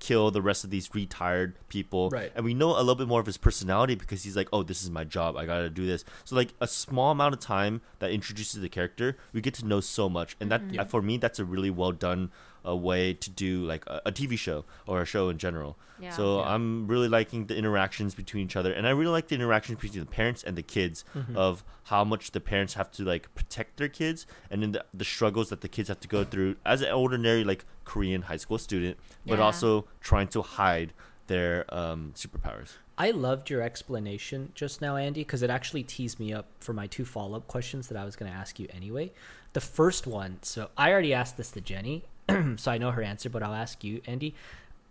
K- 0.05 0.13
kill 0.15 0.29
the 0.31 0.41
rest 0.49 0.63
of 0.63 0.69
these 0.69 0.87
retired 0.93 1.55
people 1.69 2.09
Right. 2.09 2.31
and 2.35 2.45
we 2.45 2.53
know 2.53 2.71
a 2.71 2.83
little 2.85 2.95
bit 2.95 3.07
more 3.07 3.19
of 3.19 3.25
his 3.25 3.37
personality 3.37 3.95
because 3.95 4.23
he's 4.23 4.35
like 4.35 4.49
oh 4.53 4.61
this 4.63 4.83
is 4.83 4.89
my 4.99 5.03
job 5.03 5.35
i 5.35 5.45
gotta 5.45 5.69
do 5.69 5.85
this 5.85 6.03
so 6.23 6.35
like 6.35 6.53
a 6.61 6.67
small 6.67 7.09
amount 7.11 7.33
of 7.33 7.39
time 7.39 7.81
that 7.99 8.11
introduces 8.11 8.61
the 8.61 8.69
character 8.69 9.17
we 9.33 9.41
get 9.41 9.53
to 9.61 9.65
know 9.71 9.79
so 9.81 10.07
much 10.17 10.35
and 10.39 10.51
that 10.51 10.61
Yeah. 10.71 10.83
for 10.83 11.01
me 11.01 11.17
that's 11.17 11.39
a 11.39 11.45
really 11.53 11.71
well 11.81 11.91
done 11.91 12.31
uh, 12.67 12.75
way 12.75 13.13
to 13.13 13.29
do 13.29 13.63
like 13.65 13.83
a, 13.87 14.01
a 14.05 14.11
tv 14.11 14.37
show 14.37 14.65
or 14.87 15.01
a 15.01 15.05
show 15.05 15.29
in 15.29 15.37
general 15.37 15.71
Yeah. 15.99 16.11
so 16.11 16.23
Yeah. 16.39 16.53
i'm 16.53 16.87
really 16.87 17.07
liking 17.19 17.41
the 17.47 17.55
interactions 17.55 18.15
between 18.21 18.43
each 18.47 18.55
other 18.55 18.71
and 18.77 18.83
i 18.87 18.91
really 18.99 19.11
like 19.17 19.27
the 19.29 19.35
interactions 19.35 19.79
between 19.79 20.03
the 20.05 20.11
parents 20.21 20.41
and 20.47 20.53
the 20.61 20.63
kids 20.77 20.97
Mm-hmm. 21.15 21.35
of 21.47 21.63
how 21.93 22.03
much 22.03 22.31
the 22.31 22.39
parents 22.51 22.73
have 22.79 22.89
to 22.97 23.03
like 23.03 23.23
protect 23.35 23.77
their 23.77 23.89
kids 24.01 24.25
and 24.49 24.57
then 24.61 24.71
the, 24.75 24.83
the 25.01 25.05
struggles 25.05 25.49
that 25.49 25.61
the 25.61 25.67
kids 25.75 25.87
have 25.89 25.99
to 26.05 26.07
go 26.07 26.23
through 26.23 26.51
as 26.65 26.81
an 26.81 26.91
ordinary 26.91 27.43
like 27.43 27.63
korean 27.85 28.23
high 28.23 28.37
school 28.37 28.57
student 28.57 28.97
but 29.25 29.37
Yeah. 29.39 29.45
also 29.45 29.85
trying 30.01 30.27
to 30.29 30.41
hide 30.41 30.93
their 31.27 31.65
um, 31.73 32.11
superpowers 32.15 32.73
I 32.97 33.11
loved 33.11 33.49
your 33.49 33.61
explanation 33.61 34.53
just 34.55 34.81
now, 34.81 34.95
Andy, 34.95 35.19
because 35.19 35.43
it 35.43 35.49
actually 35.49 35.83
teased 35.83 36.17
me 36.17 36.31
up 36.31 36.45
for 36.61 36.71
my 36.71 36.87
two 36.87 37.03
follow 37.03 37.35
up 37.35 37.45
questions 37.49 37.89
that 37.89 37.97
I 37.97 38.05
was 38.05 38.15
going 38.15 38.31
to 38.31 38.37
ask 38.37 38.57
you 38.57 38.69
anyway. 38.73 39.11
The 39.51 39.59
first 39.59 40.07
one, 40.07 40.37
so 40.43 40.69
I 40.77 40.93
already 40.93 41.13
asked 41.13 41.35
this 41.35 41.51
to 41.51 41.59
Jenny, 41.59 42.05
so 42.55 42.71
I 42.71 42.77
know 42.77 42.91
her 42.91 43.01
answer, 43.01 43.29
but 43.29 43.43
I'll 43.43 43.53
ask 43.53 43.83
you, 43.83 44.01
Andy. 44.05 44.33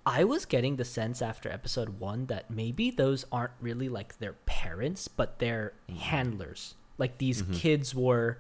I 0.05 0.25
was 0.25 0.45
getting 0.45 0.77
the 0.77 0.85
sense 0.85 1.23
after 1.23 1.49
episode 1.49 1.99
one 1.99 2.27
that 2.27 2.51
maybe 2.51 2.91
those 2.91 3.25
aren't 3.33 3.53
really 3.59 3.89
like 3.89 4.19
their 4.19 4.35
parents, 4.45 5.09
but 5.09 5.39
their 5.39 5.73
handlers. 5.99 6.75
Like 6.99 7.17
these 7.17 7.41
kids 7.55 7.95
were, 7.95 8.37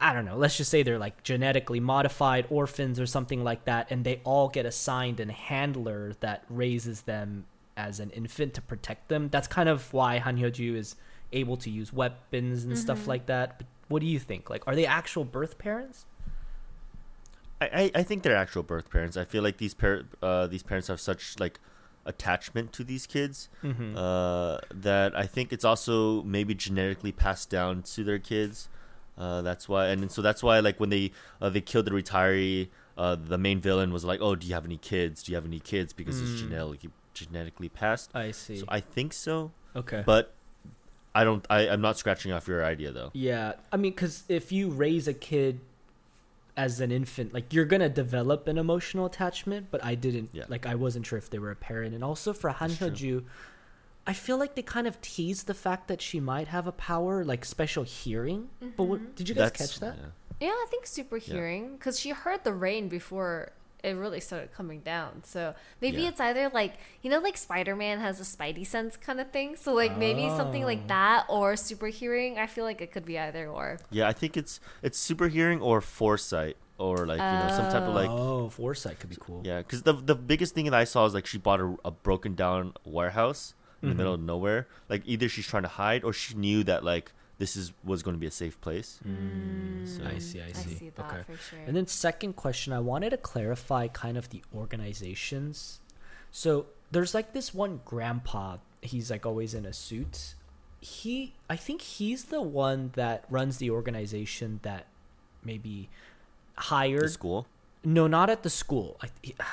I 0.00 0.12
don't 0.12 0.24
know, 0.24 0.36
let's 0.36 0.56
just 0.56 0.70
say 0.70 0.82
they're 0.84 0.98
like 0.98 1.22
genetically 1.24 1.80
modified 1.80 2.46
orphans 2.50 3.00
or 3.00 3.06
something 3.06 3.42
like 3.42 3.64
that, 3.64 3.90
and 3.90 4.04
they 4.04 4.20
all 4.24 4.48
get 4.48 4.64
assigned 4.64 5.18
a 5.18 5.32
handler 5.32 6.14
that 6.20 6.44
raises 6.48 7.02
them 7.02 7.46
as 7.76 7.98
an 8.00 8.10
infant 8.10 8.54
to 8.54 8.62
protect 8.62 9.08
them. 9.08 9.28
That's 9.28 9.48
kind 9.48 9.68
of 9.68 9.92
why 9.92 10.18
Han 10.18 10.36
Hyo-ju 10.38 10.76
is 10.76 10.96
able 11.32 11.56
to 11.58 11.70
use 11.70 11.92
weapons 11.92 12.64
and 12.64 12.78
stuff 12.78 13.06
like 13.06 13.26
that. 13.26 13.58
But 13.58 13.66
what 13.88 14.00
do 14.00 14.06
you 14.06 14.18
think? 14.18 14.48
Like, 14.50 14.62
are 14.66 14.74
they 14.74 14.86
actual 14.86 15.24
birth 15.24 15.58
parents? 15.58 16.06
I, 17.60 17.66
I, 17.66 17.90
I 17.96 18.02
think 18.04 18.22
they're 18.22 18.36
actual 18.36 18.62
birth 18.62 18.90
parents. 18.90 19.16
I 19.16 19.24
feel 19.24 19.42
like 19.42 19.56
these 19.58 19.74
par- 19.74 20.04
uh, 20.22 20.46
these 20.46 20.62
parents 20.62 20.88
have 20.88 21.00
such 21.00 21.38
like 21.40 21.58
attachment 22.06 22.72
to 22.72 22.84
these 22.84 23.06
kids 23.06 23.48
Mm-hmm. 23.62 23.96
uh, 23.96 24.58
that 24.72 25.16
I 25.16 25.26
think 25.26 25.52
it's 25.52 25.64
also 25.64 26.22
maybe 26.22 26.54
genetically 26.54 27.12
passed 27.12 27.50
down 27.50 27.82
to 27.82 28.04
their 28.04 28.18
kids. 28.20 28.68
Uh, 29.18 29.42
that's 29.42 29.68
why, 29.68 29.88
and 29.88 30.10
so 30.12 30.22
that's 30.22 30.42
why 30.42 30.60
like 30.60 30.78
when 30.78 30.90
they 30.90 31.10
uh, 31.42 31.48
they 31.50 31.60
killed 31.60 31.86
the 31.86 31.90
retiree, 31.90 32.68
uh, 32.96 33.16
the 33.16 33.36
main 33.36 33.60
villain 33.60 33.92
was 33.92 34.04
like, 34.04 34.20
"Oh, 34.22 34.36
do 34.36 34.46
you 34.46 34.54
have 34.54 34.64
any 34.64 34.76
kids? 34.78 35.24
Do 35.24 35.32
you 35.32 35.36
have 35.36 35.44
any 35.44 35.58
kids?" 35.58 35.92
Because 35.92 36.20
it's 36.20 36.40
Mm. 36.42 36.48
genetically 36.50 36.90
genetically 37.14 37.68
passed. 37.68 38.10
I 38.14 38.30
see. 38.30 38.58
So 38.58 38.64
I 38.68 38.78
think 38.80 39.12
so, 39.12 39.50
okay. 39.74 40.04
but 40.06 40.34
I 41.16 41.24
don't. 41.24 41.44
I, 41.50 41.68
I'm 41.68 41.80
not 41.80 41.98
scratching 41.98 42.30
off 42.30 42.46
your 42.46 42.64
idea 42.64 42.92
though. 42.92 43.10
Yeah, 43.12 43.54
I 43.72 43.76
mean, 43.76 43.90
because 43.90 44.22
if 44.28 44.52
you 44.52 44.70
raise 44.70 45.08
a 45.08 45.14
kid 45.14 45.58
as 46.56 46.80
an 46.80 46.92
infant, 46.92 47.34
like 47.34 47.52
you're 47.52 47.64
gonna 47.64 47.88
develop 47.88 48.46
an 48.46 48.56
emotional 48.58 49.06
attachment. 49.06 49.66
But 49.72 49.84
I 49.84 49.96
didn't. 49.96 50.30
Yeah. 50.32 50.44
Like 50.48 50.64
I 50.64 50.76
wasn't 50.76 51.06
sure 51.06 51.18
if 51.18 51.28
they 51.28 51.40
were 51.40 51.50
a 51.50 51.56
parent, 51.56 51.92
and 51.94 52.04
also 52.04 52.32
for 52.32 52.50
Han. 52.50 52.70
Hyo-ju, 52.70 53.24
I 54.08 54.14
feel 54.14 54.38
like 54.38 54.54
they 54.54 54.62
kind 54.62 54.86
of 54.86 55.00
teased 55.02 55.46
the 55.46 55.54
fact 55.54 55.86
that 55.88 56.00
she 56.00 56.18
might 56.18 56.48
have 56.48 56.66
a 56.66 56.72
power, 56.72 57.24
like 57.24 57.44
special 57.44 57.84
hearing. 57.84 58.48
But 58.76 58.84
what, 58.84 59.00
mm-hmm. 59.00 59.12
did 59.14 59.28
you 59.28 59.34
guys 59.34 59.52
That's- 59.52 59.70
catch 59.72 59.80
that? 59.80 59.96
yeah. 59.98 60.06
Yeah, 60.40 60.50
I 60.50 60.66
think 60.70 60.86
super 60.86 61.18
hearing 61.18 61.76
because 61.76 61.98
she 61.98 62.10
heard 62.10 62.44
the 62.44 62.52
rain 62.52 62.88
before 62.88 63.50
it 63.82 63.90
really 63.90 64.20
started 64.20 64.52
coming 64.54 64.80
down. 64.80 65.24
So 65.24 65.54
maybe 65.82 66.02
Yeah. 66.02 66.08
it's 66.10 66.20
either 66.20 66.48
like 66.48 66.74
you 67.02 67.10
know, 67.10 67.18
like 67.18 67.36
Spider 67.36 67.74
Man 67.76 67.98
has 68.00 68.20
a 68.20 68.24
Spidey 68.24 68.64
sense 68.66 68.96
kind 68.96 69.20
of 69.20 69.30
thing. 69.32 69.56
So 69.56 69.74
like 69.74 69.96
maybe 69.98 70.28
something 70.36 70.62
Oh. 70.62 70.66
like 70.66 70.86
that 70.88 71.26
or 71.28 71.56
super 71.56 71.88
hearing. 71.88 72.38
I 72.38 72.46
feel 72.46 72.64
like 72.64 72.80
it 72.80 72.92
could 72.92 73.04
be 73.04 73.18
either 73.18 73.48
or. 73.48 73.78
Yeah, 73.90 74.06
I 74.08 74.12
think 74.12 74.36
it's 74.36 74.60
it's 74.80 74.98
super 74.98 75.28
hearing 75.28 75.60
or 75.60 75.80
foresight 75.80 76.56
or 76.78 77.04
like 77.04 77.18
you 77.18 77.48
know 77.48 77.54
some 77.56 77.70
type 77.72 77.82
of 77.82 77.94
like 77.94 78.08
oh, 78.08 78.48
foresight 78.48 79.00
could 79.00 79.10
be 79.10 79.16
cool. 79.20 79.42
yeah. 79.44 79.58
Because 79.58 79.82
the 79.82 79.92
the 79.92 80.14
biggest 80.14 80.54
thing 80.54 80.66
that 80.66 80.74
I 80.74 80.84
saw 80.84 81.04
is 81.04 81.14
like 81.14 81.26
she 81.26 81.38
bought 81.38 81.60
a, 81.60 81.76
a 81.84 81.90
broken 81.90 82.34
down 82.36 82.74
warehouse 82.84 83.54
in 83.82 83.88
the 83.90 83.94
middle 83.94 84.14
of 84.14 84.20
mm-hmm. 84.20 84.26
nowhere. 84.26 84.66
Like 84.88 85.02
either 85.06 85.28
she's 85.28 85.46
trying 85.46 85.62
to 85.62 85.68
hide 85.68 86.04
or 86.04 86.12
she 86.12 86.34
knew 86.34 86.64
that 86.64 86.84
like 86.84 87.12
this 87.38 87.56
is 87.56 87.72
was 87.84 88.02
going 88.02 88.16
to 88.16 88.20
be 88.20 88.26
a 88.26 88.30
safe 88.30 88.60
place. 88.60 88.98
So- 89.84 90.04
I 90.04 90.18
see. 90.18 90.40
I 90.40 90.46
I 90.46 90.52
see. 90.52 90.74
see 90.74 90.90
that 90.90 91.06
okay. 91.06 91.22
for 91.22 91.36
sure. 91.36 91.58
And 91.66 91.76
then 91.76 91.86
second 91.86 92.34
question, 92.34 92.72
I 92.72 92.80
wanted 92.80 93.10
to 93.10 93.16
clarify 93.16 93.88
kind 93.88 94.16
of 94.16 94.30
the 94.30 94.42
organizations. 94.54 95.80
So 96.30 96.66
there's 96.90 97.14
like 97.14 97.32
this 97.32 97.54
one 97.54 97.80
grandpa. 97.84 98.56
He's 98.82 99.10
like 99.10 99.24
always 99.24 99.54
in 99.54 99.64
a 99.64 99.72
suit. 99.72 100.34
He, 100.80 101.34
I 101.50 101.56
think 101.56 101.82
he's 101.82 102.26
the 102.26 102.42
one 102.42 102.92
that 102.94 103.24
runs 103.28 103.58
the 103.58 103.70
organization 103.70 104.60
that 104.62 104.86
maybe 105.42 105.88
The 106.54 106.62
hired. 106.62 107.10
school. 107.10 107.46
No, 107.84 108.06
not 108.08 108.28
at 108.28 108.42
the 108.42 108.50
school. 108.50 108.98
I, 109.02 109.06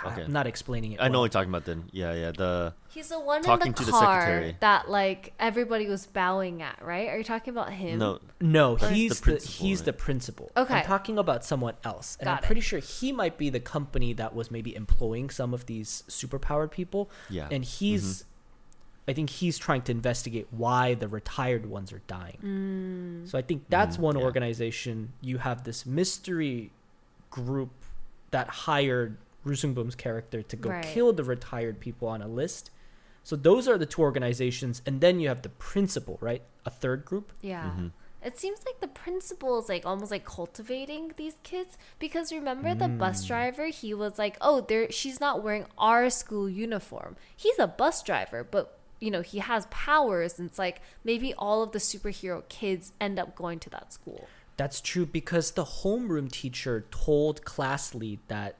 Okay. 0.07 0.23
I'm 0.23 0.31
not 0.33 0.47
explaining 0.47 0.93
it. 0.93 0.99
I 0.99 1.07
know 1.07 1.13
well. 1.13 1.21
what 1.21 1.25
you're 1.25 1.29
talking 1.41 1.49
about 1.49 1.65
then. 1.65 1.85
Yeah, 1.91 2.13
yeah. 2.13 2.31
The 2.31 2.73
He's 2.89 3.09
the 3.09 3.19
one 3.19 3.43
Talking 3.43 3.67
in 3.67 3.71
the 3.73 3.77
to 3.79 3.85
the 3.85 3.91
secretary. 3.91 4.57
that 4.61 4.89
like 4.89 5.33
everybody 5.39 5.87
was 5.87 6.07
bowing 6.07 6.61
at, 6.61 6.81
right? 6.83 7.07
Are 7.09 7.17
you 7.17 7.23
talking 7.23 7.51
about 7.51 7.71
him? 7.71 7.99
no, 7.99 8.19
No, 8.41 8.75
That's 8.75 8.89
the 8.89 8.95
he's 8.95 9.19
the, 9.19 9.23
principal, 9.23 9.65
he's 9.67 9.79
right? 9.79 9.85
the 9.85 9.93
principal. 9.93 10.51
Okay. 10.57 10.73
I'm 10.75 10.85
talking 10.85 11.17
about 11.17 11.45
someone 11.45 11.75
else, 11.83 12.17
and 12.19 12.27
I'm 12.29 12.37
Got 12.37 12.43
it. 12.43 12.45
pretty 12.47 12.61
sure 12.61 12.79
he 12.79 13.11
might 13.11 13.37
be 13.37 13.49
the 13.49 13.59
company 13.59 14.13
that 14.13 14.33
was 14.33 14.49
maybe 14.49 14.75
employing 14.75 15.29
some 15.29 15.53
of 15.53 15.65
these 15.67 16.03
superpowered 16.07 16.71
people. 16.71 17.09
yeah. 17.29 17.47
and 17.51 17.63
he's 17.63 18.25
i 19.07 19.13
think 19.13 19.29
he's 19.29 19.59
trying 19.59 19.83
to 19.83 19.91
investigate 19.91 20.47
why 20.49 20.95
the 20.95 21.07
retired 21.07 21.67
ones 21.67 21.93
are 21.93 22.01
dying 22.07 22.39
Mm. 22.43 23.29
so 23.29 23.37
i 23.37 23.41
think 23.43 23.65
that's 23.69 23.97
Mm, 23.97 24.07
one 24.07 24.17
yeah. 24.17 24.23
organization 24.25 25.13
you 25.21 25.37
have 25.37 25.63
this 25.63 25.85
mystery 25.85 26.71
group 27.29 27.69
that 28.35 28.47
hired 28.67 29.11
Ryu 29.45 29.55
Seung-bum's 29.55 29.95
character 30.05 30.39
to 30.51 30.55
go 30.63 30.69
Right. 30.69 30.83
kill 30.93 31.09
the 31.19 31.23
retired 31.35 31.79
people 31.85 32.07
on 32.15 32.21
a 32.21 32.27
list 32.41 32.63
so 33.29 33.33
those 33.49 33.63
are 33.69 33.77
the 33.83 33.85
two 33.93 34.01
organizations 34.09 34.81
and 34.85 34.95
then 35.03 35.19
you 35.21 35.27
have 35.33 35.41
the 35.47 35.53
principal 35.71 36.15
right 36.29 36.43
a 36.65 36.71
third 36.81 36.99
group 37.09 37.27
Yeah. 37.41 37.71
Mhm. 37.77 37.91
It 38.29 38.39
seems 38.43 38.59
like 38.67 38.79
the 38.81 38.87
principal 39.05 39.51
is 39.61 39.69
like 39.69 39.85
almost 39.85 40.09
like 40.15 40.25
cultivating 40.25 41.03
these 41.21 41.35
kids 41.51 41.77
because 41.99 42.33
remember 42.33 42.73
the 42.83 42.87
bus 43.03 43.23
Mm. 43.23 43.27
driver 43.31 43.65
he 43.81 43.93
was 43.93 44.13
like 44.23 44.35
oh 44.47 44.57
there 44.69 44.91
she's 44.99 45.19
not 45.25 45.35
wearing 45.43 45.65
our 45.77 46.09
school 46.21 46.47
uniform 46.49 47.11
he's 47.43 47.59
a 47.59 47.67
bus 47.81 47.97
driver 48.09 48.41
but 48.55 48.65
you 48.99 49.11
know 49.13 49.21
he 49.33 49.39
has 49.51 49.67
powers 49.69 50.39
and 50.39 50.49
it's 50.49 50.57
like 50.67 50.77
maybe 51.03 51.29
all 51.45 51.59
of 51.65 51.69
the 51.75 51.83
superhero 51.91 52.37
kids 52.49 52.93
end 52.99 53.19
up 53.23 53.29
going 53.35 53.59
to 53.65 53.69
that 53.75 53.93
school 53.93 54.23
That's 54.57 54.81
true 54.81 55.05
because 55.05 55.51
the 55.51 55.65
homeroom 55.65 56.31
teacher 56.31 56.85
told 56.91 57.43
class 57.43 57.93
lead 57.93 58.19
that 58.27 58.55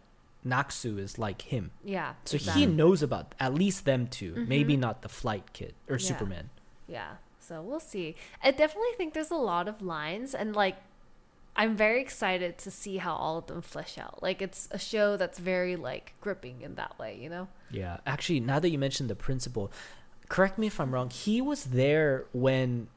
Naksu 0.46 1.00
is 1.00 1.18
like 1.18 1.42
him. 1.44 1.72
yeah 1.84 2.14
So 2.26 2.36
exactly. 2.36 2.62
he 2.62 2.68
knows 2.68 3.02
about 3.02 3.34
at 3.40 3.54
least 3.54 3.86
them 3.86 4.08
2 4.08 4.32
mm-hmm. 4.34 4.48
maybe 4.48 4.78
not 4.78 5.02
the 5.02 5.10
flight 5.10 5.54
kid 5.54 5.74
or 5.90 5.98
Yeah. 5.98 6.08
Superman. 6.08 6.50
Yeah. 6.88 7.12
So 7.40 7.62
we'll 7.62 7.80
see. 7.80 8.16
I 8.44 8.52
definitely 8.52 8.92
think 8.98 9.14
there's 9.14 9.32
a 9.32 9.36
lot 9.36 9.68
of 9.68 9.82
lines 9.82 10.36
and 10.36 10.56
like 10.56 10.78
I'm 11.56 11.76
very 11.76 12.02
excited 12.02 12.58
to 12.60 12.72
see 12.72 12.98
how 12.98 13.16
all 13.16 13.38
of 13.38 13.48
them 13.48 13.62
flesh 13.62 13.98
out. 13.98 14.22
Like 14.22 14.42
it's 14.42 14.68
a 14.72 14.78
show 14.78 15.16
that's 15.18 15.40
very 15.40 15.76
like 15.76 16.14
gripping 16.20 16.62
in 16.62 16.76
that 16.76 17.00
way, 17.00 17.18
you 17.20 17.30
know? 17.30 17.48
Yeah, 17.72 17.98
actually, 18.06 18.42
now 18.42 18.60
that 18.60 18.70
you 18.70 18.78
mentioned 18.78 19.10
the 19.10 19.16
principal, 19.16 19.72
correct 20.28 20.58
me 20.58 20.68
if 20.68 20.80
I'm 20.80 20.94
wrong. 20.94 21.10
He 21.10 21.42
was 21.42 21.66
there 21.66 22.26
when 22.34 22.88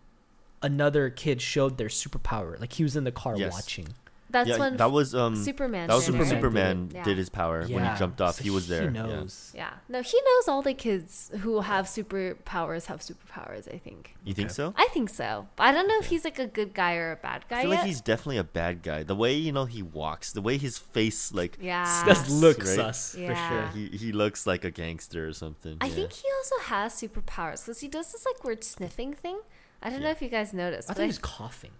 another 0.63 1.11
kid 1.11 1.41
showed 1.43 1.79
their 1.79 1.89
superpower. 1.89 2.59
Like 2.61 2.73
he 2.75 2.83
was 2.83 2.97
in 2.97 3.05
the 3.05 3.13
car 3.13 3.37
Yes. 3.37 3.53
watching. 3.53 3.89
That's 4.31 4.51
yeah, 4.51 4.59
when 4.59 4.77
that 4.77 4.93
was 4.93 5.15
um 5.15 5.35
Superman. 5.37 5.89
that 5.89 5.95
was 5.95 6.05
did 6.05 6.13
when 6.13 6.21
it, 6.21 6.25
right? 6.25 6.31
Superman 6.37 6.91
Yeah. 6.93 7.03
did 7.03 7.17
his 7.17 7.31
power 7.31 7.65
when 7.67 7.83
he 7.83 7.99
jumped 7.99 8.21
off. 8.21 8.35
so 8.37 8.45
he 8.45 8.51
was 8.51 8.69
there. 8.69 8.91
He 8.91 8.95
yeah. 8.95 9.07
knows. 9.07 9.53
Yeah. 9.55 9.71
No, 9.89 10.03
he 10.03 10.21
knows 10.21 10.49
all 10.49 10.61
the 10.61 10.75
kids 10.75 11.31
who 11.41 11.61
have 11.63 11.87
superpowers 11.87 12.87
have 12.87 13.01
superpowers. 13.01 13.73
I 13.75 13.79
think. 13.79 14.17
You 14.25 14.35
think 14.35 14.49
Okay. 14.49 14.55
so? 14.55 14.75
I 14.77 14.89
think 14.93 15.09
so. 15.09 15.49
But 15.57 15.63
I 15.69 15.73
don't 15.73 15.89
know 15.89 15.99
if 15.99 16.07
he's 16.07 16.25
like 16.25 16.39
a 16.39 16.47
good 16.47 16.75
guy 16.75 16.97
or 16.97 17.13
a 17.13 17.17
bad 17.17 17.47
guy 17.49 17.61
I 17.61 17.63
feel 17.63 17.71
yet. 17.71 17.77
like 17.79 17.87
he's 17.87 18.03
definitely 18.03 18.37
a 18.37 18.45
bad 18.45 18.83
guy. 18.83 19.03
The 19.03 19.15
way 19.15 19.33
you 19.33 19.51
know 19.51 19.65
he 19.65 19.83
walks, 19.83 20.33
the 20.33 20.43
way 20.43 20.59
his 20.59 20.77
face 20.77 21.33
like 21.33 21.57
yeah. 21.59 22.05
Does 22.05 22.29
look 22.31 22.59
Right? 22.59 22.67
sus 22.67 23.13
for 23.13 23.19
sure. 23.19 23.31
yeah, 23.31 23.73
he 23.73 23.89
he 23.97 24.13
looks 24.13 24.47
like 24.47 24.63
a 24.63 24.71
gangster 24.71 25.27
or 25.27 25.33
something. 25.33 25.79
I 25.81 25.87
yeah. 25.87 25.95
think 25.95 26.13
he 26.13 26.29
also 26.37 26.59
has 26.69 26.93
superpowers 26.93 27.65
because 27.65 27.81
he 27.81 27.89
does 27.89 28.13
this 28.13 28.27
like 28.27 28.45
weird 28.45 28.63
sniffing 28.63 29.15
thing. 29.15 29.41
I 29.83 29.91
don't 29.91 30.03
know 30.03 30.11
if 30.11 30.21
you 30.23 30.29
guys 30.29 30.53
noticed. 30.53 30.89
I 30.89 30.93
but 30.93 30.97
thought 30.99 31.03
he 31.03 31.09
was 31.09 31.19
coughing. 31.19 31.71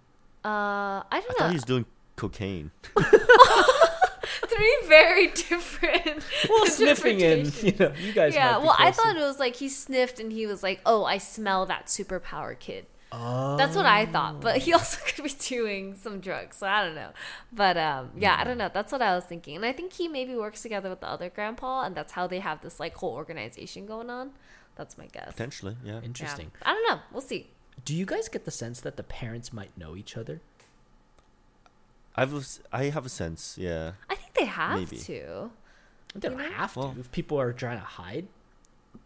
uh, 0.45 0.47
I 0.47 1.03
I 1.11 1.19
don't 1.21 1.29
know. 1.29 1.35
I 1.35 1.39
thought 1.39 1.49
he 1.49 1.55
was 1.55 1.63
doing 1.63 1.85
cocaine. 2.15 2.71
Three 4.47 4.77
very 4.87 5.27
different. 5.27 6.23
Well, 6.49 6.65
sniffing 6.67 7.19
in, 7.19 7.39
interpretations. 7.39 7.63
you 7.63 7.73
know, 7.79 7.93
you 7.99 8.13
guys. 8.13 8.33
Yeah, 8.33 8.51
might 8.53 8.59
be 8.59 8.65
well, 8.65 8.75
I 8.77 8.91
closer. 8.91 9.01
thought 9.01 9.17
it 9.17 9.21
was 9.21 9.39
like 9.39 9.55
he 9.55 9.69
sniffed 9.69 10.19
and 10.19 10.31
he 10.31 10.45
was 10.45 10.63
like, 10.63 10.81
"Oh, 10.85 11.03
I 11.05 11.17
smell 11.17 11.65
that 11.67 11.87
superpower 11.87 12.57
kid." 12.57 12.85
Oh. 13.11 13.57
That's 13.57 13.75
what 13.75 13.87
I 13.87 14.05
thought, 14.05 14.39
but 14.39 14.57
he 14.57 14.73
also 14.73 14.99
could 15.05 15.23
be 15.23 15.31
doing 15.31 15.95
some 15.95 16.19
drugs, 16.19 16.57
so 16.57 16.67
I 16.67 16.85
don't 16.85 16.95
know. 16.95 17.09
But 17.51 17.77
um, 17.77 18.11
yeah, 18.15 18.37
I 18.39 18.43
don't 18.43 18.57
know. 18.57 18.69
That's 18.71 18.91
what 18.91 19.01
I 19.01 19.15
was 19.15 19.25
thinking, 19.25 19.55
and 19.55 19.65
I 19.65 19.71
think 19.71 19.93
he 19.93 20.07
maybe 20.07 20.35
works 20.35 20.61
together 20.61 20.89
with 20.89 20.99
the 20.99 21.07
other 21.09 21.29
grandpa, 21.29 21.83
and 21.83 21.95
that's 21.95 22.13
how 22.13 22.27
they 22.27 22.39
have 22.39 22.61
this 22.61 22.79
like 22.79 22.95
whole 22.95 23.13
organization 23.13 23.85
going 23.85 24.09
on. 24.09 24.31
That's 24.75 24.97
my 24.97 25.07
guess. 25.07 25.31
Potentially, 25.31 25.75
yeah. 25.83 25.93
Yeah. 25.93 26.01
Interesting. 26.03 26.51
I 26.61 26.73
don't 26.73 26.87
know. 26.87 27.01
We'll 27.11 27.21
see. 27.21 27.49
Do 27.89 27.95
you 27.95 28.05
guys 28.05 28.29
get 28.29 28.45
the 28.45 28.51
sense 28.51 28.81
that 28.81 28.97
the 28.97 29.03
parents 29.03 29.51
might 29.51 29.75
know 29.75 29.95
each 29.95 30.15
other? 30.15 30.41
I've 32.15 32.35
a 32.35 32.37
s- 32.37 32.59
I 32.71 32.83
have 32.85 33.03
a 33.03 33.09
sense, 33.09 33.57
yeah. 33.57 33.93
I 34.07 34.13
think 34.13 34.35
they 34.35 34.45
have 34.45 34.77
Maybe. 34.77 34.97
to, 34.99 35.49
They 36.13 36.19
don't 36.19 36.37
You 36.37 36.37
know? 36.49 36.51
have 36.51 36.73
to. 36.73 36.79
Well- 36.79 36.95
if 36.99 37.11
people 37.11 37.39
are 37.39 37.51
trying 37.51 37.79
to 37.79 37.83
hide, 37.85 38.27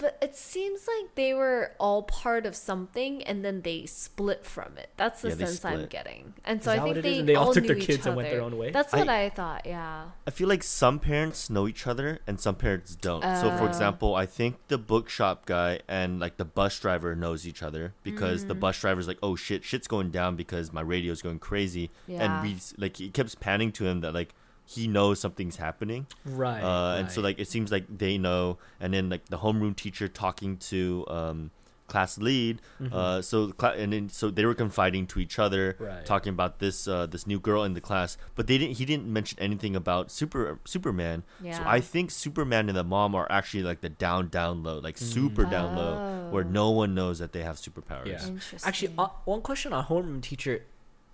but 0.03 0.17
it 0.21 0.35
seems 0.35 0.87
like 0.87 1.15
they 1.15 1.33
were 1.33 1.71
all 1.79 2.03
part 2.03 2.45
of 2.45 2.55
something, 2.55 3.23
and 3.23 3.43
then 3.43 3.61
they 3.61 3.85
split 3.85 4.45
from 4.45 4.77
it. 4.77 4.89
That's 4.97 5.21
the 5.21 5.29
Yeah, 5.29 5.35
sense 5.45 5.63
I'm 5.65 5.85
getting, 5.87 6.33
and 6.45 6.61
so 6.63 6.71
I 6.71 6.75
think 6.75 6.87
what 6.87 6.97
it 6.97 7.01
they, 7.03 7.13
is? 7.13 7.19
And 7.19 7.29
they 7.29 7.35
all 7.35 7.47
all 7.47 7.53
took 7.53 7.63
knew 7.63 7.69
their 7.69 7.77
each 7.77 7.87
kids 7.87 8.05
and 8.05 8.15
went 8.15 8.29
their 8.29 8.41
own 8.41 8.57
way? 8.57 8.71
That's 8.71 8.91
what 8.93 9.07
I, 9.09 9.29
thought. 9.29 9.65
Yeah. 9.65 10.09
I 10.27 10.31
feel 10.31 10.49
like 10.49 10.61
some 10.63 10.99
parents 10.99 11.49
know 11.49 11.67
each 11.67 11.87
other 11.87 12.19
and 12.27 12.39
some 12.39 12.55
parents 12.55 12.95
don't. 12.95 13.23
so 13.23 13.49
for 13.57 13.63
Oh. 13.63 13.67
example, 13.67 14.15
I 14.15 14.25
think 14.25 14.57
the 14.67 14.77
bookshop 14.77 15.45
guy 15.45 15.79
and 15.87 16.19
like 16.19 16.35
the 16.37 16.45
bus 16.45 16.77
driver 16.79 17.15
knows 17.15 17.47
each 17.47 17.63
other 17.63 17.93
because 18.03 18.43
Mm. 18.43 18.47
the 18.49 18.55
bus 18.55 18.79
driver's 18.81 19.07
like, 19.07 19.19
"Oh 19.23 19.35
shit, 19.35 19.63
shit's 19.63 19.87
going 19.87 20.11
down 20.11 20.35
because 20.35 20.73
my 20.73 20.81
radio's 20.81 21.21
going 21.21 21.39
crazy." 21.39 21.89
Yeah. 22.07 22.23
And 22.23 22.43
we 22.43 22.57
like 22.77 22.97
he 22.97 23.09
keeps 23.09 23.35
panning 23.35 23.71
to 23.73 23.85
him 23.87 24.01
that 24.01 24.13
like 24.13 24.33
he 24.65 24.87
knows 24.87 25.19
something's 25.19 25.57
happening. 25.57 26.07
right? 26.25 26.61
uh, 26.63 26.95
and 26.97 27.11
so 27.11 27.21
like 27.21 27.39
it 27.39 27.47
seems 27.47 27.71
like 27.71 27.85
they 27.97 28.17
know 28.17 28.57
and 28.79 28.93
then 28.93 29.09
like 29.09 29.25
the 29.29 29.37
homeroom 29.39 29.75
teacher 29.75 30.07
talking 30.07 30.57
to 30.57 31.05
um 31.09 31.51
class 31.87 32.17
lead 32.17 32.61
Mm-hmm. 32.81 32.95
uh 32.95 33.21
so 33.21 33.47
the 33.47 33.53
cla- 33.53 33.73
and 33.75 33.91
then 33.93 34.07
so 34.09 34.31
they 34.31 34.45
were 34.45 34.55
confiding 34.55 35.05
to 35.07 35.19
each 35.19 35.37
other 35.37 35.75
Right. 35.77 36.05
talking 36.05 36.31
about 36.31 36.57
this 36.59 36.87
uh 36.87 37.05
this 37.05 37.27
new 37.27 37.39
girl 37.39 37.63
in 37.65 37.73
the 37.73 37.81
class 37.81 38.17
but 38.35 38.47
they 38.47 38.57
didn't 38.57 38.77
he 38.77 38.85
didn't 38.85 39.05
mention 39.05 39.37
anything 39.39 39.75
about 39.75 40.09
super 40.09 40.59
superman 40.65 41.23
so 41.51 41.61
i 41.65 41.79
think 41.81 42.09
superman 42.09 42.69
and 42.69 42.77
the 42.77 42.85
mom 42.85 43.13
are 43.13 43.27
actually 43.29 43.63
like 43.63 43.81
the 43.81 43.89
down 43.89 44.29
down 44.29 44.63
low 44.63 44.79
like 44.79 44.97
super 44.97 45.43
down 45.43 45.75
low 45.75 46.29
where 46.31 46.45
Oh. 46.45 46.47
no 46.61 46.71
one 46.71 46.95
knows 46.95 47.19
that 47.19 47.33
they 47.33 47.43
have 47.43 47.57
superpowers 47.57 48.07
Yeah. 48.07 48.57
Actually, 48.63 48.93
uh, 48.97 49.09
one 49.25 49.41
question 49.41 49.73
on 49.73 49.83
homeroom 49.85 50.21
teacher. 50.21 50.63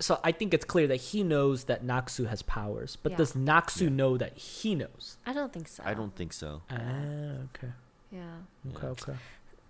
So 0.00 0.18
I 0.24 0.32
think 0.32 0.54
it's 0.54 0.64
clear 0.64 0.86
that 0.86 0.96
he 0.96 1.22
knows 1.22 1.64
that 1.64 1.84
Naksu 1.84 2.26
has 2.28 2.40
powers, 2.42 2.96
but 3.02 3.12
Yeah. 3.12 3.18
does 3.18 3.32
Naksu 3.34 3.82
Yeah. 3.82 3.88
know 3.90 4.16
that 4.16 4.36
he 4.36 4.74
knows? 4.74 5.18
I 5.26 5.32
don't 5.34 5.52
think 5.52 5.68
so. 5.68 5.82
i 5.86 5.92
don't 5.94 6.14
think 6.16 6.32
so 6.32 6.62
Ah, 6.70 7.44
okay, 7.54 7.72
Yeah. 8.10 8.38
okay, 8.74 8.86
okay. 8.88 9.16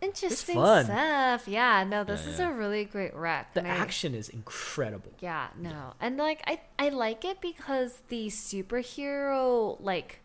Interesting 0.01 0.55
fun. 0.55 0.85
stuff. 0.87 1.47
Yeah, 1.47 1.85
no, 1.85 2.05
this 2.05 2.25
Yeah, 2.25 2.33
is 2.33 2.41
a 2.41 2.51
really 2.51 2.85
great 2.87 3.15
rec. 3.15 3.53
The 3.53 3.61
and 3.61 3.69
I- 3.71 3.77
action 3.77 4.15
is 4.15 4.31
incredible. 4.31 5.13
Yeah, 5.21 5.49
no. 5.59 5.93
And 6.01 6.17
like 6.17 6.41
I 6.47 6.61
I 6.79 6.89
like 6.89 7.23
it 7.25 7.41
because 7.43 8.01
the 8.09 8.29
superhero 8.29 9.77
like 9.81 10.21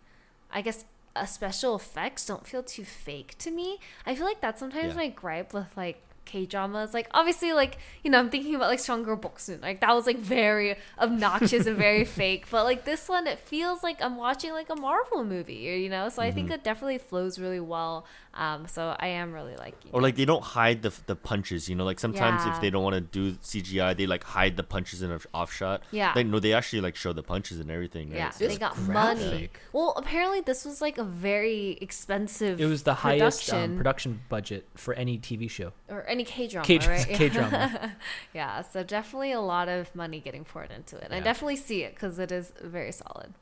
I 0.52 0.62
guess 0.62 0.86
uh, 1.16 1.26
special 1.26 1.76
effects 1.76 2.26
don't 2.26 2.46
feel 2.48 2.64
too 2.64 2.86
fake 2.86 3.38
to 3.40 3.52
me. 3.52 3.80
I 4.06 4.16
feel 4.16 4.26
like 4.26 4.40
that's 4.42 4.60
sometimes 4.60 4.90
Yeah. 4.94 4.94
my 5.04 5.08
gripe 5.10 5.54
with 5.54 5.76
like 5.76 6.02
K 6.26 6.46
dramas. 6.46 6.94
Like 6.94 7.08
obviously 7.14 7.54
like, 7.54 7.78
you 8.04 8.12
know, 8.12 8.20
I'm 8.20 8.30
thinking 8.30 8.56
about 8.56 8.70
like 8.70 8.80
Stronger 8.80 9.16
Boksun. 9.16 9.62
Like 9.62 9.82
that 9.82 9.94
was 9.96 10.06
like 10.06 10.18
very 10.18 10.76
obnoxious 11.00 11.66
and 11.68 11.78
very 11.78 12.06
fake. 12.20 12.46
But 12.50 12.64
like 12.64 12.86
this 12.86 13.08
one 13.08 13.28
it 13.28 13.40
feels 13.40 13.84
like 13.84 14.02
I'm 14.02 14.18
watching 14.18 14.52
like 14.54 14.70
a 14.70 14.76
Marvel 14.76 15.24
movie, 15.24 15.72
or 15.72 15.76
you 15.76 15.90
know? 15.90 16.10
So 16.10 16.22
I 16.22 16.32
think 16.32 16.46
Mm-hmm. 16.46 16.54
it 16.56 16.64
definitely 16.64 16.98
flows 17.00 17.40
really 17.40 17.60
well. 17.60 18.06
Um 18.34 18.68
so 18.68 18.96
I 19.00 19.08
am 19.08 19.32
really 19.34 19.56
liking 19.56 19.92
or 19.94 20.02
it. 20.02 20.04
like 20.04 20.16
they 20.16 20.26
don't 20.26 20.44
hide 20.44 20.82
the 20.82 20.94
the 21.06 21.16
punches 21.16 21.70
you 21.70 21.76
know 21.76 21.86
like 21.86 22.00
sometimes 22.00 22.46
Yeah. 22.46 22.54
if 22.54 22.62
they 22.62 22.70
don't 22.70 22.84
want 22.84 22.96
to 22.96 23.02
do 23.02 23.32
cgi 23.38 23.96
they 23.96 24.06
like 24.08 24.26
hide 24.26 24.58
the 24.58 24.64
punches 24.64 25.02
in 25.02 25.10
an 25.10 25.22
off 25.34 25.54
shot 25.54 25.84
Yeah. 25.92 26.14
they 26.14 26.24
no 26.26 26.40
they 26.40 26.52
actually 26.52 26.82
like 26.82 26.98
show 26.98 27.14
the 27.14 27.24
punches 27.24 27.62
and 27.62 27.72
everything 27.72 28.10
right? 28.10 28.18
Yeah, 28.18 28.30
So- 28.32 28.40
they 28.46 28.46
It's 28.52 28.58
got 28.58 28.78
money. 28.78 29.22
graphic. 29.30 29.60
Well, 29.72 29.94
apparently 29.96 30.42
this 30.42 30.66
was 30.66 30.82
like 30.82 30.98
a 30.98 31.04
very 31.06 31.78
expensive. 31.82 32.60
It 32.60 32.66
was 32.66 32.84
the 32.84 32.94
highest 32.94 33.52
um, 33.54 33.78
production 33.78 33.78
production 33.78 34.22
budget 34.30 34.68
for 34.76 34.94
any 34.96 35.18
TV 35.18 35.50
show. 35.50 35.72
or 35.90 36.04
any 36.16 36.24
K 36.24 36.48
drama, 36.48 36.66
K- 36.66 36.80
right? 36.80 37.08
K-drama. 37.10 37.96
yeah, 38.34 38.62
so 38.62 38.84
definitely 38.84 39.32
a 39.32 39.42
lot 39.42 39.68
of 39.68 39.94
money 39.96 40.20
getting 40.20 40.44
poured 40.44 40.72
into 40.72 40.98
it. 40.98 41.10
I 41.12 41.20
definitely 41.20 41.58
see 41.58 41.84
it 41.84 41.94
because 41.94 42.18
it 42.20 42.32
is 42.32 42.54
very 42.62 42.92
solid. 42.92 43.34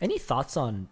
Any 0.00 0.18
thoughts 0.18 0.56
on 0.56 0.88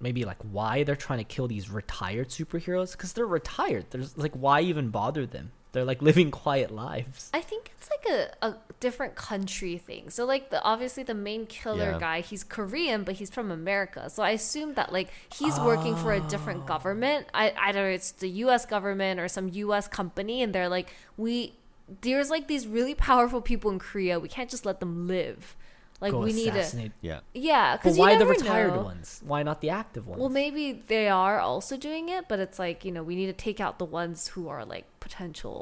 maybe 0.00 0.24
like 0.24 0.38
why 0.42 0.84
they're 0.84 0.96
trying 0.96 1.18
to 1.18 1.24
kill 1.24 1.48
these 1.48 1.70
retired 1.70 2.28
superheroes? 2.28 2.92
Because 2.92 3.14
they're 3.14 3.26
retired. 3.26 3.86
There's 3.90 4.16
like 4.16 4.34
why 4.34 4.60
even 4.60 4.90
bother 4.90 5.26
them? 5.26 5.52
They're 5.74 5.84
like 5.84 6.00
living 6.00 6.30
quiet 6.30 6.70
lives. 6.70 7.30
I 7.34 7.40
think 7.40 7.72
it's 7.76 7.90
like 7.90 8.06
a, 8.08 8.46
a 8.46 8.56
different 8.80 9.16
country 9.16 9.76
thing. 9.76 10.08
So 10.08 10.24
like 10.24 10.50
the 10.50 10.62
obviously 10.62 11.02
the 11.02 11.14
main 11.14 11.46
killer 11.46 11.90
Yeah. 11.92 11.98
guy, 11.98 12.20
he's 12.20 12.44
Korean, 12.44 13.02
but 13.02 13.16
he's 13.16 13.28
from 13.28 13.50
America. 13.50 14.08
So 14.08 14.22
I 14.22 14.30
assume 14.30 14.74
that 14.74 14.92
like 14.92 15.10
he's 15.34 15.58
working 15.58 15.96
for 15.96 16.12
a 16.12 16.20
different 16.20 16.62
oh. 16.62 16.66
government. 16.66 17.26
I 17.34 17.52
either 17.58 17.90
it's 17.90 18.12
the 18.12 18.28
US 18.44 18.64
government 18.64 19.20
or 19.20 19.28
some 19.28 19.48
US 19.48 19.86
company 19.88 20.42
and 20.42 20.54
they're 20.54 20.68
like 20.68 20.94
we 21.16 21.54
there's 22.00 22.30
like 22.30 22.46
these 22.46 22.66
really 22.66 22.94
powerful 22.94 23.40
people 23.40 23.70
in 23.70 23.78
Korea. 23.78 24.18
We 24.18 24.28
can't 24.28 24.48
just 24.48 24.64
let 24.64 24.80
them 24.80 25.06
live. 25.06 25.56
Like 26.04 26.12
Go 26.12 26.20
we 26.20 26.32
need 26.32 26.52
to 26.52 26.58
assassinate. 26.60 26.92
yeah 27.00 27.20
Yeah, 27.32 27.76
But 27.76 27.82
cuz 27.82 27.98
why 27.98 28.12
you 28.12 28.18
the 28.18 28.26
retired 28.26 28.74
know. 28.76 28.82
ones? 28.92 29.20
Why 29.32 29.42
not 29.42 29.60
the 29.64 29.70
active 29.70 30.06
ones? 30.06 30.20
Well, 30.20 30.28
maybe 30.42 30.64
they 30.94 31.08
are 31.08 31.38
also 31.40 31.76
doing 31.88 32.08
it, 32.16 32.22
but 32.28 32.38
it's 32.44 32.58
like, 32.58 32.84
you 32.86 32.92
know, 32.92 33.02
we 33.10 33.14
need 33.20 33.26
to 33.34 33.38
take 33.48 33.58
out 33.66 33.78
the 33.78 33.90
ones 34.02 34.18
who 34.32 34.42
are 34.48 34.64
like 34.74 34.84
potential, 35.00 35.58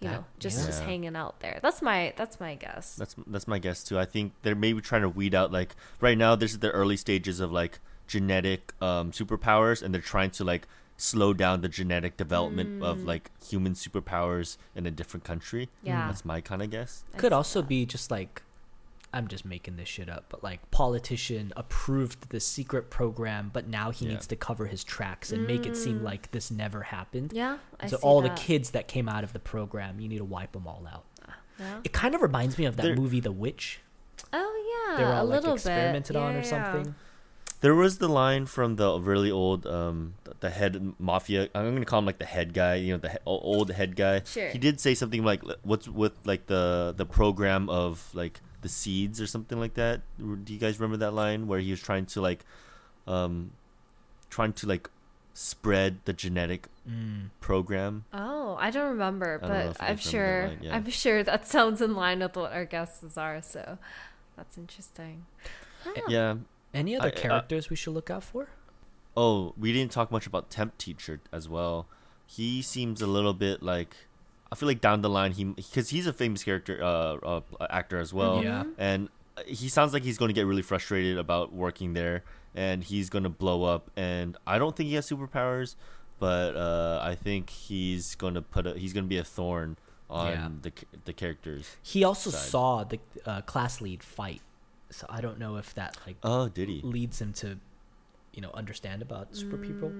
you 0.00 0.08
That- 0.08 0.14
know, 0.14 0.24
just 0.38 0.58
just 0.66 0.80
yeah. 0.82 0.86
hanging 0.90 1.16
out 1.16 1.34
there. 1.40 1.58
That's 1.62 1.80
my 1.82 1.98
that's 2.16 2.36
my 2.38 2.54
guess. 2.54 2.94
That's 2.96 3.14
that's 3.26 3.48
my 3.54 3.58
guess 3.58 3.82
too. 3.84 3.98
I 3.98 4.06
think 4.14 4.32
they're 4.42 4.54
maybe 4.66 4.80
trying 4.80 5.02
to 5.02 5.08
weed 5.20 5.34
out 5.34 5.50
like 5.52 5.74
right 6.00 6.16
now. 6.24 6.32
This 6.36 6.52
is 6.52 6.60
the 6.60 6.70
early 6.70 6.96
stages 6.96 7.40
of 7.40 7.50
like 7.52 7.80
genetic 8.06 8.72
um, 8.80 9.10
superpowers, 9.12 9.82
and 9.82 9.92
they're 9.94 10.10
trying 10.14 10.30
to 10.38 10.44
like 10.44 10.66
slow 10.96 11.32
down 11.32 11.62
the 11.62 11.68
genetic 11.68 12.16
development 12.16 12.82
of 12.82 13.02
like 13.02 13.30
human 13.50 13.74
superpowers 13.74 14.56
in 14.76 14.86
a 14.86 14.90
different 14.90 15.24
country. 15.24 15.68
Yeah. 15.82 16.06
that's 16.06 16.24
my 16.24 16.40
kind 16.40 16.62
of 16.62 16.70
guess. 16.70 17.02
I 17.14 17.18
Could 17.18 17.32
see 17.32 17.34
also 17.34 17.60
that. 17.62 17.68
be 17.68 17.86
just 17.86 18.10
like 18.10 18.42
I'm 19.14 19.28
just 19.28 19.44
making 19.44 19.76
this 19.76 19.88
shit 19.88 20.08
up, 20.08 20.26
but 20.28 20.42
like 20.42 20.70
politician 20.70 21.52
approved 21.56 22.30
the 22.30 22.40
secret 22.40 22.90
program, 22.90 23.50
but 23.52 23.68
now 23.68 23.90
he 23.90 24.06
Yeah. 24.06 24.12
needs 24.12 24.26
to 24.28 24.36
cover 24.36 24.66
his 24.66 24.82
tracks 24.84 25.30
and 25.32 25.46
make 25.46 25.66
it 25.66 25.76
seem 25.76 26.02
like 26.02 26.30
this 26.30 26.50
never 26.50 26.82
happened. 26.84 27.32
Yeah, 27.34 27.58
I 27.78 27.86
so 27.88 27.96
see 27.96 28.02
all 28.02 28.22
that. 28.22 28.34
the 28.36 28.40
kids 28.42 28.70
that 28.70 28.88
came 28.88 29.08
out 29.08 29.22
of 29.24 29.32
the 29.32 29.38
program, 29.38 30.00
you 30.00 30.08
need 30.08 30.18
to 30.18 30.24
wipe 30.24 30.52
them 30.52 30.66
all 30.66 30.86
out. 30.90 31.04
Yeah. 31.58 31.80
It 31.84 31.92
kind 31.92 32.14
of 32.14 32.22
reminds 32.22 32.56
me 32.58 32.64
of 32.64 32.76
that 32.76 32.82
There- 32.82 32.96
movie 32.96 33.20
The 33.20 33.32
Witch. 33.32 33.80
Oh 34.32 34.86
yeah, 34.90 34.96
They 34.96 35.04
were 35.04 35.10
a 35.10 35.16
all 35.16 35.24
like 35.26 35.40
little 35.40 35.54
experimented 35.54 36.14
bit. 36.14 36.22
on 36.22 36.32
Yeah, 36.32 36.38
or 36.38 36.42
yeah. 36.42 36.48
something. 36.72 36.94
There 37.60 37.74
was 37.76 37.98
the 37.98 38.08
line 38.08 38.46
from 38.46 38.74
the 38.74 38.98
really 38.98 39.30
old, 39.30 39.66
um, 39.66 40.14
the 40.40 40.50
head 40.50 40.94
mafia. 40.98 41.48
I'm 41.54 41.72
gonna 41.74 41.84
call 41.84 42.00
him 42.00 42.06
like 42.06 42.18
the 42.18 42.24
head 42.24 42.54
guy. 42.54 42.74
You 42.76 42.94
know, 42.94 42.98
the 42.98 43.10
he- 43.10 43.18
old 43.24 43.70
head 43.70 43.94
guy. 43.94 44.22
Sure. 44.24 44.48
He 44.48 44.58
did 44.58 44.80
say 44.80 44.94
something 44.96 45.22
like, 45.22 45.42
"What's 45.62 45.86
with 45.86 46.14
like 46.24 46.46
the 46.46 46.92
the 46.96 47.06
program 47.06 47.68
of 47.68 48.10
like 48.14 48.40
the 48.62 48.68
seeds 48.68 49.20
or 49.20 49.26
something 49.26 49.60
like 49.60 49.74
that." 49.74 50.00
Do 50.18 50.52
you 50.52 50.58
guys 50.58 50.80
remember 50.80 50.96
that 51.04 51.12
line 51.12 51.46
where 51.46 51.60
he 51.60 51.70
was 51.70 51.80
trying 51.82 52.06
to 52.06 52.20
like, 52.20 52.44
um, 53.06 53.52
trying 54.30 54.52
to 54.54 54.66
like 54.66 54.88
spread 55.34 55.98
the 56.04 56.12
genetic 56.12 56.68
Mm. 56.88 57.30
program? 57.40 58.04
Oh, 58.12 58.56
I 58.60 58.70
don't 58.70 58.90
remember, 58.90 59.38
I 59.42 59.46
don't 59.46 59.50
but 59.50 59.50
I'm 59.50 59.66
guys 59.66 59.78
remember 59.78 59.94
that 59.94 60.00
sure 60.10 60.48
line, 60.48 60.58
yeah. 60.62 60.74
I'm 60.76 60.90
sure 60.90 61.22
that 61.22 61.46
sounds 61.46 61.80
in 61.80 61.94
line 61.94 62.18
with 62.20 62.36
what 62.36 62.52
our 62.52 62.64
guesses 62.64 63.16
are. 63.16 63.40
So 63.42 63.78
that's 64.36 64.58
interesting. 64.58 65.26
Yeah. 66.08 66.36
Any 66.74 66.96
other 66.96 67.08
I- 67.08 67.10
uh, 67.10 67.14
characters 67.16 67.70
we 67.70 67.76
should 67.76 67.92
look 67.94 68.10
out 68.10 68.24
for? 68.24 68.48
Oh, 69.16 69.52
we 69.58 69.72
didn't 69.72 69.92
talk 69.92 70.10
much 70.10 70.26
about 70.26 70.48
temp 70.50 70.78
teacher 70.78 71.20
as 71.32 71.48
well. 71.48 71.86
he 72.26 72.62
seems 72.62 73.02
a 73.02 73.06
little 73.06 73.34
bit 73.34 73.62
like 73.62 73.94
I 74.52 74.54
feel 74.54 74.68
like 74.68 74.80
down 74.82 75.00
the 75.00 75.08
line 75.08 75.32
he 75.32 75.44
because 75.44 75.88
he's 75.88 76.06
a 76.06 76.12
famous 76.12 76.44
character 76.44 76.78
uh, 76.82 77.16
uh 77.32 77.40
actor 77.70 77.98
as 77.98 78.12
well. 78.12 78.44
Yeah. 78.44 78.64
and 78.78 79.08
he 79.46 79.68
sounds 79.70 79.94
like 79.94 80.02
he's 80.04 80.18
going 80.18 80.28
to 80.28 80.34
get 80.34 80.46
really 80.46 80.62
frustrated 80.62 81.16
about 81.16 81.54
working 81.54 81.94
there, 81.94 82.22
and 82.54 82.84
he's 82.84 83.08
going 83.08 83.24
to 83.24 83.30
blow 83.30 83.64
up. 83.64 83.90
And 83.96 84.36
I 84.46 84.58
don't 84.58 84.76
think 84.76 84.88
he 84.90 84.94
has 84.96 85.08
superpowers, 85.08 85.74
but 86.18 86.54
uh, 86.54 87.00
I 87.02 87.14
think 87.14 87.48
he's 87.48 88.14
going 88.14 88.34
to 88.34 88.42
put 88.42 88.66
a, 88.66 88.74
he's 88.78 88.92
going 88.92 89.04
to 89.06 89.08
be 89.08 89.16
a 89.16 89.24
thorn 89.24 89.78
on 90.10 90.30
Yeah. 90.32 90.48
the 90.60 90.72
the 91.06 91.12
characters. 91.14 91.76
He 91.82 92.04
also 92.04 92.28
side. 92.30 92.48
saw 92.50 92.84
the 92.84 92.98
uh, 93.24 93.40
class 93.42 93.80
lead 93.80 94.02
fight, 94.02 94.42
so 94.90 95.06
I 95.08 95.22
don't 95.22 95.38
know 95.38 95.56
if 95.56 95.74
that 95.76 95.96
like 96.06 96.16
Oh, 96.22 96.48
did 96.50 96.68
he? 96.68 96.82
leads 96.82 97.18
him 97.18 97.32
to, 97.40 97.58
you 98.34 98.42
know, 98.42 98.50
understand 98.52 99.00
about 99.00 99.34
super 99.34 99.56
people. 99.56 99.90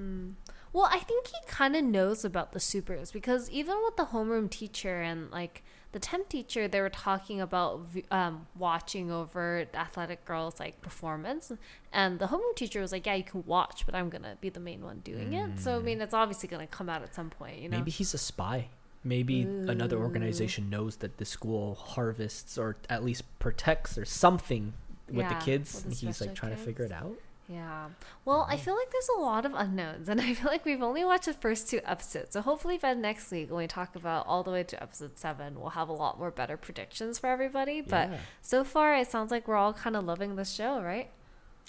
Mm. 0.73 0.75
Well, 0.75 0.89
I 0.91 0.99
think 0.99 1.27
he 1.29 1.37
kind 1.47 1.77
of 1.77 1.85
knows 1.85 2.25
about 2.25 2.53
the 2.53 2.61
supers 2.61 3.13
because 3.13 3.51
even 3.51 3.77
with 3.85 3.97
the 3.97 4.07
homeroom 4.07 4.51
teacher 4.51 5.01
and 5.01 5.31
like 5.31 5.63
the 5.93 5.99
temp 5.99 6.31
teacher, 6.31 6.67
they 6.69 6.81
were 6.81 6.89
talking 6.89 7.41
about 7.41 7.87
um, 8.11 8.47
watching 8.59 9.11
over 9.11 9.67
the 9.71 9.79
athletic 9.79 10.25
girls' 10.25 10.59
like 10.59 10.81
performance, 10.81 11.53
and 11.93 12.19
the 12.19 12.29
homeroom 12.29 12.57
teacher 12.57 12.81
was 12.81 12.93
like, 12.93 13.05
"Yeah, 13.05 13.15
you 13.15 13.25
can 13.25 13.45
watch, 13.47 13.85
but 13.85 13.95
I'm 13.95 14.09
gonna 14.09 14.37
be 14.41 14.49
the 14.49 14.61
main 14.61 14.83
one 14.83 15.01
doing 15.01 15.35
it." 15.35 15.61
So 15.61 15.77
I 15.77 15.81
mean, 15.81 16.01
it's 16.01 16.15
obviously 16.15 16.49
gonna 16.49 16.67
come 16.67 16.89
out 16.89 17.03
at 17.03 17.15
some 17.15 17.29
point, 17.29 17.59
you 17.59 17.69
know. 17.69 17.77
Maybe 17.77 17.91
he's 17.91 18.15
a 18.15 18.19
spy. 18.19 18.69
Maybe 19.05 19.43
another 19.43 19.99
organization 19.99 20.71
knows 20.71 20.97
that 20.99 21.19
the 21.19 21.25
school 21.25 21.75
harvests 21.75 22.57
or 22.57 22.77
at 22.89 23.05
least 23.05 23.25
protects 23.39 23.99
or 23.99 24.05
something 24.05 24.73
with 25.09 25.27
Yeah, 25.27 25.39
the 25.39 25.45
kids, 25.45 25.75
with 25.75 25.85
and 25.85 25.93
he's 25.93 26.21
like 26.21 26.31
special 26.31 26.35
trying 26.35 26.53
to 26.53 26.59
figure 26.59 26.85
it 26.85 26.93
out. 26.93 27.17
Yeah. 27.53 27.89
Well, 28.25 28.47
I 28.49 28.57
feel 28.57 28.75
like 28.75 28.91
there's 28.91 29.09
a 29.17 29.21
lot 29.21 29.45
of 29.45 29.53
unknowns, 29.55 30.09
and 30.09 30.21
I 30.29 30.35
feel 30.35 30.51
like 30.51 30.65
we've 30.65 30.83
only 30.83 31.05
watched 31.05 31.27
the 31.27 31.35
first 31.35 31.69
two 31.69 31.81
episodes. 31.85 32.33
So 32.33 32.41
hopefully 32.41 32.79
by 32.79 32.95
next 32.95 33.31
week, 33.31 33.51
when 33.51 33.59
we 33.59 33.67
talk 33.67 33.95
about 33.97 34.27
all 34.27 34.43
the 34.43 34.51
way 34.51 34.63
to 34.65 34.83
episode 34.83 35.19
seven, 35.19 35.61
we'll 35.61 35.71
have 35.71 35.89
a 35.89 35.93
lot 35.93 36.19
more 36.19 36.31
better 36.31 36.57
predictions 36.57 37.19
for 37.19 37.29
everybody. 37.29 37.81
But 37.81 38.11
Yeah. 38.11 38.19
so 38.41 38.65
far, 38.65 38.95
it 38.97 39.09
sounds 39.11 39.31
like 39.31 39.47
we're 39.47 39.57
all 39.57 39.73
kind 39.73 39.97
of 39.97 40.05
loving 40.05 40.37
the 40.37 40.45
show, 40.45 40.81
right? 40.81 41.11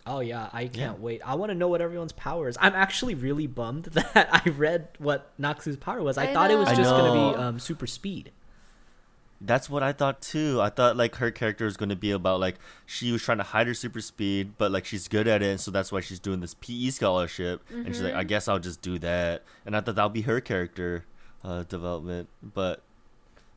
Oh 0.06 0.20
yeah, 0.20 0.50
I 0.52 0.68
can't 0.68 1.00
wait. 1.00 1.22
I 1.26 1.36
want 1.36 1.52
to 1.52 1.56
know 1.56 1.70
what 1.70 1.80
everyone's 1.82 2.12
power 2.12 2.50
is. 2.50 2.58
I'm 2.60 2.74
actually 2.76 3.16
really 3.16 3.48
bummed 3.48 3.86
that 4.14 4.30
I 4.32 4.50
read 4.50 4.90
what 5.00 5.32
Naksu's 5.40 5.78
power 5.78 6.02
was. 6.04 6.18
I, 6.18 6.26
I 6.26 6.34
thought 6.34 6.52
it 6.52 6.58
was 6.58 6.68
just 6.70 6.90
gonna 6.90 7.32
be 7.32 7.38
um, 7.42 7.60
super 7.60 7.88
speed. 7.88 8.32
That's 9.46 9.70
what 9.70 9.84
I 9.84 9.92
thought 9.92 10.22
too. 10.22 10.60
I 10.62 10.70
thought 10.70 10.96
like 10.96 11.16
her 11.16 11.30
character 11.30 11.66
was 11.66 11.76
going 11.76 11.90
to 11.90 11.96
be 11.98 12.12
about 12.12 12.40
like 12.40 12.56
she 12.86 13.12
was 13.12 13.22
trying 13.22 13.40
to 13.40 13.44
hide 13.44 13.68
her 13.68 13.74
super 13.74 14.00
speed, 14.00 14.54
but 14.58 14.72
like 14.72 14.86
she's 14.86 15.08
good 15.10 15.28
at 15.28 15.42
it, 15.42 15.60
so 15.60 15.70
that's 15.70 15.92
why 15.92 16.00
she's 16.00 16.20
doing 16.20 16.40
this 16.40 16.54
PE 16.54 16.90
scholarship. 16.92 17.62
And 17.70 17.88
she's 17.88 18.02
like, 18.02 18.14
I 18.14 18.24
guess 18.24 18.48
I'll 18.48 18.60
just 18.60 18.82
do 18.82 18.98
that. 19.00 19.44
And 19.66 19.76
I 19.76 19.82
thought 19.82 19.96
that'll 19.96 20.10
be 20.10 20.22
her 20.22 20.40
character 20.40 21.04
uh, 21.44 21.64
development. 21.64 22.30
But 22.42 22.82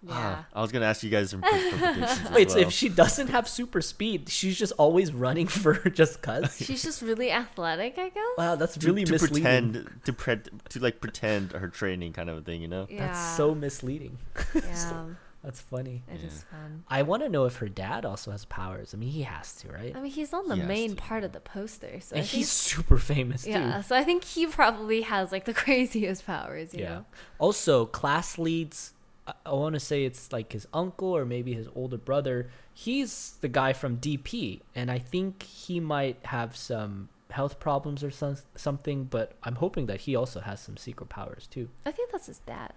Yeah. 0.02 0.42
I 0.52 0.60
was 0.60 0.72
gonna 0.72 0.86
ask 0.86 1.02
you 1.04 1.10
guys 1.10 1.30
some, 1.30 1.42
some 1.42 1.50
predictions. 1.78 2.04
as 2.04 2.30
Wait, 2.34 2.50
so 2.50 2.58
if 2.58 2.72
she 2.72 2.88
doesn't 2.88 3.28
have 3.28 3.48
super 3.48 3.80
speed, 3.80 4.28
she's 4.28 4.58
just 4.58 4.72
always 4.78 5.12
running 5.12 5.46
for 5.46 5.74
just 5.90 6.20
cuz. 6.20 6.56
She's 6.66 6.82
just 6.82 7.00
really 7.00 7.30
athletic, 7.30 7.96
I 7.96 8.08
guess. 8.10 8.24
Wow, 8.36 8.56
that's 8.56 8.76
really 8.84 9.04
to 9.04 9.12
misleading. 9.12 9.42
pretend 9.72 9.90
to 10.04 10.12
pre- 10.12 10.40
to 10.70 10.80
like 10.80 11.00
pretend 11.00 11.52
her 11.52 11.68
training 11.68 12.12
kind 12.12 12.28
of 12.28 12.38
a 12.38 12.42
thing, 12.42 12.60
you 12.60 12.68
know? 12.68 12.86
yeah. 12.90 13.06
That's 13.06 13.36
so 13.36 13.54
misleading. 13.54 14.18
Yeah. 14.54 15.04
That's 15.46 15.60
funny. 15.60 16.02
It 16.12 16.24
is 16.24 16.44
Yeah. 16.52 16.58
fun. 16.58 16.84
I 16.88 17.02
want 17.02 17.22
to 17.22 17.28
know 17.28 17.44
if 17.44 17.56
her 17.58 17.68
dad 17.68 18.04
also 18.04 18.32
has 18.32 18.44
powers. 18.46 18.92
I 18.92 18.96
mean, 18.96 19.10
he 19.10 19.22
has 19.22 19.54
to, 19.60 19.68
right? 19.70 19.94
I 19.94 20.00
mean, 20.00 20.10
he's 20.10 20.34
on 20.34 20.48
the 20.48 20.56
He 20.56 20.62
main 20.62 20.96
part 20.96 21.22
of 21.22 21.30
the 21.30 21.38
poster, 21.40 22.00
so 22.00 22.16
and 22.16 22.24
think, 22.26 22.26
he's 22.26 22.50
super 22.50 22.98
famous 22.98 23.44
too. 23.44 23.50
yeah. 23.50 23.80
So 23.80 23.94
I 23.94 24.02
think 24.02 24.24
he 24.24 24.46
probably 24.46 25.02
has 25.02 25.30
like 25.30 25.44
the 25.44 25.54
craziest 25.64 26.26
powers, 26.26 26.74
you 26.74 26.80
yeah. 26.82 26.88
know. 26.94 27.04
Also, 27.38 27.86
class 27.86 28.38
leads. 28.38 28.92
I, 29.24 29.34
I 29.46 29.52
want 29.52 29.74
to 29.74 29.80
say 29.80 30.04
it's 30.04 30.32
like 30.32 30.52
his 30.52 30.66
uncle 30.74 31.16
or 31.16 31.24
maybe 31.24 31.54
his 31.54 31.68
older 31.76 31.96
brother. 31.98 32.50
He's 32.74 33.36
the 33.40 33.48
guy 33.48 33.72
from 33.72 33.98
DP, 33.98 34.62
and 34.74 34.90
I 34.90 34.98
think 34.98 35.44
he 35.44 35.78
might 35.78 36.18
have 36.26 36.56
some 36.56 37.08
health 37.30 37.58
problems 37.60 38.02
or 38.02 38.10
some, 38.10 38.36
something. 38.56 39.04
But 39.04 39.32
I'm 39.44 39.54
hoping 39.56 39.86
that 39.86 40.00
he 40.00 40.16
also 40.16 40.40
has 40.40 40.60
some 40.60 40.76
secret 40.76 41.08
powers 41.08 41.46
too. 41.46 41.68
I 41.84 41.92
think 41.92 42.10
that's 42.10 42.26
his 42.26 42.40
dad. 42.40 42.72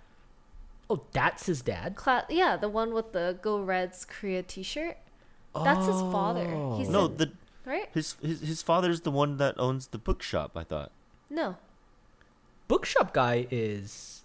Oh, 0.89 1.03
that's 1.11 1.45
his 1.45 1.61
dad. 1.61 1.95
Cla- 1.95 2.25
yeah, 2.29 2.57
the 2.57 2.67
one 2.69 2.93
with 2.93 3.11
the 3.13 3.37
Go 3.41 3.61
Reds 3.61 4.05
Korea 4.05 4.41
T-shirt. 4.43 4.97
That's 5.53 5.85
his 5.85 6.01
father. 6.01 6.47
Oh. 6.53 6.77
He's 6.77 6.89
No, 6.89 7.05
in- 7.05 7.17
the 7.17 7.31
right? 7.65 7.89
his 7.93 8.15
his 8.21 8.41
his 8.41 8.61
father's 8.63 9.01
the 9.01 9.11
one 9.11 9.37
that 9.37 9.55
owns 9.59 9.87
the 9.87 9.97
bookshop. 9.97 10.51
I 10.55 10.63
thought. 10.63 10.91
No, 11.29 11.57
bookshop 12.67 13.13
guy 13.13 13.47
is 13.51 14.23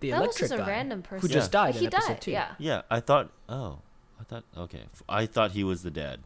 the 0.00 0.10
That 0.10 0.20
was 0.20 0.26
electric 0.40 0.50
just 0.50 0.52
a 0.54 0.58
guy 0.58 0.66
random 0.68 0.98
who 1.00 1.08
person. 1.08 1.28
just 1.30 1.52
died 1.52 1.74
he 1.74 1.86
in 1.86 1.94
episode 1.94 2.08
died. 2.14 2.20
two. 2.20 2.30
Yeah. 2.32 2.54
Yeah, 2.58 2.82
I 2.90 3.00
thought. 3.00 3.30
Oh, 3.48 3.78
I 4.20 4.24
thought. 4.24 4.44
Okay, 4.56 4.82
F- 4.92 5.02
I 5.08 5.26
thought 5.26 5.52
he 5.52 5.64
was 5.64 5.82
the 5.82 5.90
dad. 5.90 6.20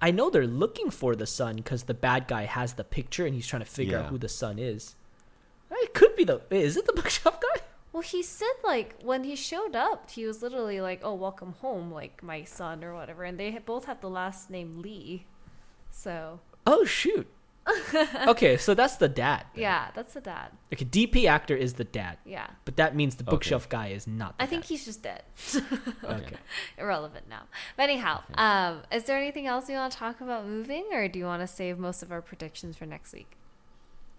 I 0.00 0.10
know 0.10 0.30
they're 0.30 0.46
looking 0.46 0.90
for 0.90 1.14
the 1.14 1.26
son 1.26 1.56
because 1.56 1.84
the 1.84 1.94
bad 1.94 2.26
guy 2.26 2.44
has 2.44 2.74
the 2.74 2.84
picture 2.84 3.24
and 3.24 3.34
he's 3.34 3.46
trying 3.46 3.62
to 3.62 3.68
figure 3.70 3.98
out 3.98 4.06
who 4.06 4.18
the 4.18 4.28
son 4.28 4.58
is. 4.58 4.96
It 5.70 5.94
could 5.94 6.14
be 6.16 6.24
the. 6.24 6.40
Is 6.50 6.76
it 6.76 6.86
the 6.86 6.92
bookshop 7.00 7.40
guy? 7.40 7.62
Well, 7.92 8.02
he 8.02 8.22
said 8.22 8.54
like 8.64 8.96
when 9.02 9.24
he 9.24 9.36
showed 9.36 9.76
up, 9.76 10.10
he 10.10 10.24
was 10.26 10.42
literally 10.42 10.80
like, 10.80 11.00
"Oh, 11.04 11.14
welcome 11.14 11.54
home, 11.60 11.92
like 11.92 12.22
my 12.22 12.42
son 12.44 12.82
or 12.82 12.94
whatever," 12.94 13.22
and 13.24 13.38
they 13.38 13.50
both 13.58 13.84
have 13.84 14.00
the 14.00 14.08
last 14.10 14.48
name 14.50 14.80
Lee. 14.80 15.26
So 15.90 16.40
Oh 16.66 16.84
shoot. 16.84 17.26
okay, 18.26 18.56
so 18.56 18.74
that's 18.74 18.96
the 18.96 19.08
dad. 19.08 19.44
then. 19.54 19.62
yeah, 19.62 19.90
that's 19.94 20.14
the 20.14 20.20
dad. 20.20 20.50
Okay, 20.72 20.84
DP 20.84 21.26
actor 21.28 21.54
is 21.54 21.74
the 21.74 21.84
dad, 21.84 22.18
Yeah, 22.24 22.48
but 22.64 22.76
that 22.76 22.96
means 22.96 23.14
the 23.14 23.22
Okay. 23.22 23.30
bookshelf 23.30 23.68
guy 23.68 23.88
is 23.88 24.04
not. 24.08 24.36
The 24.38 24.42
I 24.44 24.46
think 24.46 24.62
dad. 24.62 24.68
he's 24.68 24.84
just 24.84 25.02
dead. 25.04 25.22
okay. 26.04 26.36
Irrelevant 26.76 27.28
now. 27.28 27.42
But 27.76 27.84
anyhow, 27.84 28.22
um, 28.34 28.82
is 28.90 29.04
there 29.04 29.16
anything 29.16 29.46
else 29.46 29.68
you 29.68 29.76
want 29.76 29.92
to 29.92 29.98
talk 29.98 30.20
about 30.20 30.44
moving, 30.44 30.86
or 30.92 31.06
do 31.06 31.20
you 31.20 31.24
want 31.26 31.40
to 31.42 31.46
save 31.46 31.78
most 31.78 32.02
of 32.02 32.10
our 32.10 32.20
predictions 32.22 32.76
for 32.76 32.84
next 32.86 33.12
week? 33.12 33.36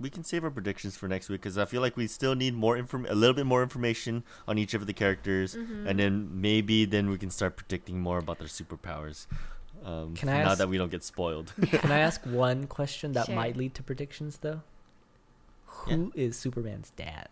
We 0.04 0.10
can 0.10 0.24
save 0.26 0.44
our 0.44 0.52
predictions 0.52 0.98
for 0.98 1.08
next 1.08 1.30
week 1.30 1.40
because 1.42 1.58
I 1.58 1.64
feel 1.64 1.80
like 1.82 1.96
we 1.96 2.08
still 2.08 2.36
need 2.36 2.54
more 2.54 2.76
inform 2.76 3.06
a 3.10 3.16
little 3.16 3.34
bit 3.34 3.46
more 3.46 3.64
information 3.64 4.24
on 4.50 4.58
each 4.58 4.74
of 4.74 4.86
the 4.86 4.92
characters, 4.94 5.56
Mm-hmm. 5.56 5.88
and 5.88 5.98
then 5.98 6.14
maybe 6.42 6.84
then 6.84 7.10
we 7.10 7.18
can 7.18 7.30
start 7.32 7.56
predicting 7.56 8.02
more 8.02 8.18
about 8.18 8.38
their 8.38 8.50
superpowers. 8.50 9.28
Um, 9.86 10.14
Can 10.14 10.28
I 10.28 10.44
now 10.44 10.50
ask- 10.52 10.58
that 10.60 10.68
we 10.70 10.78
don't 10.78 10.92
get 10.92 11.04
spoiled? 11.06 11.54
Can 11.84 11.90
I 11.92 12.00
ask 12.00 12.20
one 12.26 12.68
question 12.68 13.14
that 13.14 13.28
Sure. 13.28 13.36
might 13.36 13.56
lead 13.56 13.74
to 13.76 13.84
predictions 13.84 14.40
though? 14.40 14.60
Yeah. 15.88 15.96
Who 15.96 16.12
is 16.16 16.38
Superman's 16.38 16.92
dad? 16.98 17.30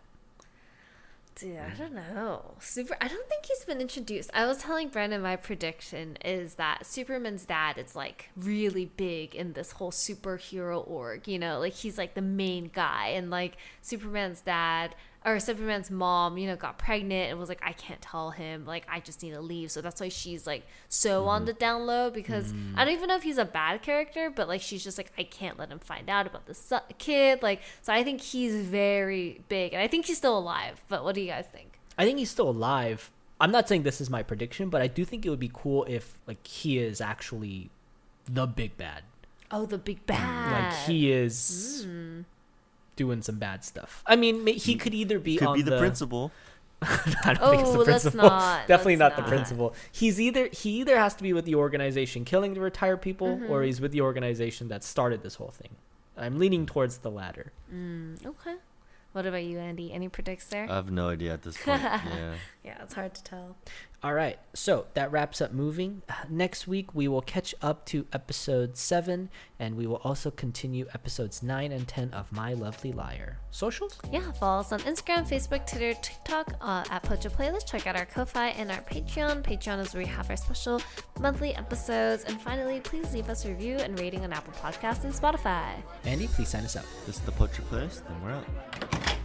Dude, 1.34 1.58
I 1.58 1.74
don't 1.76 1.94
know. 1.94 2.54
Super. 2.60 2.96
I 3.00 3.08
don't 3.08 3.28
think 3.28 3.46
he's 3.46 3.64
been 3.64 3.80
introduced. 3.80 4.30
I 4.34 4.46
was 4.46 4.58
telling 4.58 4.88
Brandon 4.88 5.22
my 5.22 5.36
prediction 5.36 6.16
is 6.24 6.54
that 6.56 6.84
Superman's 6.84 7.46
dad 7.46 7.78
is 7.78 7.96
like 7.96 8.28
really 8.36 8.84
big 8.84 9.34
in 9.34 9.54
this 9.54 9.72
whole 9.72 9.90
superhero 9.90 10.86
org. 10.86 11.26
You 11.26 11.38
know, 11.38 11.58
like 11.58 11.72
he's 11.72 11.96
like 11.96 12.14
the 12.14 12.22
main 12.22 12.70
guy, 12.72 13.08
and 13.08 13.30
like 13.30 13.56
Superman's 13.80 14.42
dad 14.42 14.94
or 15.24 15.38
Superman's 15.38 15.90
mom, 15.90 16.38
you 16.38 16.46
know, 16.46 16.56
got 16.56 16.78
pregnant 16.78 17.30
and 17.30 17.38
was 17.38 17.48
like, 17.48 17.60
I 17.64 17.72
can't 17.72 18.00
tell 18.00 18.30
him. 18.30 18.64
Like, 18.66 18.86
I 18.90 19.00
just 19.00 19.22
need 19.22 19.34
to 19.34 19.40
leave. 19.40 19.70
So 19.70 19.80
that's 19.80 20.00
why 20.00 20.08
she's 20.08 20.46
like 20.46 20.66
so 20.88 21.20
mm-hmm. 21.20 21.28
on 21.28 21.44
the 21.44 21.52
down 21.52 21.86
low 21.86 22.10
because 22.10 22.52
mm. 22.52 22.76
I 22.76 22.84
don't 22.84 22.94
even 22.94 23.08
know 23.08 23.16
if 23.16 23.22
he's 23.22 23.38
a 23.38 23.44
bad 23.44 23.82
character, 23.82 24.30
but 24.30 24.48
like 24.48 24.60
she's 24.60 24.82
just 24.82 24.98
like, 24.98 25.12
I 25.16 25.24
can't 25.24 25.58
let 25.58 25.68
him 25.68 25.78
find 25.78 26.10
out 26.10 26.26
about 26.26 26.46
the 26.46 26.54
son- 26.54 26.82
kid. 26.98 27.42
Like, 27.42 27.60
so 27.82 27.92
I 27.92 28.02
think 28.02 28.20
he's 28.20 28.54
very 28.54 29.42
big, 29.48 29.72
and 29.72 29.82
I 29.82 29.88
think 29.88 30.06
he's 30.06 30.16
still 30.16 30.36
alive. 30.36 30.82
But 30.88 31.04
what 31.04 31.14
do 31.14 31.20
you 31.20 31.28
guys 31.28 31.46
think? 31.52 31.78
I 31.96 32.04
think 32.04 32.18
he's 32.18 32.30
still 32.30 32.48
alive. 32.48 33.10
I'm 33.40 33.50
not 33.50 33.68
saying 33.68 33.82
this 33.82 34.00
is 34.00 34.08
my 34.08 34.22
prediction, 34.22 34.68
but 34.68 34.82
I 34.82 34.86
do 34.86 35.04
think 35.04 35.26
it 35.26 35.30
would 35.30 35.40
be 35.40 35.50
cool 35.52 35.84
if 35.88 36.18
like 36.26 36.46
he 36.46 36.78
is 36.78 37.00
actually 37.00 37.70
the 38.26 38.46
big 38.46 38.76
bad. 38.76 39.02
Oh, 39.50 39.66
the 39.66 39.78
big 39.78 40.06
bad. 40.06 40.52
Like 40.52 40.78
he 40.86 41.12
is 41.12 41.86
mm. 41.86 42.24
Doing 42.96 43.22
some 43.22 43.38
bad 43.38 43.64
stuff. 43.64 44.02
I 44.06 44.16
mean, 44.16 44.46
he 44.46 44.74
could 44.76 44.94
either 44.94 45.18
be 45.18 45.36
Could 45.36 45.48
on 45.48 45.56
be 45.56 45.62
the, 45.62 45.78
principal. 45.78 46.30
I 46.82 47.34
don't 47.34 47.50
think 47.50 47.62
it's 47.62 47.70
the 47.72 47.78
Oh, 47.78 47.82
let's 47.82 48.02
principal. 48.02 48.28
not. 48.28 48.66
Definitely 48.66 48.96
Let's 48.96 49.16
not, 49.16 49.24
the 49.24 49.30
principal. 49.30 49.74
He's 49.92 50.20
either 50.20 50.48
he 50.52 50.80
either 50.80 50.98
has 50.98 51.14
to 51.14 51.22
be 51.22 51.32
with 51.32 51.44
the 51.44 51.54
organization 51.54 52.24
killing 52.24 52.54
the 52.54 52.60
retired 52.60 53.00
people, 53.02 53.28
Mm-hmm. 53.36 53.50
or 53.52 53.62
he's 53.62 53.80
with 53.80 53.92
the 53.92 54.00
organization 54.00 54.68
that 54.68 54.82
started 54.82 55.22
this 55.22 55.36
whole 55.36 55.50
thing. 55.52 55.76
I'm 56.16 56.38
leaning 56.38 56.66
towards 56.66 56.98
the 56.98 57.10
latter. 57.10 57.52
Mm, 57.72 58.26
okay. 58.26 58.56
What 59.12 59.26
about 59.26 59.44
you, 59.44 59.58
Andy? 59.58 59.92
Any 59.92 60.08
predicts 60.08 60.46
there? 60.46 60.64
I 60.70 60.74
have 60.74 60.90
no 60.90 61.08
idea 61.10 61.32
at 61.34 61.42
this 61.42 61.56
point. 61.64 61.82
yeah. 61.82 62.34
yeah, 62.64 62.82
it's 62.82 62.94
hard 62.94 63.14
to 63.14 63.22
tell. 63.22 63.56
All 64.04 64.14
right, 64.14 64.36
so 64.52 64.86
that 64.94 65.12
wraps 65.12 65.40
up 65.40 65.52
moving. 65.52 66.02
Next 66.28 66.66
week 66.66 66.92
we 66.92 67.06
will 67.06 67.20
catch 67.20 67.54
up 67.62 67.86
to 67.86 68.04
episode 68.12 68.76
seven, 68.76 69.30
and 69.60 69.76
we 69.76 69.86
will 69.86 70.00
also 70.02 70.32
continue 70.32 70.86
episodes 70.92 71.40
nine 71.40 71.70
and 71.70 71.86
ten 71.86 72.12
of 72.12 72.32
My 72.32 72.52
Lovely 72.52 72.90
Liar. 72.90 73.38
Socials? 73.52 74.00
Yeah, 74.10 74.32
follow 74.32 74.58
us 74.60 74.72
on 74.72 74.80
Instagram, 74.80 75.28
Facebook, 75.28 75.70
Twitter, 75.70 75.94
TikTok 75.94 76.54
uh, 76.60 76.82
at 76.90 77.04
Pocha 77.04 77.30
Playlist. 77.30 77.66
Check 77.66 77.86
out 77.86 77.94
our 77.94 78.06
Ko-Fi 78.06 78.48
and 78.48 78.72
our 78.72 78.80
Patreon. 78.80 79.44
Patreon 79.44 79.78
is 79.78 79.94
where 79.94 80.02
we 80.02 80.08
have 80.08 80.28
our 80.28 80.36
special 80.36 80.82
monthly 81.20 81.54
episodes. 81.54 82.24
And 82.24 82.40
finally, 82.40 82.80
please 82.80 83.14
leave 83.14 83.28
us 83.28 83.44
a 83.44 83.50
review 83.50 83.76
and 83.76 83.96
rating 84.00 84.24
on 84.24 84.32
Apple 84.32 84.54
Podcasts 84.54 85.04
and 85.04 85.14
Spotify. 85.14 85.74
Andy, 86.04 86.26
please 86.26 86.48
sign 86.48 86.64
us 86.64 86.76
out. 86.76 86.86
This 87.06 87.16
is 87.16 87.22
the 87.22 87.32
Pocha 87.32 87.62
Playlist, 87.62 88.02
and 88.08 88.22
we're 88.24 88.32
out. 88.32 89.21